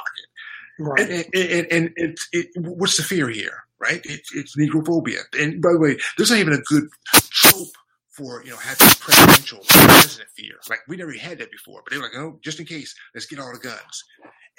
Right. 0.79 0.99
And, 0.99 1.25
and, 1.33 1.51
and, 1.51 1.67
and 1.71 1.93
it, 1.95 2.19
it, 2.33 2.47
what's 2.57 2.97
the 2.97 3.03
fear 3.03 3.29
here, 3.29 3.63
right? 3.79 4.01
It, 4.03 4.21
it's 4.35 4.57
negrophobia. 4.57 5.21
And 5.39 5.61
by 5.61 5.71
the 5.71 5.79
way, 5.79 5.97
there's 6.17 6.31
not 6.31 6.39
even 6.39 6.53
a 6.53 6.61
good 6.61 6.83
trope 7.13 7.69
for, 8.15 8.43
you 8.43 8.51
know, 8.51 8.57
having 8.57 8.87
presidential 8.99 9.59
president 9.67 10.29
fear. 10.35 10.55
Like, 10.69 10.79
we 10.87 10.97
never 10.97 11.11
had 11.13 11.39
that 11.39 11.51
before, 11.51 11.81
but 11.83 11.91
they 11.91 11.97
were 11.97 12.03
like, 12.03 12.15
oh, 12.15 12.39
just 12.43 12.59
in 12.59 12.65
case, 12.65 12.95
let's 13.13 13.25
get 13.25 13.39
all 13.39 13.51
the 13.51 13.59
guns. 13.59 14.03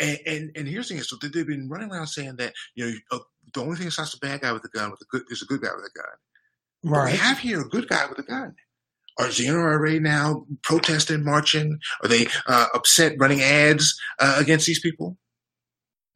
And, 0.00 0.18
and, 0.26 0.50
and 0.56 0.68
here's 0.68 0.88
the 0.88 0.94
thing: 0.94 1.04
so 1.04 1.16
they've 1.22 1.46
been 1.46 1.68
running 1.68 1.90
around 1.90 2.08
saying 2.08 2.34
that 2.38 2.52
you 2.74 2.84
know 2.84 2.92
uh, 3.12 3.18
the 3.54 3.60
only 3.60 3.76
thing 3.76 3.84
that 3.84 3.92
stops 3.92 4.14
a 4.14 4.18
bad 4.18 4.40
guy 4.40 4.52
with 4.52 4.64
a 4.64 4.68
gun 4.68 4.90
with 4.90 5.00
a 5.00 5.04
good 5.08 5.22
is 5.30 5.42
a 5.42 5.46
good 5.46 5.60
guy 5.60 5.68
with 5.72 5.84
a 5.84 5.96
gun. 5.96 6.92
Right. 6.92 7.04
But 7.04 7.12
we 7.12 7.18
have 7.18 7.38
here 7.38 7.60
a 7.60 7.68
good 7.68 7.88
guy 7.88 8.04
with 8.06 8.18
a 8.18 8.24
gun. 8.24 8.56
Are 9.20 9.28
the 9.28 9.46
NRA 9.46 10.00
now 10.00 10.46
protesting, 10.62 11.24
marching? 11.24 11.78
Are 12.02 12.08
they 12.08 12.26
uh, 12.48 12.66
upset, 12.74 13.14
running 13.18 13.40
ads 13.40 13.96
uh, 14.18 14.36
against 14.38 14.66
these 14.66 14.80
people? 14.80 15.16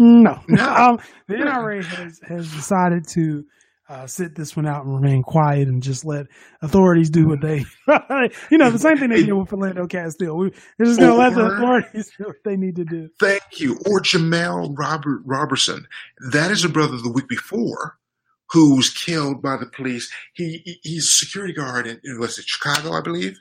No, 0.00 0.40
no. 0.48 0.68
um, 0.74 0.98
the 1.28 1.34
NRA 1.34 1.84
has, 1.84 2.20
has 2.26 2.52
decided 2.52 3.06
to 3.10 3.44
uh, 3.88 4.06
sit 4.06 4.34
this 4.34 4.54
one 4.54 4.66
out 4.66 4.84
and 4.84 4.94
remain 4.94 5.22
quiet 5.22 5.66
and 5.68 5.82
just 5.82 6.04
let 6.04 6.26
authorities 6.60 7.08
do 7.08 7.26
what 7.26 7.40
they, 7.40 7.64
you 8.50 8.58
know, 8.58 8.70
the 8.70 8.78
same 8.78 8.98
thing 8.98 9.08
they 9.10 9.22
did 9.22 9.32
with 9.32 9.48
Philando 9.48 9.88
Castile. 9.88 10.36
We, 10.36 10.48
are 10.48 10.84
just 10.84 11.00
going 11.00 11.12
to 11.12 11.16
let 11.16 11.34
the 11.34 11.46
authorities 11.46 12.12
do 12.18 12.24
what 12.24 12.36
they 12.44 12.56
need 12.56 12.76
to 12.76 12.84
do. 12.84 13.08
Thank 13.18 13.42
you. 13.60 13.78
Or 13.86 14.00
Jemel 14.00 14.76
Robert 14.78 15.22
Robertson. 15.24 15.86
That 16.32 16.50
is 16.50 16.64
a 16.64 16.68
brother 16.68 16.98
the 16.98 17.10
week 17.10 17.28
before 17.28 17.98
who 18.50 18.76
was 18.76 18.90
killed 18.90 19.42
by 19.42 19.56
the 19.56 19.66
police. 19.66 20.10
He 20.34 20.80
he's 20.82 21.06
a 21.06 21.24
security 21.24 21.52
guard 21.52 21.86
in, 21.86 22.00
in 22.04 22.18
what's 22.18 22.38
it, 22.38 22.46
Chicago, 22.46 22.92
I 22.92 23.00
believe. 23.00 23.38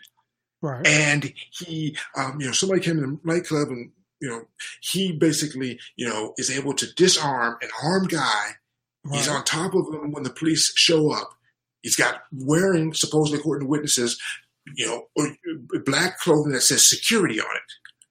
Right. 0.61 0.85
And 0.87 1.33
he, 1.51 1.95
um, 2.15 2.37
you 2.39 2.47
know, 2.47 2.51
somebody 2.51 2.81
came 2.81 2.97
in 2.97 3.03
the 3.03 3.19
nightclub 3.23 3.69
and 3.69 3.91
you 4.19 4.29
know 4.29 4.41
he 4.81 5.11
basically 5.11 5.79
you 5.95 6.07
know 6.07 6.33
is 6.37 6.49
able 6.49 6.73
to 6.73 6.93
disarm 6.95 7.57
an 7.61 7.69
armed 7.83 8.09
guy. 8.09 8.51
Right. 9.07 9.17
He's 9.17 9.29
on 9.29 9.43
top 9.43 9.73
of 9.73 9.87
him 9.93 10.11
when 10.11 10.23
the 10.23 10.29
police 10.29 10.73
show 10.75 11.11
up. 11.11 11.31
He's 11.81 11.95
got 11.95 12.23
wearing 12.31 12.93
supposedly 12.93 13.39
according 13.39 13.65
to 13.65 13.69
witnesses, 13.69 14.19
you 14.75 14.85
know, 14.85 15.07
black 15.85 16.19
clothing 16.19 16.51
that 16.51 16.61
says 16.61 16.89
security 16.89 17.39
on 17.39 17.55
it. 17.55 17.61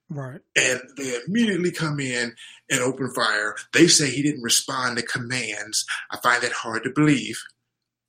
Right. 0.09 0.41
And 0.57 0.81
they 0.97 1.19
immediately 1.27 1.73
come 1.73 2.01
in 2.01 2.35
and 2.71 2.81
open 2.81 3.13
fire. 3.13 3.57
They 3.73 3.89
say 3.89 4.09
he 4.09 4.23
didn't 4.23 4.43
respond 4.43 4.97
to 4.97 5.03
commands. 5.03 5.85
I 6.11 6.19
find 6.19 6.43
that 6.43 6.53
hard 6.53 6.85
to 6.85 6.91
believe, 6.91 7.43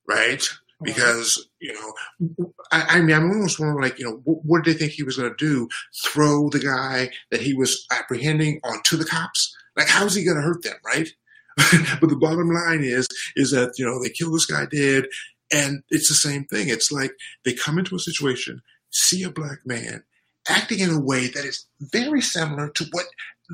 right? 0.08 0.44
Because 0.82 1.50
you 1.60 1.74
know, 1.74 2.54
I, 2.72 2.98
I 2.98 3.02
mean, 3.02 3.16
I'm 3.16 3.32
almost 3.32 3.60
wondering, 3.60 3.82
like, 3.82 3.98
you 3.98 4.06
know, 4.06 4.22
what, 4.24 4.46
what 4.46 4.64
did 4.64 4.76
they 4.76 4.80
think 4.80 4.92
he 4.92 5.04
was 5.04 5.18
going 5.18 5.30
to 5.36 5.46
do? 5.46 5.68
Throw 6.06 6.50
the 6.50 6.60
guy 6.60 7.10
that 7.32 7.42
he 7.42 7.56
was 7.56 7.86
apprehending 7.92 8.62
onto 8.64 8.96
the 8.96 9.06
cops? 9.06 9.56
Like, 9.76 9.88
how 9.88 10.06
is 10.06 10.14
he 10.14 10.24
going 10.24 10.38
to 10.38 10.44
hurt 10.44 10.64
them, 10.64 10.76
right? 10.86 11.10
but 12.00 12.10
the 12.10 12.18
bottom 12.20 12.50
line 12.50 12.84
is, 12.84 13.08
is 13.36 13.52
that 13.52 13.74
you 13.78 13.86
know 13.86 14.02
they 14.02 14.10
kill 14.10 14.32
this 14.32 14.46
guy 14.46 14.66
dead, 14.66 15.06
and 15.52 15.82
it's 15.90 16.10
the 16.10 16.16
same 16.16 16.46
thing. 16.46 16.70
It's 16.70 16.92
like 16.92 17.12
they 17.46 17.54
come 17.54 17.80
into 17.80 17.96
a 17.96 18.00
situation, 18.00 18.62
see 18.92 19.24
a 19.24 19.32
black 19.32 19.60
man, 19.66 20.04
acting 20.48 20.80
in 20.80 20.92
a 20.92 21.00
way 21.00 21.28
that 21.28 21.46
is 21.46 21.66
very 21.82 22.22
similar 22.22 22.70
to 22.70 22.86
what 22.92 23.06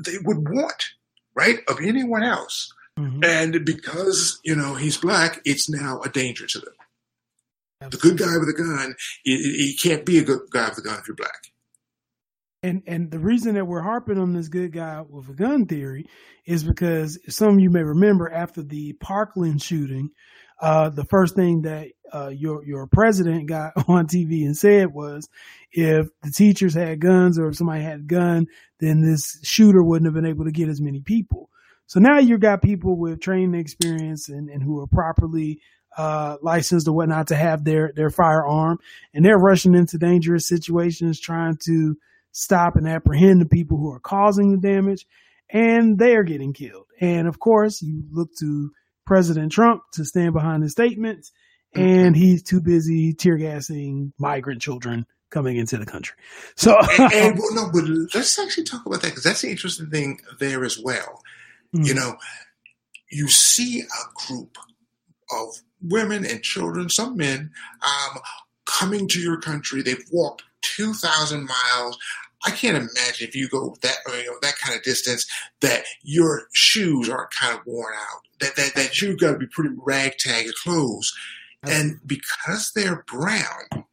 they 0.04 0.16
would 0.24 0.48
want, 0.48 0.84
right, 1.34 1.58
of 1.68 1.78
anyone 1.80 2.22
else. 2.22 2.70
Mm-hmm. 2.98 3.24
And 3.24 3.64
because, 3.64 4.38
you 4.44 4.54
know, 4.54 4.74
he's 4.74 4.96
black, 4.96 5.40
it's 5.44 5.68
now 5.68 6.00
a 6.02 6.08
danger 6.08 6.46
to 6.46 6.58
them. 6.60 7.90
The 7.90 7.96
good 7.98 8.16
guy 8.16 8.38
with 8.38 8.48
a 8.48 8.54
gun, 8.54 8.94
he 9.24 9.76
can't 9.82 10.06
be 10.06 10.18
a 10.18 10.24
good 10.24 10.40
guy 10.50 10.68
with 10.70 10.78
a 10.78 10.82
gun 10.82 10.98
if 11.00 11.08
you're 11.08 11.16
black. 11.16 11.53
And 12.64 12.82
and 12.86 13.10
the 13.10 13.18
reason 13.18 13.56
that 13.56 13.66
we're 13.66 13.82
harping 13.82 14.18
on 14.18 14.32
this 14.32 14.48
good 14.48 14.72
guy 14.72 15.02
with 15.06 15.28
a 15.28 15.34
gun 15.34 15.66
theory 15.66 16.06
is 16.46 16.64
because 16.64 17.18
some 17.28 17.54
of 17.54 17.60
you 17.60 17.68
may 17.68 17.82
remember 17.82 18.32
after 18.32 18.62
the 18.62 18.94
Parkland 18.94 19.60
shooting, 19.60 20.08
uh, 20.62 20.88
the 20.88 21.04
first 21.04 21.36
thing 21.36 21.62
that 21.62 21.88
uh, 22.10 22.28
your 22.28 22.64
your 22.64 22.86
president 22.86 23.48
got 23.48 23.74
on 23.88 24.06
TV 24.06 24.46
and 24.46 24.56
said 24.56 24.94
was, 24.94 25.28
if 25.72 26.06
the 26.22 26.30
teachers 26.30 26.72
had 26.72 27.00
guns 27.00 27.38
or 27.38 27.48
if 27.48 27.56
somebody 27.56 27.82
had 27.82 28.00
a 28.00 28.04
gun, 28.04 28.46
then 28.80 29.02
this 29.02 29.38
shooter 29.42 29.82
wouldn't 29.82 30.06
have 30.06 30.14
been 30.14 30.30
able 30.30 30.46
to 30.46 30.50
get 30.50 30.70
as 30.70 30.80
many 30.80 31.00
people. 31.00 31.50
So 31.84 32.00
now 32.00 32.18
you've 32.18 32.40
got 32.40 32.62
people 32.62 32.96
with 32.96 33.20
training 33.20 33.60
experience 33.60 34.30
and, 34.30 34.48
and 34.48 34.62
who 34.62 34.80
are 34.80 34.86
properly 34.86 35.60
uh, 35.98 36.38
licensed 36.40 36.88
or 36.88 36.92
whatnot 36.92 37.26
to 37.26 37.36
have 37.36 37.62
their 37.62 37.92
their 37.94 38.08
firearm, 38.08 38.78
and 39.12 39.22
they're 39.22 39.36
rushing 39.36 39.74
into 39.74 39.98
dangerous 39.98 40.48
situations 40.48 41.20
trying 41.20 41.58
to 41.66 41.98
stop 42.34 42.76
and 42.76 42.86
apprehend 42.86 43.40
the 43.40 43.46
people 43.46 43.78
who 43.78 43.90
are 43.90 44.00
causing 44.00 44.50
the 44.50 44.58
damage, 44.58 45.06
and 45.48 45.98
they 45.98 46.14
are 46.16 46.24
getting 46.24 46.52
killed. 46.52 46.86
And 47.00 47.26
of 47.26 47.38
course, 47.38 47.80
you 47.80 48.02
look 48.10 48.30
to 48.40 48.70
President 49.06 49.52
Trump 49.52 49.82
to 49.92 50.04
stand 50.04 50.34
behind 50.34 50.62
his 50.62 50.72
statements, 50.72 51.32
and 51.74 52.14
he's 52.14 52.42
too 52.42 52.60
busy 52.60 53.14
tear 53.14 53.36
gassing 53.36 54.12
migrant 54.18 54.60
children 54.60 55.06
coming 55.30 55.56
into 55.56 55.76
the 55.76 55.86
country. 55.86 56.16
So, 56.56 56.76
and, 56.98 57.12
and 57.12 57.38
well, 57.38 57.54
no, 57.54 57.70
but 57.72 57.84
let's 58.14 58.38
actually 58.38 58.64
talk 58.64 58.84
about 58.86 59.02
that 59.02 59.08
because 59.08 59.24
that's 59.24 59.42
the 59.42 59.50
interesting 59.50 59.90
thing 59.90 60.20
there 60.38 60.64
as 60.64 60.78
well. 60.78 61.22
Mm-hmm. 61.74 61.84
You 61.84 61.94
know, 61.94 62.16
you 63.10 63.28
see 63.28 63.80
a 63.80 64.26
group 64.26 64.58
of 65.30 65.48
women 65.82 66.24
and 66.24 66.42
children, 66.42 66.88
some 66.88 67.16
men, 67.16 67.50
um, 67.82 68.20
coming 68.66 69.08
to 69.08 69.20
your 69.20 69.40
country. 69.40 69.82
They've 69.82 70.04
walked 70.12 70.44
two 70.62 70.94
thousand 70.94 71.46
miles. 71.46 71.98
I 72.44 72.50
can't 72.50 72.76
imagine 72.76 73.26
if 73.28 73.34
you 73.34 73.48
go 73.48 73.76
that 73.82 73.96
you 74.06 74.26
know, 74.26 74.38
that 74.42 74.58
kind 74.58 74.76
of 74.76 74.84
distance 74.84 75.26
that 75.60 75.84
your 76.02 76.48
shoes 76.52 77.08
aren't 77.08 77.30
kind 77.30 77.58
of 77.58 77.66
worn 77.66 77.94
out. 77.94 78.20
That 78.40 78.56
that 78.56 78.74
that 78.74 79.00
you've 79.00 79.18
got 79.18 79.32
to 79.32 79.38
be 79.38 79.46
pretty 79.46 79.74
ragtag 79.76 80.46
clothes, 80.62 81.10
and 81.62 82.00
because 82.06 82.70
they're 82.74 83.04
brown, 83.06 83.86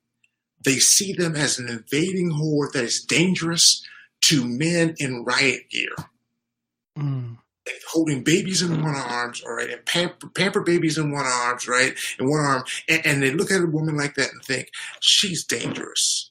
they 0.64 0.78
see 0.78 1.14
them 1.14 1.36
as 1.36 1.58
an 1.58 1.70
invading 1.70 2.32
horde 2.32 2.74
that 2.74 2.84
is 2.84 3.04
dangerous 3.04 3.86
to 4.22 4.46
men 4.46 4.96
in 4.98 5.24
riot 5.24 5.70
gear. 5.70 5.96
Mm. 6.98 7.38
Holding 7.90 8.24
babies 8.24 8.62
in 8.62 8.84
one 8.84 8.96
arms, 8.96 9.42
all 9.46 9.54
right, 9.54 9.70
and 9.70 9.86
pamper, 9.86 10.28
pamper 10.30 10.62
babies 10.62 10.98
in 10.98 11.12
one 11.12 11.26
arms, 11.26 11.68
right, 11.68 11.94
in 12.20 12.30
one 12.30 12.40
arm, 12.40 12.64
and, 12.90 13.06
and 13.06 13.24
they 13.24 13.32
look 13.32 13.52
at 13.52 13.62
a 13.62 13.68
woman 13.68 13.96
like 13.96 14.16
that 14.16 14.32
and 14.32 14.44
think 14.44 14.70
she's 15.00 15.46
dangerous. 15.46 16.31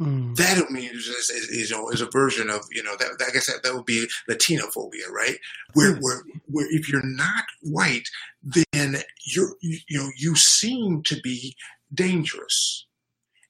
Mm. 0.00 0.34
That 0.36 0.70
means 0.70 0.92
is, 0.92 1.28
is, 1.30 1.48
is, 1.50 1.70
you 1.70 1.76
know, 1.76 1.90
is 1.90 2.00
a 2.00 2.10
version 2.10 2.48
of 2.48 2.62
you 2.72 2.82
know 2.82 2.96
that, 2.96 3.22
I 3.26 3.30
guess 3.32 3.46
that, 3.46 3.62
that 3.62 3.74
would 3.74 3.84
be 3.84 4.06
Latinophobia, 4.28 5.10
right? 5.10 5.36
Where, 5.74 5.92
yes. 5.92 5.98
where 6.00 6.22
where 6.46 6.66
if 6.70 6.90
you're 6.90 7.04
not 7.04 7.44
white, 7.62 8.08
then 8.42 8.96
you're 9.26 9.54
you, 9.60 9.78
you 9.88 9.98
know 9.98 10.10
you 10.16 10.36
seem 10.36 11.02
to 11.04 11.20
be 11.20 11.54
dangerous. 11.92 12.86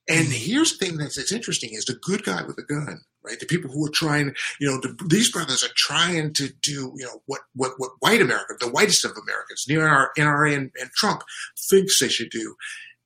And 0.08 0.26
mm. 0.26 0.32
here's 0.32 0.76
the 0.76 0.86
thing 0.86 0.96
that's, 0.96 1.16
that's 1.16 1.30
interesting 1.30 1.70
is 1.72 1.84
the 1.84 1.98
good 2.02 2.24
guy 2.24 2.42
with 2.42 2.58
a 2.58 2.62
gun 2.62 3.00
right? 3.22 3.38
The 3.38 3.46
people 3.46 3.70
who 3.70 3.84
are 3.86 3.90
trying, 3.90 4.34
you 4.60 4.68
know, 4.68 4.80
the, 4.80 4.96
these 5.08 5.30
brothers 5.30 5.62
are 5.62 5.72
trying 5.76 6.32
to 6.34 6.48
do, 6.62 6.92
you 6.96 7.04
know, 7.04 7.22
what 7.26 7.40
what 7.54 7.72
what 7.78 7.92
white 8.00 8.20
America, 8.20 8.54
the 8.58 8.70
whitest 8.70 9.04
of 9.04 9.12
Americans, 9.12 9.64
the 9.66 9.74
NRA 9.74 10.56
and, 10.56 10.70
and 10.80 10.90
Trump 10.96 11.22
thinks 11.68 11.98
they 11.98 12.08
should 12.08 12.30
do, 12.30 12.54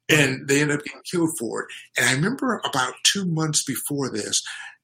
and 0.09 0.49
they 0.49 0.61
end 0.61 0.71
up 0.71 0.85
getting 0.85 1.01
killed 1.03 1.37
for 1.39 1.63
it. 1.63 1.69
And 1.97 2.07
I 2.07 2.13
remember 2.13 2.61
about 2.65 2.95
two 3.05 3.25
months 3.25 3.63
before 3.63 4.11
this, 4.11 4.43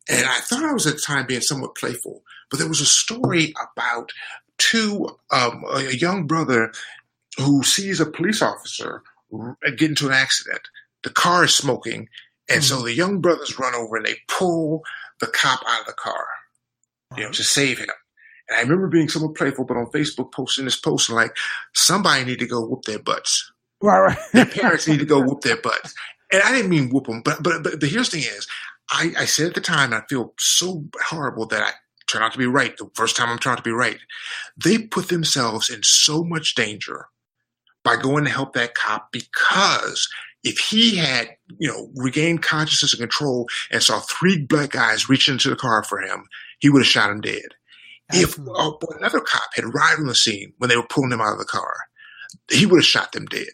and 0.08 0.26
I 0.26 0.40
thought 0.40 0.64
I 0.64 0.72
was 0.72 0.86
at 0.86 0.94
the 0.94 1.00
time 1.00 1.26
being 1.26 1.40
somewhat 1.40 1.76
playful, 1.76 2.22
but 2.50 2.58
there 2.58 2.68
was 2.68 2.80
a 2.80 2.86
story 2.86 3.52
about 3.74 4.10
two 4.58 5.08
um, 5.30 5.64
a 5.72 5.94
young 5.94 6.26
brother 6.26 6.72
who 7.38 7.62
sees 7.62 8.00
a 8.00 8.06
police 8.06 8.42
officer 8.42 9.02
get 9.76 9.90
into 9.90 10.06
an 10.06 10.12
accident. 10.12 10.60
The 11.02 11.10
car 11.10 11.44
is 11.44 11.56
smoking. 11.56 12.08
And 12.48 12.64
so 12.64 12.76
mm-hmm. 12.76 12.84
the 12.86 12.94
young 12.94 13.20
brothers 13.20 13.58
run 13.58 13.74
over 13.74 13.96
and 13.96 14.06
they 14.06 14.16
pull 14.28 14.82
the 15.20 15.28
cop 15.28 15.62
out 15.66 15.80
of 15.80 15.86
the 15.86 15.92
car, 15.92 16.26
you 17.16 17.24
know, 17.24 17.30
to 17.30 17.42
save 17.42 17.78
him. 17.78 17.88
And 18.48 18.58
I 18.58 18.62
remember 18.62 18.88
being 18.88 19.08
somewhat 19.08 19.36
playful, 19.36 19.64
but 19.64 19.76
on 19.76 19.86
Facebook 19.86 20.32
posting 20.32 20.64
this 20.64 20.80
post 20.80 21.08
like, 21.10 21.36
somebody 21.72 22.24
need 22.24 22.40
to 22.40 22.46
go 22.46 22.66
whoop 22.66 22.82
their 22.82 22.98
butts. 22.98 23.52
Right, 23.82 24.00
right. 24.00 24.18
their 24.32 24.46
parents 24.46 24.86
need 24.86 24.98
to 24.98 25.06
go 25.06 25.20
whoop 25.20 25.40
their 25.42 25.60
butts. 25.60 25.94
And 26.32 26.42
I 26.42 26.52
didn't 26.52 26.70
mean 26.70 26.90
whoop 26.90 27.06
them, 27.06 27.22
but 27.22 27.42
but 27.42 27.62
but, 27.62 27.80
but 27.80 27.88
here's 27.88 28.10
the 28.10 28.20
thing 28.20 28.30
is, 28.36 28.46
I, 28.90 29.12
I 29.18 29.24
said 29.24 29.48
at 29.48 29.54
the 29.54 29.60
time, 29.60 29.92
I 29.92 30.02
feel 30.08 30.34
so 30.38 30.84
horrible 31.06 31.46
that 31.46 31.62
I 31.62 31.70
turn 32.06 32.22
out 32.22 32.32
to 32.32 32.38
be 32.38 32.46
right. 32.46 32.76
The 32.76 32.90
first 32.94 33.16
time 33.16 33.28
I'm 33.28 33.38
trying 33.38 33.56
to 33.56 33.62
be 33.62 33.70
right. 33.70 33.98
They 34.62 34.78
put 34.78 35.08
themselves 35.08 35.70
in 35.70 35.80
so 35.82 36.24
much 36.24 36.54
danger 36.54 37.06
by 37.84 37.96
going 37.96 38.24
to 38.24 38.30
help 38.30 38.52
that 38.54 38.74
cop 38.74 39.10
because 39.12 40.08
if 40.42 40.58
he 40.58 40.96
had, 40.96 41.28
you 41.58 41.68
know, 41.68 41.90
regained 41.94 42.42
consciousness 42.42 42.92
and 42.92 43.00
control 43.00 43.48
and 43.70 43.82
saw 43.82 44.00
three 44.00 44.44
black 44.44 44.70
guys 44.70 45.08
reach 45.08 45.28
into 45.28 45.50
the 45.50 45.56
car 45.56 45.82
for 45.84 46.00
him, 46.00 46.24
he 46.58 46.68
would 46.68 46.82
have 46.82 46.86
shot 46.86 47.10
him 47.10 47.20
dead. 47.20 47.42
Absolutely. 48.12 48.52
If 48.52 48.58
uh, 48.58 48.96
another 48.98 49.20
cop 49.20 49.50
had 49.54 49.64
arrived 49.64 50.00
on 50.00 50.06
the 50.06 50.14
scene 50.14 50.52
when 50.58 50.68
they 50.68 50.76
were 50.76 50.86
pulling 50.88 51.12
him 51.12 51.20
out 51.20 51.32
of 51.32 51.38
the 51.38 51.44
car, 51.44 51.74
he 52.50 52.66
would 52.66 52.78
have 52.78 52.86
shot 52.86 53.12
them 53.12 53.26
dead. 53.26 53.46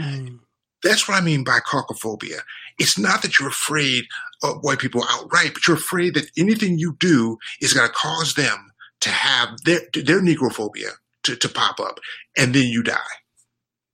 Mm. 0.00 0.38
That's 0.82 1.06
what 1.06 1.20
I 1.20 1.20
mean 1.20 1.44
by 1.44 1.58
caucophobia. 1.60 2.40
It's 2.78 2.98
not 2.98 3.22
that 3.22 3.38
you're 3.38 3.48
afraid 3.48 4.04
of 4.42 4.62
white 4.62 4.78
people 4.78 5.04
outright, 5.10 5.52
but 5.52 5.66
you're 5.66 5.76
afraid 5.76 6.14
that 6.14 6.30
anything 6.38 6.78
you 6.78 6.96
do 6.98 7.36
is 7.60 7.74
going 7.74 7.86
to 7.86 7.94
cause 7.94 8.34
them 8.34 8.72
to 9.00 9.10
have 9.10 9.50
their 9.64 9.80
their 9.92 10.20
negrophobia 10.20 10.92
to, 11.24 11.36
to 11.36 11.48
pop 11.48 11.80
up, 11.80 12.00
and 12.36 12.54
then 12.54 12.68
you 12.68 12.82
die. 12.82 12.96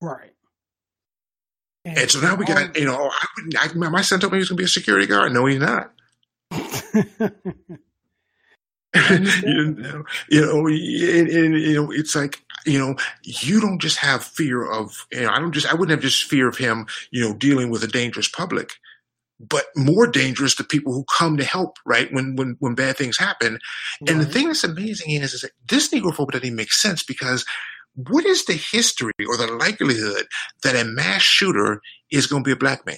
Right. 0.00 0.32
And, 1.84 1.98
and 1.98 2.10
so 2.10 2.20
now 2.20 2.34
we 2.34 2.44
got, 2.44 2.76
you 2.76 2.84
know, 2.84 3.10
I 3.10 3.26
wouldn't, 3.36 3.56
I, 3.58 3.90
my 3.90 4.02
son 4.02 4.18
told 4.18 4.32
me 4.32 4.38
he 4.38 4.40
was 4.40 4.48
going 4.48 4.56
to 4.56 4.60
be 4.60 4.64
a 4.64 4.68
security 4.68 5.06
guard. 5.06 5.32
No, 5.32 5.46
he's 5.46 5.60
not. 5.60 5.92
you 9.10 9.74
know, 9.76 10.04
you 10.28 10.40
know, 10.40 10.66
and, 10.66 11.28
and, 11.28 11.60
you 11.60 11.74
know, 11.74 11.92
it's 11.92 12.16
like, 12.16 12.42
you 12.66 12.78
know, 12.78 12.96
you 13.22 13.60
don't 13.60 13.80
just 13.80 13.98
have 13.98 14.24
fear 14.24 14.64
of, 14.70 15.06
you 15.12 15.22
know, 15.22 15.30
I 15.30 15.38
don't 15.38 15.52
just, 15.52 15.66
I 15.66 15.74
wouldn't 15.74 15.90
have 15.90 16.00
just 16.00 16.24
fear 16.24 16.48
of 16.48 16.56
him, 16.56 16.86
you 17.10 17.22
know, 17.22 17.34
dealing 17.34 17.70
with 17.70 17.84
a 17.84 17.88
dangerous 17.88 18.28
public, 18.28 18.72
but 19.38 19.66
more 19.76 20.06
dangerous 20.06 20.54
to 20.56 20.64
people 20.64 20.92
who 20.92 21.04
come 21.16 21.36
to 21.36 21.44
help, 21.44 21.78
right? 21.86 22.12
When, 22.12 22.36
when, 22.36 22.56
when 22.58 22.74
bad 22.74 22.96
things 22.96 23.18
happen. 23.18 23.58
Right. 24.00 24.10
And 24.10 24.20
the 24.20 24.26
thing 24.26 24.48
that's 24.48 24.64
amazing 24.64 25.12
is, 25.12 25.34
is 25.34 25.42
that 25.42 25.52
this 25.68 25.90
negrophobia 25.90 26.32
doesn't 26.32 26.46
even 26.46 26.56
make 26.56 26.72
sense 26.72 27.02
because 27.02 27.44
what 27.94 28.26
is 28.26 28.44
the 28.44 28.54
history 28.54 29.12
or 29.26 29.36
the 29.36 29.46
likelihood 29.46 30.26
that 30.62 30.76
a 30.76 30.84
mass 30.84 31.22
shooter 31.22 31.80
is 32.10 32.26
going 32.26 32.44
to 32.44 32.48
be 32.48 32.52
a 32.52 32.56
black 32.56 32.84
man? 32.84 32.96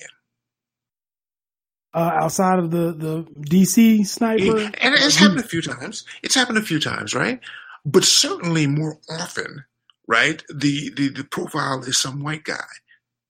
Uh, 1.95 2.11
outside 2.15 2.59
of 2.59 2.71
the, 2.71 2.93
the 2.93 3.23
DC 3.41 4.07
sniper? 4.07 4.59
And 4.59 4.95
it's 4.95 5.17
happened 5.17 5.41
a 5.41 5.45
few 5.45 5.63
times. 5.63 6.05
It's 6.23 6.35
happened 6.35 6.59
a 6.59 6.63
few 6.63 6.79
times, 6.79 7.15
right? 7.15 7.41
But 7.85 8.05
certainly 8.05 8.67
more 8.67 8.99
often, 9.11 9.65
right? 10.07 10.43
The, 10.49 10.91
the, 10.91 11.09
the 11.09 11.25
profile 11.25 11.83
is 11.83 12.01
some 12.01 12.23
white 12.23 12.45
guy. 12.45 12.65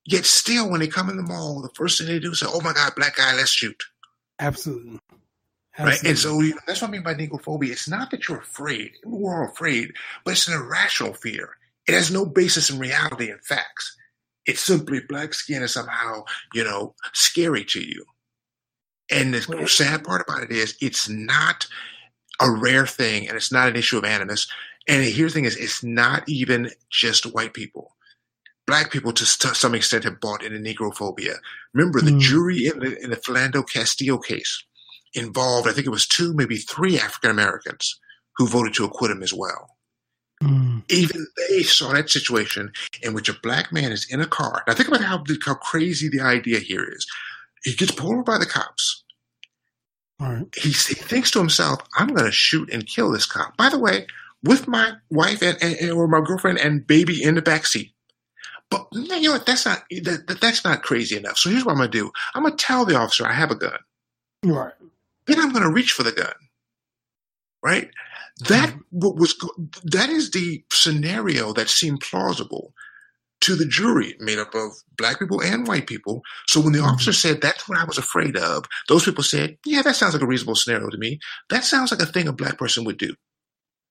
Yet 0.04 0.24
still, 0.24 0.70
when 0.70 0.80
they 0.80 0.86
come 0.88 1.10
in 1.10 1.16
the 1.16 1.22
mall, 1.22 1.60
the 1.60 1.70
first 1.74 1.98
thing 1.98 2.06
they 2.06 2.18
do 2.18 2.32
is 2.32 2.40
say, 2.40 2.46
oh 2.48 2.62
my 2.62 2.72
God, 2.72 2.94
black 2.96 3.16
guy, 3.16 3.34
let's 3.34 3.50
shoot. 3.50 3.82
Absolutely. 4.38 5.00
Right. 5.78 6.02
And 6.02 6.18
so 6.18 6.40
you 6.40 6.54
know, 6.54 6.60
that's 6.66 6.82
what 6.82 6.88
I 6.88 6.90
mean 6.90 7.02
by 7.04 7.14
negrophobia. 7.14 7.70
It's 7.70 7.88
not 7.88 8.10
that 8.10 8.28
you're 8.28 8.38
afraid. 8.38 8.92
We're 9.04 9.44
all 9.44 9.50
afraid, 9.50 9.92
but 10.24 10.32
it's 10.32 10.48
an 10.48 10.54
irrational 10.54 11.14
fear. 11.14 11.50
It 11.86 11.94
has 11.94 12.10
no 12.10 12.26
basis 12.26 12.68
in 12.68 12.78
reality 12.78 13.30
and 13.30 13.40
facts. 13.44 13.96
It's 14.44 14.64
simply 14.64 15.00
black 15.08 15.34
skin 15.34 15.62
is 15.62 15.74
somehow, 15.74 16.24
you 16.52 16.64
know, 16.64 16.94
scary 17.12 17.64
to 17.66 17.80
you. 17.80 18.04
And 19.10 19.32
the 19.32 19.68
sad 19.68 20.04
part 20.04 20.22
about 20.28 20.42
it 20.42 20.50
is 20.50 20.76
it's 20.80 21.08
not 21.08 21.66
a 22.40 22.50
rare 22.50 22.86
thing 22.86 23.28
and 23.28 23.36
it's 23.36 23.52
not 23.52 23.68
an 23.68 23.76
issue 23.76 23.98
of 23.98 24.04
animus. 24.04 24.46
And 24.86 25.04
here's 25.04 25.32
the 25.32 25.38
thing 25.38 25.44
is 25.44 25.56
it's 25.56 25.82
not 25.82 26.28
even 26.28 26.70
just 26.90 27.32
white 27.34 27.54
people. 27.54 27.94
Black 28.66 28.90
people 28.90 29.12
to, 29.12 29.24
to 29.38 29.54
some 29.54 29.74
extent 29.74 30.04
have 30.04 30.20
bought 30.20 30.42
into 30.42 30.58
negrophobia. 30.58 31.36
Remember 31.72 32.00
the 32.00 32.10
mm. 32.10 32.20
jury 32.20 32.66
in 32.66 32.80
the, 32.80 33.02
in 33.02 33.10
the 33.10 33.16
Philando 33.16 33.66
Castile 33.68 34.18
case 34.18 34.62
involved, 35.14 35.68
I 35.68 35.72
think 35.72 35.86
it 35.86 35.90
was 35.90 36.06
two, 36.06 36.34
maybe 36.34 36.56
three 36.56 36.98
African 36.98 37.30
Americans 37.30 37.98
who 38.36 38.46
voted 38.46 38.74
to 38.74 38.84
acquit 38.84 39.10
him 39.10 39.22
as 39.22 39.32
well. 39.32 39.76
Mm. 40.42 40.84
Even 40.88 41.26
they 41.48 41.62
saw 41.62 41.92
that 41.92 42.10
situation 42.10 42.72
in 43.02 43.12
which 43.12 43.28
a 43.28 43.38
black 43.42 43.72
man 43.72 43.90
is 43.90 44.06
in 44.08 44.20
a 44.20 44.26
car. 44.26 44.62
Now 44.66 44.74
think 44.74 44.88
about 44.88 45.00
how 45.00 45.24
how 45.44 45.54
crazy 45.54 46.08
the 46.08 46.20
idea 46.20 46.60
here 46.60 46.84
is. 46.84 47.06
He 47.64 47.74
gets 47.74 47.90
pulled 47.90 48.12
over 48.12 48.22
by 48.22 48.38
the 48.38 48.46
cops. 48.46 49.02
Right. 50.20 50.46
He, 50.56 50.70
he 50.70 50.94
thinks 50.94 51.30
to 51.32 51.38
himself, 51.38 51.80
"I'm 51.96 52.08
going 52.08 52.26
to 52.26 52.32
shoot 52.32 52.72
and 52.72 52.86
kill 52.86 53.12
this 53.12 53.26
cop." 53.26 53.56
By 53.56 53.68
the 53.68 53.78
way, 53.78 54.06
with 54.42 54.68
my 54.68 54.92
wife 55.10 55.42
and, 55.42 55.56
and, 55.62 55.90
or 55.92 56.08
my 56.08 56.20
girlfriend 56.20 56.58
and 56.58 56.86
baby 56.86 57.22
in 57.22 57.34
the 57.34 57.42
back 57.42 57.66
seat. 57.66 57.92
But 58.70 58.86
you 58.92 59.22
know 59.22 59.32
what? 59.32 59.46
That's 59.46 59.64
not 59.64 59.82
that, 59.90 60.38
that's 60.40 60.64
not 60.64 60.82
crazy 60.82 61.16
enough. 61.16 61.38
So 61.38 61.50
here's 61.50 61.64
what 61.64 61.72
I'm 61.72 61.78
going 61.78 61.90
to 61.90 61.98
do. 61.98 62.10
I'm 62.34 62.42
going 62.42 62.56
to 62.56 62.64
tell 62.64 62.84
the 62.84 62.96
officer 62.96 63.26
I 63.26 63.32
have 63.32 63.50
a 63.50 63.56
gun. 63.56 63.78
Right. 64.44 64.74
Then 65.26 65.40
I'm 65.40 65.52
going 65.52 65.64
to 65.64 65.72
reach 65.72 65.92
for 65.92 66.02
the 66.02 66.12
gun. 66.12 66.34
Right. 67.62 67.90
That 68.48 68.70
mm-hmm. 68.70 69.18
was 69.18 69.34
that 69.84 70.10
is 70.10 70.30
the 70.30 70.64
scenario 70.72 71.52
that 71.54 71.68
seemed 71.68 72.00
plausible 72.00 72.72
to 73.40 73.54
the 73.54 73.66
jury, 73.66 74.14
made 74.18 74.38
up 74.38 74.54
of 74.54 74.72
black 74.96 75.18
people 75.18 75.40
and 75.40 75.66
white 75.66 75.86
people. 75.86 76.22
So 76.46 76.60
when 76.60 76.72
the 76.72 76.80
mm-hmm. 76.80 76.88
officer 76.88 77.12
said 77.12 77.40
that's 77.40 77.68
what 77.68 77.78
I 77.78 77.84
was 77.84 77.98
afraid 77.98 78.36
of, 78.36 78.64
those 78.88 79.04
people 79.04 79.24
said, 79.24 79.58
"Yeah, 79.64 79.82
that 79.82 79.96
sounds 79.96 80.14
like 80.14 80.22
a 80.22 80.26
reasonable 80.26 80.56
scenario 80.56 80.88
to 80.88 80.98
me. 80.98 81.20
That 81.50 81.64
sounds 81.64 81.90
like 81.90 82.00
a 82.00 82.06
thing 82.06 82.28
a 82.28 82.32
black 82.32 82.58
person 82.58 82.84
would 82.84 82.98
do." 82.98 83.14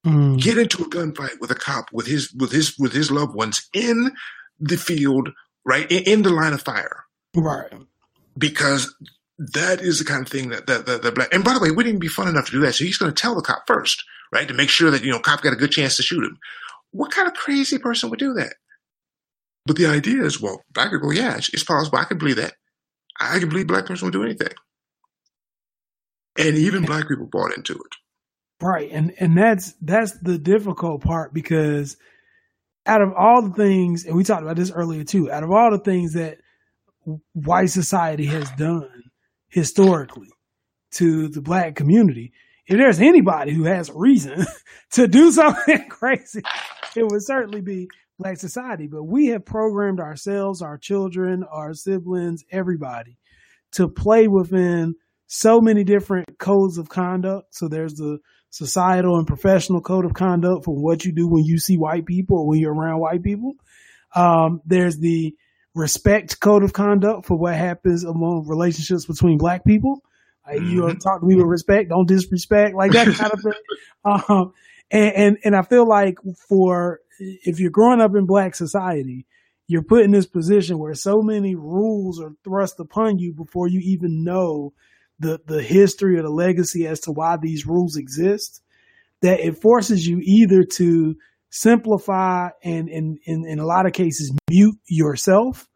Mm. 0.05 0.41
Get 0.41 0.57
into 0.57 0.83
a 0.83 0.89
gunfight 0.89 1.39
with 1.39 1.51
a 1.51 1.55
cop 1.55 1.89
with 1.91 2.07
his 2.07 2.31
with 2.33 2.51
his 2.51 2.77
with 2.77 2.93
his 2.93 3.11
loved 3.11 3.35
ones 3.35 3.69
in 3.73 4.11
the 4.59 4.77
field, 4.77 5.29
right 5.65 5.89
in, 5.91 6.03
in 6.03 6.21
the 6.21 6.29
line 6.29 6.53
of 6.53 6.61
fire, 6.61 7.05
right? 7.35 7.73
Because 8.37 8.93
that 9.39 9.81
is 9.81 9.99
the 9.99 10.05
kind 10.05 10.21
of 10.21 10.29
thing 10.31 10.49
that 10.49 10.67
that, 10.67 10.85
that, 10.85 11.01
that 11.03 11.15
black. 11.15 11.33
And 11.33 11.43
by 11.43 11.53
the 11.53 11.59
way, 11.59 11.69
it 11.69 11.75
wouldn't 11.75 11.89
even 11.89 11.99
be 11.99 12.07
fun 12.07 12.27
enough 12.27 12.47
to 12.47 12.51
do 12.51 12.59
that. 12.61 12.73
So 12.73 12.85
he's 12.85 12.97
going 12.97 13.13
to 13.13 13.21
tell 13.21 13.35
the 13.35 13.41
cop 13.41 13.63
first 13.67 14.03
right? 14.31 14.47
To 14.47 14.53
make 14.53 14.69
sure 14.69 14.91
that, 14.91 15.03
you 15.03 15.11
know, 15.11 15.19
cop 15.19 15.41
got 15.41 15.53
a 15.53 15.57
good 15.57 15.71
chance 15.71 15.97
to 15.97 16.03
shoot 16.03 16.23
him. 16.23 16.37
What 16.91 17.11
kind 17.11 17.27
of 17.27 17.33
crazy 17.33 17.77
person 17.77 18.09
would 18.09 18.19
do 18.19 18.33
that? 18.33 18.55
But 19.67 19.75
the 19.75 19.87
idea 19.87 20.23
is, 20.23 20.41
well, 20.41 20.63
black 20.73 20.91
people, 20.91 21.13
yeah, 21.13 21.35
it's, 21.35 21.53
it's 21.53 21.63
possible. 21.63 21.97
I 21.97 22.05
can 22.05 22.17
believe 22.17 22.37
that. 22.37 22.53
I 23.19 23.39
can 23.39 23.49
believe 23.49 23.67
black 23.67 23.85
person 23.85 24.05
would 24.05 24.13
do 24.13 24.23
anything. 24.23 24.53
And 26.37 26.57
even 26.57 26.85
black 26.85 27.07
people 27.07 27.27
bought 27.29 27.55
into 27.55 27.73
it. 27.73 27.95
Right. 28.61 28.89
And 28.91 29.13
and 29.19 29.37
that's 29.37 29.73
that's 29.81 30.17
the 30.19 30.37
difficult 30.37 31.01
part 31.01 31.33
because 31.33 31.97
out 32.85 33.01
of 33.01 33.13
all 33.13 33.41
the 33.41 33.53
things, 33.53 34.05
and 34.05 34.15
we 34.15 34.23
talked 34.23 34.43
about 34.43 34.55
this 34.55 34.71
earlier 34.71 35.03
too, 35.03 35.31
out 35.31 35.43
of 35.43 35.51
all 35.51 35.69
the 35.71 35.79
things 35.79 36.13
that 36.13 36.37
white 37.33 37.69
society 37.69 38.25
has 38.25 38.49
done 38.51 39.03
historically 39.49 40.29
to 40.93 41.27
the 41.27 41.41
black 41.41 41.75
community, 41.75 42.31
if 42.65 42.77
there's 42.77 42.99
anybody 42.99 43.51
who 43.53 43.65
has 43.65 43.91
reason 43.93 44.45
to 44.93 45.07
do 45.07 45.31
something 45.31 45.87
crazy, 45.89 46.41
it 46.95 47.03
would 47.03 47.25
certainly 47.25 47.61
be 47.61 47.89
black 48.17 48.37
society. 48.37 48.87
But 48.87 49.03
we 49.03 49.27
have 49.27 49.45
programmed 49.45 49.99
ourselves, 49.99 50.61
our 50.61 50.77
children, 50.77 51.43
our 51.43 51.73
siblings, 51.73 52.43
everybody 52.51 53.17
to 53.73 53.87
play 53.87 54.27
within 54.27 54.95
so 55.27 55.59
many 55.59 55.83
different 55.83 56.37
codes 56.37 56.77
of 56.77 56.89
conduct. 56.89 57.53
So 57.53 57.67
there's 57.67 57.95
the 57.95 58.19
societal 58.49 59.17
and 59.17 59.27
professional 59.27 59.81
code 59.81 60.05
of 60.05 60.13
conduct 60.13 60.65
for 60.65 60.75
what 60.75 61.03
you 61.03 61.11
do 61.11 61.27
when 61.27 61.43
you 61.43 61.57
see 61.57 61.77
white 61.77 62.05
people 62.05 62.39
or 62.39 62.47
when 62.47 62.59
you're 62.59 62.73
around 62.73 62.99
white 62.99 63.23
people. 63.23 63.53
Um, 64.15 64.61
there's 64.65 64.97
the 64.97 65.35
respect 65.75 66.39
code 66.39 66.63
of 66.63 66.73
conduct 66.73 67.25
for 67.25 67.37
what 67.37 67.55
happens 67.55 68.03
among 68.03 68.45
relationships 68.47 69.05
between 69.05 69.37
black 69.37 69.65
people. 69.65 70.01
Like 70.45 70.59
mm-hmm. 70.59 70.71
you 70.71 70.95
talk 70.95 71.19
to 71.19 71.27
me 71.27 71.35
with 71.35 71.45
respect, 71.45 71.89
don't 71.89 72.07
disrespect, 72.07 72.73
like 72.73 72.93
that 72.93 73.07
kind 73.15 73.31
of 73.31 73.41
thing. 73.41 73.53
Um, 74.05 74.53
and, 74.89 75.13
and, 75.15 75.37
and 75.43 75.55
I 75.55 75.63
feel 75.63 75.85
like 75.85 76.17
for 76.47 77.01
if 77.19 77.59
you're 77.59 77.71
growing 77.71 78.01
up 78.01 78.11
in 78.15 78.25
black 78.25 78.55
society, 78.55 79.25
you're 79.67 79.83
put 79.83 80.03
in 80.03 80.11
this 80.11 80.27
position 80.27 80.79
where 80.79 80.93
so 80.93 81.21
many 81.21 81.55
rules 81.55 82.21
are 82.21 82.31
thrust 82.43 82.79
upon 82.79 83.19
you 83.19 83.33
before 83.33 83.67
you 83.67 83.81
even 83.83 84.23
know 84.23 84.73
the 85.19 85.39
the 85.47 85.61
history 85.61 86.17
or 86.17 86.23
the 86.23 86.29
legacy 86.29 86.87
as 86.87 86.99
to 87.01 87.11
why 87.11 87.37
these 87.41 87.65
rules 87.65 87.97
exist 87.97 88.61
that 89.21 89.39
it 89.39 89.61
forces 89.61 90.05
you 90.05 90.19
either 90.23 90.63
to 90.63 91.15
simplify 91.49 92.49
and 92.63 92.89
in 92.89 93.17
in 93.25 93.59
a 93.59 93.65
lot 93.65 93.85
of 93.85 93.93
cases 93.93 94.31
mute 94.49 94.75
yourself 94.87 95.67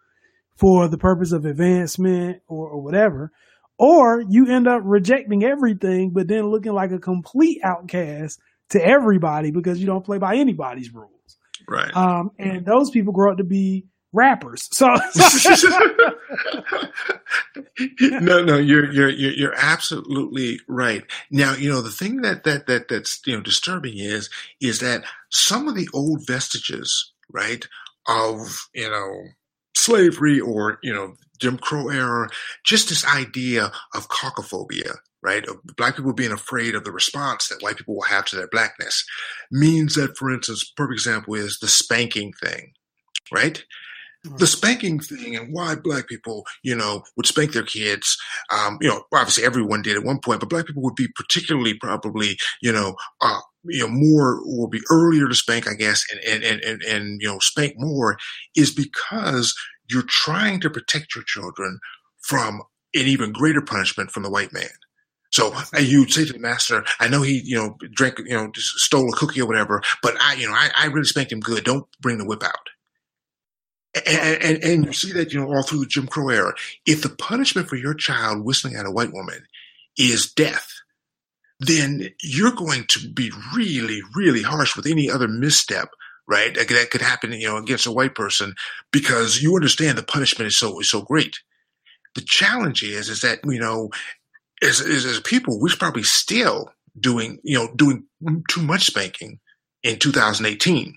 for 0.57 0.87
the 0.87 0.97
purpose 0.97 1.31
of 1.31 1.45
advancement 1.45 2.41
or, 2.47 2.69
or 2.69 2.83
whatever 2.83 3.31
or 3.79 4.21
you 4.29 4.47
end 4.47 4.67
up 4.67 4.81
rejecting 4.83 5.43
everything 5.43 6.11
but 6.13 6.27
then 6.27 6.51
looking 6.51 6.73
like 6.73 6.91
a 6.91 6.99
complete 6.99 7.59
outcast 7.63 8.39
to 8.69 8.85
everybody 8.85 9.51
because 9.51 9.79
you 9.79 9.87
don't 9.87 10.05
play 10.05 10.17
by 10.17 10.35
anybody's 10.35 10.93
rules 10.93 11.20
right 11.68 11.95
um, 11.95 12.32
and 12.38 12.66
those 12.66 12.89
people 12.89 13.14
grow 13.14 13.32
up 13.32 13.38
to 13.38 13.43
be 13.43 13.86
rappers. 14.14 14.68
So 14.72 14.88
no, 18.01 18.43
no, 18.43 18.57
you're 18.57 18.91
you're 18.91 19.09
you're 19.09 19.55
absolutely 19.55 20.59
right. 20.68 21.03
Now, 21.30 21.53
you 21.55 21.70
know 21.70 21.82
the 21.82 21.91
thing 21.91 22.22
that 22.22 22.43
that 22.43 22.68
that 22.68 22.88
that's 22.88 23.22
you 23.26 23.36
know 23.36 23.41
disturbing 23.41 23.97
is 23.97 24.30
is 24.59 24.80
that 24.80 25.03
some 25.30 25.68
of 25.68 25.76
the 25.76 25.88
old 25.93 26.26
vestiges, 26.26 27.14
right, 27.32 27.66
of 28.07 28.68
you 28.74 28.89
know 28.89 29.24
slavery 29.76 30.39
or 30.39 30.80
you 30.84 30.93
know 30.93 31.16
Jim 31.39 31.57
Crow 31.57 31.89
era, 31.89 32.30
just 32.64 32.89
this 32.89 33.05
idea 33.05 33.72
of 33.95 34.09
caucophobia, 34.09 34.97
right? 35.24 35.45
Of 35.47 35.57
black 35.78 35.95
people 35.95 36.13
being 36.13 36.32
afraid 36.32 36.76
of 36.76 36.84
the 36.84 36.91
response 36.91 37.47
that 37.47 37.61
white 37.61 37.78
people 37.78 37.95
will 37.95 38.03
have 38.03 38.26
to 38.26 38.36
their 38.36 38.47
blackness 38.47 39.05
means 39.51 39.95
that, 39.95 40.17
for 40.17 40.32
instance, 40.32 40.72
perfect 40.76 40.93
example 40.93 41.36
is 41.36 41.59
the 41.59 41.67
spanking 41.67 42.34
thing, 42.34 42.74
right? 43.32 43.63
the 44.24 44.47
spanking 44.47 44.99
thing 44.99 45.36
and 45.36 45.51
why 45.51 45.76
black 45.76 46.07
people, 46.07 46.45
you 46.63 46.76
know, 46.76 47.03
would 47.17 47.26
spank 47.26 47.53
their 47.53 47.63
kids. 47.63 48.17
Um, 48.51 48.78
you 48.80 48.88
know, 48.88 49.03
obviously 49.13 49.43
everyone 49.43 49.82
did 49.82 49.97
at 49.97 50.03
one 50.03 50.19
point, 50.19 50.39
but 50.39 50.49
black 50.49 50.67
people 50.67 50.84
would 50.84 50.95
be 50.95 51.07
particularly 51.15 51.74
probably, 51.74 52.38
you 52.61 52.72
know, 52.72 52.95
uh, 53.22 53.39
you 53.63 53.80
know, 53.80 53.88
more 53.88 54.41
will 54.45 54.67
be 54.67 54.82
earlier 54.91 55.28
to 55.28 55.36
spank, 55.36 55.67
I 55.67 55.74
guess, 55.74 56.03
and, 56.11 56.43
and, 56.43 56.61
and, 56.61 56.82
and, 56.84 57.22
you 57.22 57.28
know, 57.28 57.39
spank 57.39 57.74
more 57.78 58.17
is 58.55 58.74
because 58.74 59.55
you're 59.89 60.03
trying 60.07 60.59
to 60.61 60.69
protect 60.69 61.15
your 61.15 61.24
children 61.24 61.80
from 62.22 62.61
an 62.93 63.07
even 63.07 63.32
greater 63.32 63.61
punishment 63.61 64.11
from 64.11 64.24
the 64.24 64.32
white 64.32 64.53
man. 64.53 64.69
So 65.32 65.53
you'd 65.79 66.11
say 66.11 66.25
to 66.25 66.34
the 66.34 66.39
master, 66.39 66.84
I 66.99 67.07
know 67.07 67.21
he, 67.21 67.41
you 67.43 67.55
know, 67.55 67.77
drank, 67.93 68.19
you 68.19 68.36
know, 68.36 68.51
just 68.51 68.67
stole 68.79 69.11
a 69.11 69.15
cookie 69.15 69.41
or 69.41 69.47
whatever, 69.47 69.82
but 70.03 70.15
I, 70.19 70.34
you 70.36 70.47
know, 70.47 70.53
I, 70.53 70.69
I 70.77 70.86
really 70.88 71.05
spanked 71.05 71.32
him 71.32 71.39
good. 71.39 71.63
Don't 71.63 71.88
bring 72.01 72.17
the 72.17 72.25
whip 72.25 72.43
out. 72.43 72.69
And, 74.07 74.41
and, 74.41 74.63
and, 74.63 74.86
you 74.86 74.93
see 74.93 75.11
that, 75.13 75.34
you 75.34 75.39
know, 75.39 75.53
all 75.53 75.63
through 75.63 75.79
the 75.79 75.86
Jim 75.86 76.07
Crow 76.07 76.29
era. 76.29 76.53
If 76.86 77.01
the 77.01 77.09
punishment 77.09 77.67
for 77.67 77.75
your 77.75 77.93
child 77.93 78.45
whistling 78.45 78.75
at 78.75 78.86
a 78.86 78.91
white 78.91 79.11
woman 79.11 79.45
is 79.97 80.32
death, 80.32 80.69
then 81.59 82.09
you're 82.23 82.53
going 82.53 82.86
to 82.89 83.09
be 83.09 83.32
really, 83.53 84.01
really 84.15 84.43
harsh 84.43 84.77
with 84.77 84.86
any 84.86 85.09
other 85.09 85.27
misstep, 85.27 85.89
right? 86.25 86.55
That, 86.55 86.89
could 86.89 87.01
happen, 87.01 87.34
you 87.34 87.47
know, 87.47 87.57
against 87.57 87.86
a 87.86 87.91
white 87.91 88.15
person 88.15 88.55
because 88.91 89.41
you 89.41 89.55
understand 89.55 89.97
the 89.97 90.03
punishment 90.03 90.47
is 90.47 90.57
so, 90.57 90.79
is 90.79 90.89
so 90.89 91.01
great. 91.01 91.39
The 92.15 92.21
challenge 92.21 92.84
is, 92.84 93.09
is 93.09 93.21
that, 93.21 93.39
you 93.45 93.59
know, 93.59 93.89
as, 94.62 94.82
as, 94.82 95.05
as 95.05 95.20
people, 95.22 95.59
we're 95.59 95.76
probably 95.78 96.03
still 96.03 96.70
doing, 96.99 97.39
you 97.43 97.57
know, 97.57 97.74
doing 97.76 98.05
too 98.49 98.62
much 98.62 98.86
spanking 98.86 99.39
in 99.84 99.97
2018 99.97 100.95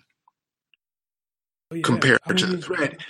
yeah. 1.72 1.82
compared 1.82 2.20
I 2.26 2.32
mean, 2.32 2.36
to 2.38 2.46
the 2.46 2.62
threat. 2.62 3.00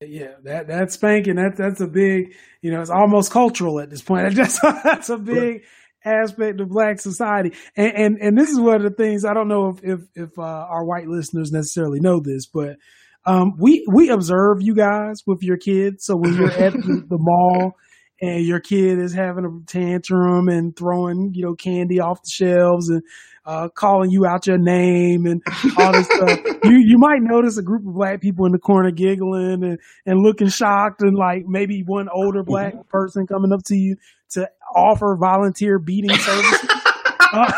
Yeah, 0.00 0.34
that 0.42 0.66
that 0.66 0.90
spanking 0.90 1.36
that 1.36 1.56
that's 1.56 1.80
a 1.80 1.86
big, 1.86 2.34
you 2.60 2.72
know, 2.72 2.80
it's 2.80 2.90
almost 2.90 3.30
cultural 3.30 3.78
at 3.78 3.88
this 3.88 4.02
point. 4.02 4.34
That's 4.34 4.58
that's 4.60 5.10
a 5.10 5.16
big 5.16 5.62
aspect 6.04 6.60
of 6.60 6.70
black 6.70 6.98
society, 6.98 7.52
and, 7.76 7.92
and 7.94 8.18
and 8.20 8.38
this 8.38 8.50
is 8.50 8.58
one 8.58 8.74
of 8.76 8.82
the 8.82 8.90
things 8.90 9.24
I 9.24 9.32
don't 9.32 9.46
know 9.46 9.68
if 9.68 9.84
if 9.84 10.00
if 10.16 10.38
uh, 10.38 10.42
our 10.42 10.84
white 10.84 11.06
listeners 11.06 11.52
necessarily 11.52 12.00
know 12.00 12.18
this, 12.18 12.46
but 12.46 12.78
um, 13.24 13.54
we 13.58 13.86
we 13.88 14.08
observe 14.08 14.60
you 14.60 14.74
guys 14.74 15.22
with 15.24 15.44
your 15.44 15.56
kids. 15.56 16.04
So 16.04 16.16
when 16.16 16.34
you're 16.34 16.50
at 16.50 16.72
the, 16.72 17.04
the 17.08 17.18
mall 17.18 17.76
and 18.22 18.46
your 18.46 18.60
kid 18.60 19.00
is 19.00 19.12
having 19.12 19.44
a 19.44 19.70
tantrum 19.70 20.48
and 20.48 20.74
throwing 20.76 21.34
you 21.34 21.44
know 21.44 21.54
candy 21.54 22.00
off 22.00 22.22
the 22.22 22.30
shelves 22.30 22.88
and 22.88 23.02
uh, 23.44 23.68
calling 23.70 24.10
you 24.10 24.24
out 24.24 24.46
your 24.46 24.56
name 24.56 25.26
and 25.26 25.42
all 25.76 25.92
this 25.92 26.06
stuff. 26.06 26.38
You 26.64 26.78
you 26.78 26.96
might 26.96 27.20
notice 27.20 27.58
a 27.58 27.62
group 27.62 27.84
of 27.84 27.92
black 27.92 28.20
people 28.20 28.46
in 28.46 28.52
the 28.52 28.58
corner 28.58 28.92
giggling 28.92 29.64
and, 29.64 29.80
and 30.06 30.20
looking 30.20 30.46
shocked 30.46 31.02
and 31.02 31.16
like 31.16 31.44
maybe 31.44 31.82
one 31.82 32.08
older 32.08 32.44
black 32.44 32.74
mm-hmm. 32.74 32.88
person 32.88 33.26
coming 33.26 33.52
up 33.52 33.64
to 33.64 33.74
you 33.74 33.96
to 34.30 34.48
offer 34.72 35.16
volunteer 35.16 35.80
beating 35.80 36.16
services. 36.16 36.70
oh, 37.34 37.48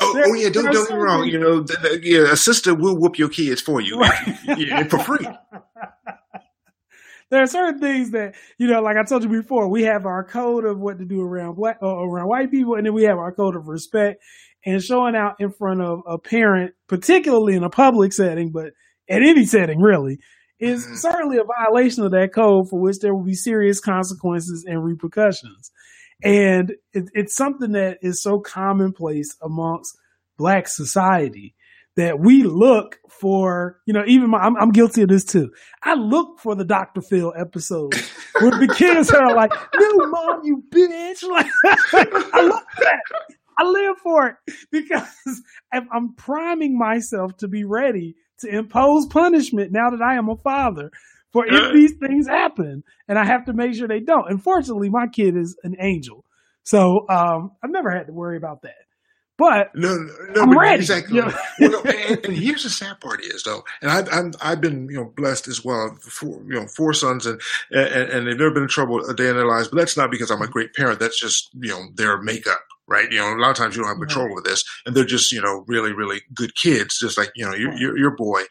oh, 0.00 0.34
yeah, 0.34 0.48
don't, 0.48 0.64
don't 0.64 0.72
get 0.72 0.90
me 0.90 0.96
wrong. 0.96 1.28
You 1.28 1.38
know, 1.38 1.60
the, 1.60 1.76
the, 1.76 2.00
yeah, 2.02 2.32
a 2.32 2.36
sister 2.36 2.74
will 2.74 2.96
whoop 2.96 3.18
your 3.18 3.28
kids 3.28 3.60
for 3.60 3.82
you 3.82 3.98
right. 3.98 4.38
yeah, 4.56 4.84
for 4.84 4.98
free 4.98 5.28
there 7.30 7.42
are 7.42 7.46
certain 7.46 7.80
things 7.80 8.10
that 8.12 8.34
you 8.58 8.68
know, 8.68 8.80
like 8.80 8.96
I 8.96 9.04
told 9.04 9.24
you 9.24 9.28
before, 9.28 9.70
we 9.70 9.82
have 9.82 10.06
our 10.06 10.24
code 10.24 10.64
of 10.64 10.78
what 10.78 10.98
to 10.98 11.04
do 11.04 11.20
around 11.20 11.56
black 11.56 11.78
uh, 11.82 11.86
around 11.86 12.28
white 12.28 12.50
people, 12.50 12.74
and 12.74 12.86
then 12.86 12.94
we 12.94 13.04
have 13.04 13.18
our 13.18 13.32
code 13.32 13.56
of 13.56 13.66
respect 13.66 14.22
and 14.64 14.82
showing 14.82 15.14
out 15.14 15.36
in 15.38 15.50
front 15.50 15.80
of 15.80 16.00
a 16.06 16.18
parent, 16.18 16.74
particularly 16.88 17.54
in 17.54 17.62
a 17.62 17.70
public 17.70 18.12
setting, 18.12 18.50
but 18.52 18.66
at 19.08 19.22
any 19.22 19.46
setting 19.46 19.80
really, 19.80 20.18
is 20.58 20.84
mm-hmm. 20.84 20.94
certainly 20.96 21.38
a 21.38 21.44
violation 21.44 22.04
of 22.04 22.10
that 22.12 22.32
code 22.34 22.68
for 22.68 22.80
which 22.80 22.98
there 23.00 23.14
will 23.14 23.24
be 23.24 23.34
serious 23.34 23.80
consequences 23.80 24.64
and 24.66 24.84
repercussions. 24.84 25.70
And 26.22 26.72
it, 26.92 27.04
it's 27.12 27.36
something 27.36 27.72
that 27.72 27.98
is 28.02 28.22
so 28.22 28.40
commonplace 28.40 29.36
amongst 29.42 29.96
black 30.38 30.66
society 30.66 31.54
that 31.96 32.20
we 32.20 32.42
look 32.42 33.00
for, 33.08 33.80
you 33.86 33.94
know, 33.94 34.04
even 34.06 34.30
my, 34.30 34.38
I'm, 34.38 34.56
I'm, 34.56 34.70
guilty 34.70 35.02
of 35.02 35.08
this 35.08 35.24
too. 35.24 35.50
I 35.82 35.94
look 35.94 36.38
for 36.38 36.54
the 36.54 36.64
Dr. 36.64 37.00
Phil 37.00 37.32
episode 37.36 37.94
where 38.40 38.50
the 38.50 38.72
kids 38.76 39.10
are 39.10 39.34
like, 39.34 39.50
no, 39.74 40.06
mom, 40.06 40.40
you 40.44 40.62
bitch. 40.70 41.22
Like, 41.28 41.46
I 41.92 42.42
love 42.42 42.62
that. 42.78 43.00
I 43.58 43.64
live 43.64 43.96
for 44.02 44.26
it 44.26 44.54
because 44.70 45.42
I'm 45.72 46.14
priming 46.14 46.78
myself 46.78 47.36
to 47.38 47.48
be 47.48 47.64
ready 47.64 48.16
to 48.40 48.48
impose 48.48 49.06
punishment 49.06 49.72
now 49.72 49.90
that 49.90 50.02
I 50.02 50.16
am 50.16 50.28
a 50.28 50.36
father 50.36 50.90
for 51.32 51.46
if 51.46 51.72
these 51.72 51.94
things 51.98 52.26
happen 52.26 52.84
and 53.08 53.18
I 53.18 53.24
have 53.24 53.46
to 53.46 53.54
make 53.54 53.74
sure 53.74 53.88
they 53.88 54.00
don't. 54.00 54.30
Unfortunately, 54.30 54.90
my 54.90 55.06
kid 55.06 55.36
is 55.36 55.56
an 55.64 55.76
angel. 55.80 56.24
So, 56.64 57.06
um, 57.08 57.52
I've 57.62 57.70
never 57.70 57.90
had 57.90 58.08
to 58.08 58.12
worry 58.12 58.36
about 58.36 58.62
that. 58.62 58.85
But 59.38 59.74
no, 59.74 59.94
no, 60.34 60.44
no. 60.44 60.60
Exactly. 60.60 61.18
Yeah. 61.18 61.36
well, 61.60 61.70
no, 61.70 61.80
and, 61.82 62.24
and, 62.24 62.36
here's 62.36 62.62
the 62.62 62.70
sad 62.70 63.00
part 63.00 63.22
is 63.22 63.42
though, 63.42 63.64
and 63.82 63.90
I've 63.90 64.08
I'm, 64.10 64.32
I've 64.40 64.60
been 64.62 64.88
you 64.88 64.96
know 64.96 65.12
blessed 65.14 65.46
as 65.46 65.62
well. 65.62 65.94
Four, 66.00 66.42
you 66.46 66.54
know, 66.54 66.66
four 66.66 66.94
sons, 66.94 67.26
and, 67.26 67.40
and 67.70 68.10
and 68.10 68.26
they've 68.26 68.38
never 68.38 68.52
been 68.52 68.62
in 68.62 68.68
trouble 68.68 69.04
a 69.04 69.14
day 69.14 69.28
in 69.28 69.36
their 69.36 69.46
lives. 69.46 69.68
But 69.68 69.76
that's 69.76 69.96
not 69.96 70.10
because 70.10 70.30
I'm 70.30 70.40
a 70.40 70.48
great 70.48 70.72
parent. 70.74 71.00
That's 71.00 71.20
just 71.20 71.50
you 71.52 71.68
know 71.68 71.84
their 71.96 72.22
makeup, 72.22 72.60
right? 72.88 73.10
You 73.12 73.18
know, 73.18 73.34
a 73.34 73.36
lot 73.36 73.50
of 73.50 73.56
times 73.56 73.76
you 73.76 73.82
don't 73.82 73.90
have 73.90 73.98
control 73.98 74.32
over 74.32 74.40
this, 74.40 74.64
and 74.86 74.96
they're 74.96 75.04
just 75.04 75.30
you 75.32 75.42
know 75.42 75.64
really 75.68 75.92
really 75.92 76.22
good 76.34 76.54
kids, 76.54 76.98
just 76.98 77.18
like 77.18 77.30
you 77.36 77.44
know 77.44 77.54
your 77.54 77.74
your, 77.74 77.98
your 77.98 78.16
boy. 78.16 78.42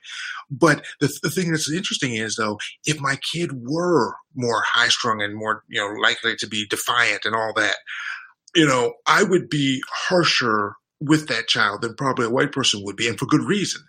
But 0.51 0.85
the, 0.99 1.11
the 1.23 1.31
thing 1.31 1.49
that's 1.49 1.71
interesting 1.71 2.13
is 2.13 2.35
though, 2.35 2.59
if 2.85 2.99
my 2.99 3.15
kid 3.15 3.49
were 3.67 4.13
more 4.35 4.61
high 4.67 4.89
strung 4.89 5.19
and 5.19 5.35
more 5.35 5.63
you 5.67 5.81
know 5.81 5.99
likely 5.99 6.35
to 6.35 6.47
be 6.47 6.67
defiant 6.67 7.25
and 7.25 7.33
all 7.33 7.53
that, 7.55 7.77
you 8.55 8.65
know, 8.65 8.93
I 9.07 9.23
would 9.23 9.49
be 9.49 9.81
harsher 9.89 10.75
with 10.99 11.27
that 11.27 11.47
child 11.47 11.81
than 11.81 11.95
probably 11.95 12.25
a 12.25 12.29
white 12.29 12.51
person 12.51 12.81
would 12.83 12.95
be, 12.95 13.07
and 13.07 13.19
for 13.19 13.25
good 13.25 13.43
reason. 13.43 13.81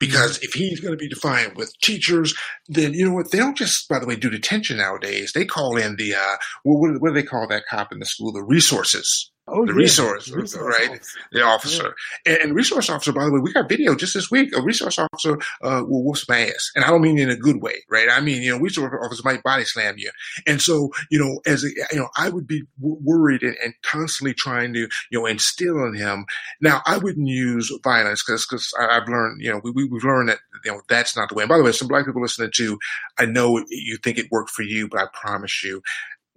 Because 0.00 0.36
mm-hmm. 0.36 0.44
if 0.44 0.52
he's 0.54 0.80
going 0.80 0.92
to 0.92 0.98
be 0.98 1.08
defiant 1.08 1.56
with 1.56 1.74
teachers, 1.82 2.34
then 2.68 2.94
you 2.94 3.04
know 3.04 3.14
what? 3.14 3.30
They 3.30 3.38
don't 3.38 3.56
just, 3.56 3.88
by 3.88 3.98
the 3.98 4.06
way, 4.06 4.16
do 4.16 4.30
detention 4.30 4.76
nowadays. 4.76 5.32
They 5.34 5.44
call 5.44 5.76
in 5.76 5.96
the 5.96 6.14
uh, 6.14 6.36
what, 6.62 7.00
what 7.00 7.08
do 7.08 7.14
they 7.14 7.22
call 7.22 7.48
that 7.48 7.66
cop 7.68 7.92
in 7.92 7.98
the 7.98 8.06
school? 8.06 8.32
The 8.32 8.42
resources 8.42 9.30
Oh, 9.50 9.66
the 9.66 9.72
yeah. 9.72 9.78
resource, 9.78 10.30
resource, 10.30 10.78
right? 10.78 10.90
Officer. 10.90 11.18
The 11.32 11.42
officer. 11.42 11.94
Yeah. 12.26 12.32
And, 12.32 12.42
and, 12.42 12.54
resource 12.54 12.90
officer, 12.90 13.12
by 13.12 13.24
the 13.24 13.32
way, 13.32 13.40
we 13.40 13.52
got 13.52 13.68
video 13.68 13.94
just 13.94 14.14
this 14.14 14.30
week. 14.30 14.54
A 14.56 14.62
resource 14.62 14.98
officer 14.98 15.38
uh, 15.62 15.82
will 15.86 16.04
whoop 16.04 16.16
some 16.16 16.36
ass. 16.36 16.70
And 16.74 16.84
I 16.84 16.88
don't 16.88 17.02
mean 17.02 17.18
in 17.18 17.30
a 17.30 17.36
good 17.36 17.62
way, 17.62 17.76
right? 17.88 18.08
I 18.10 18.20
mean, 18.20 18.42
you 18.42 18.52
know, 18.52 18.58
resource 18.58 18.92
officer 19.02 19.22
might 19.24 19.42
body 19.42 19.64
slam 19.64 19.94
you. 19.98 20.10
And 20.46 20.60
so, 20.60 20.90
you 21.10 21.18
know, 21.18 21.40
as 21.46 21.64
a, 21.64 21.68
you 21.92 21.98
know, 21.98 22.08
I 22.16 22.28
would 22.28 22.46
be 22.46 22.62
w- 22.80 23.00
worried 23.02 23.42
and, 23.42 23.56
and, 23.64 23.74
constantly 23.82 24.34
trying 24.34 24.74
to, 24.74 24.80
you 24.80 25.18
know, 25.18 25.26
instill 25.26 25.84
in 25.84 25.94
him. 25.94 26.26
Now, 26.60 26.82
I 26.86 26.98
wouldn't 26.98 27.28
use 27.28 27.72
violence 27.82 28.22
because 28.24 28.46
because 28.46 28.72
I've 28.78 29.08
learned, 29.08 29.42
you 29.42 29.50
know, 29.50 29.60
we, 29.62 29.70
we, 29.70 29.84
we've 29.84 30.04
learned 30.04 30.28
that, 30.28 30.38
you 30.64 30.72
know, 30.72 30.80
that's 30.88 31.16
not 31.16 31.28
the 31.28 31.34
way. 31.34 31.44
And 31.44 31.48
by 31.48 31.56
the 31.56 31.64
way, 31.64 31.72
some 31.72 31.88
black 31.88 32.06
people 32.06 32.22
listening 32.22 32.50
to, 32.56 32.78
I 33.18 33.26
know 33.26 33.64
you 33.68 33.98
think 34.02 34.18
it 34.18 34.30
worked 34.30 34.50
for 34.50 34.62
you, 34.62 34.88
but 34.88 35.00
I 35.00 35.06
promise 35.12 35.62
you, 35.64 35.82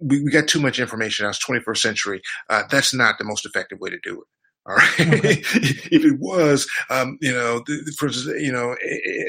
we, 0.02 0.22
we 0.22 0.30
got 0.30 0.48
too 0.48 0.60
much 0.60 0.78
information. 0.78 1.26
That's 1.26 1.44
21st 1.44 1.78
century. 1.78 2.22
Uh, 2.48 2.62
that's 2.70 2.94
not 2.94 3.18
the 3.18 3.24
most 3.24 3.46
effective 3.46 3.80
way 3.80 3.90
to 3.90 3.98
do 4.02 4.20
it. 4.20 4.26
All 4.64 4.76
right. 4.76 4.88
Okay. 5.12 5.40
if 5.90 6.04
it 6.04 6.18
was, 6.20 6.68
um, 6.88 7.18
you 7.20 7.32
know, 7.32 7.64
for 7.98 8.08
you 8.08 8.52
know, 8.52 8.76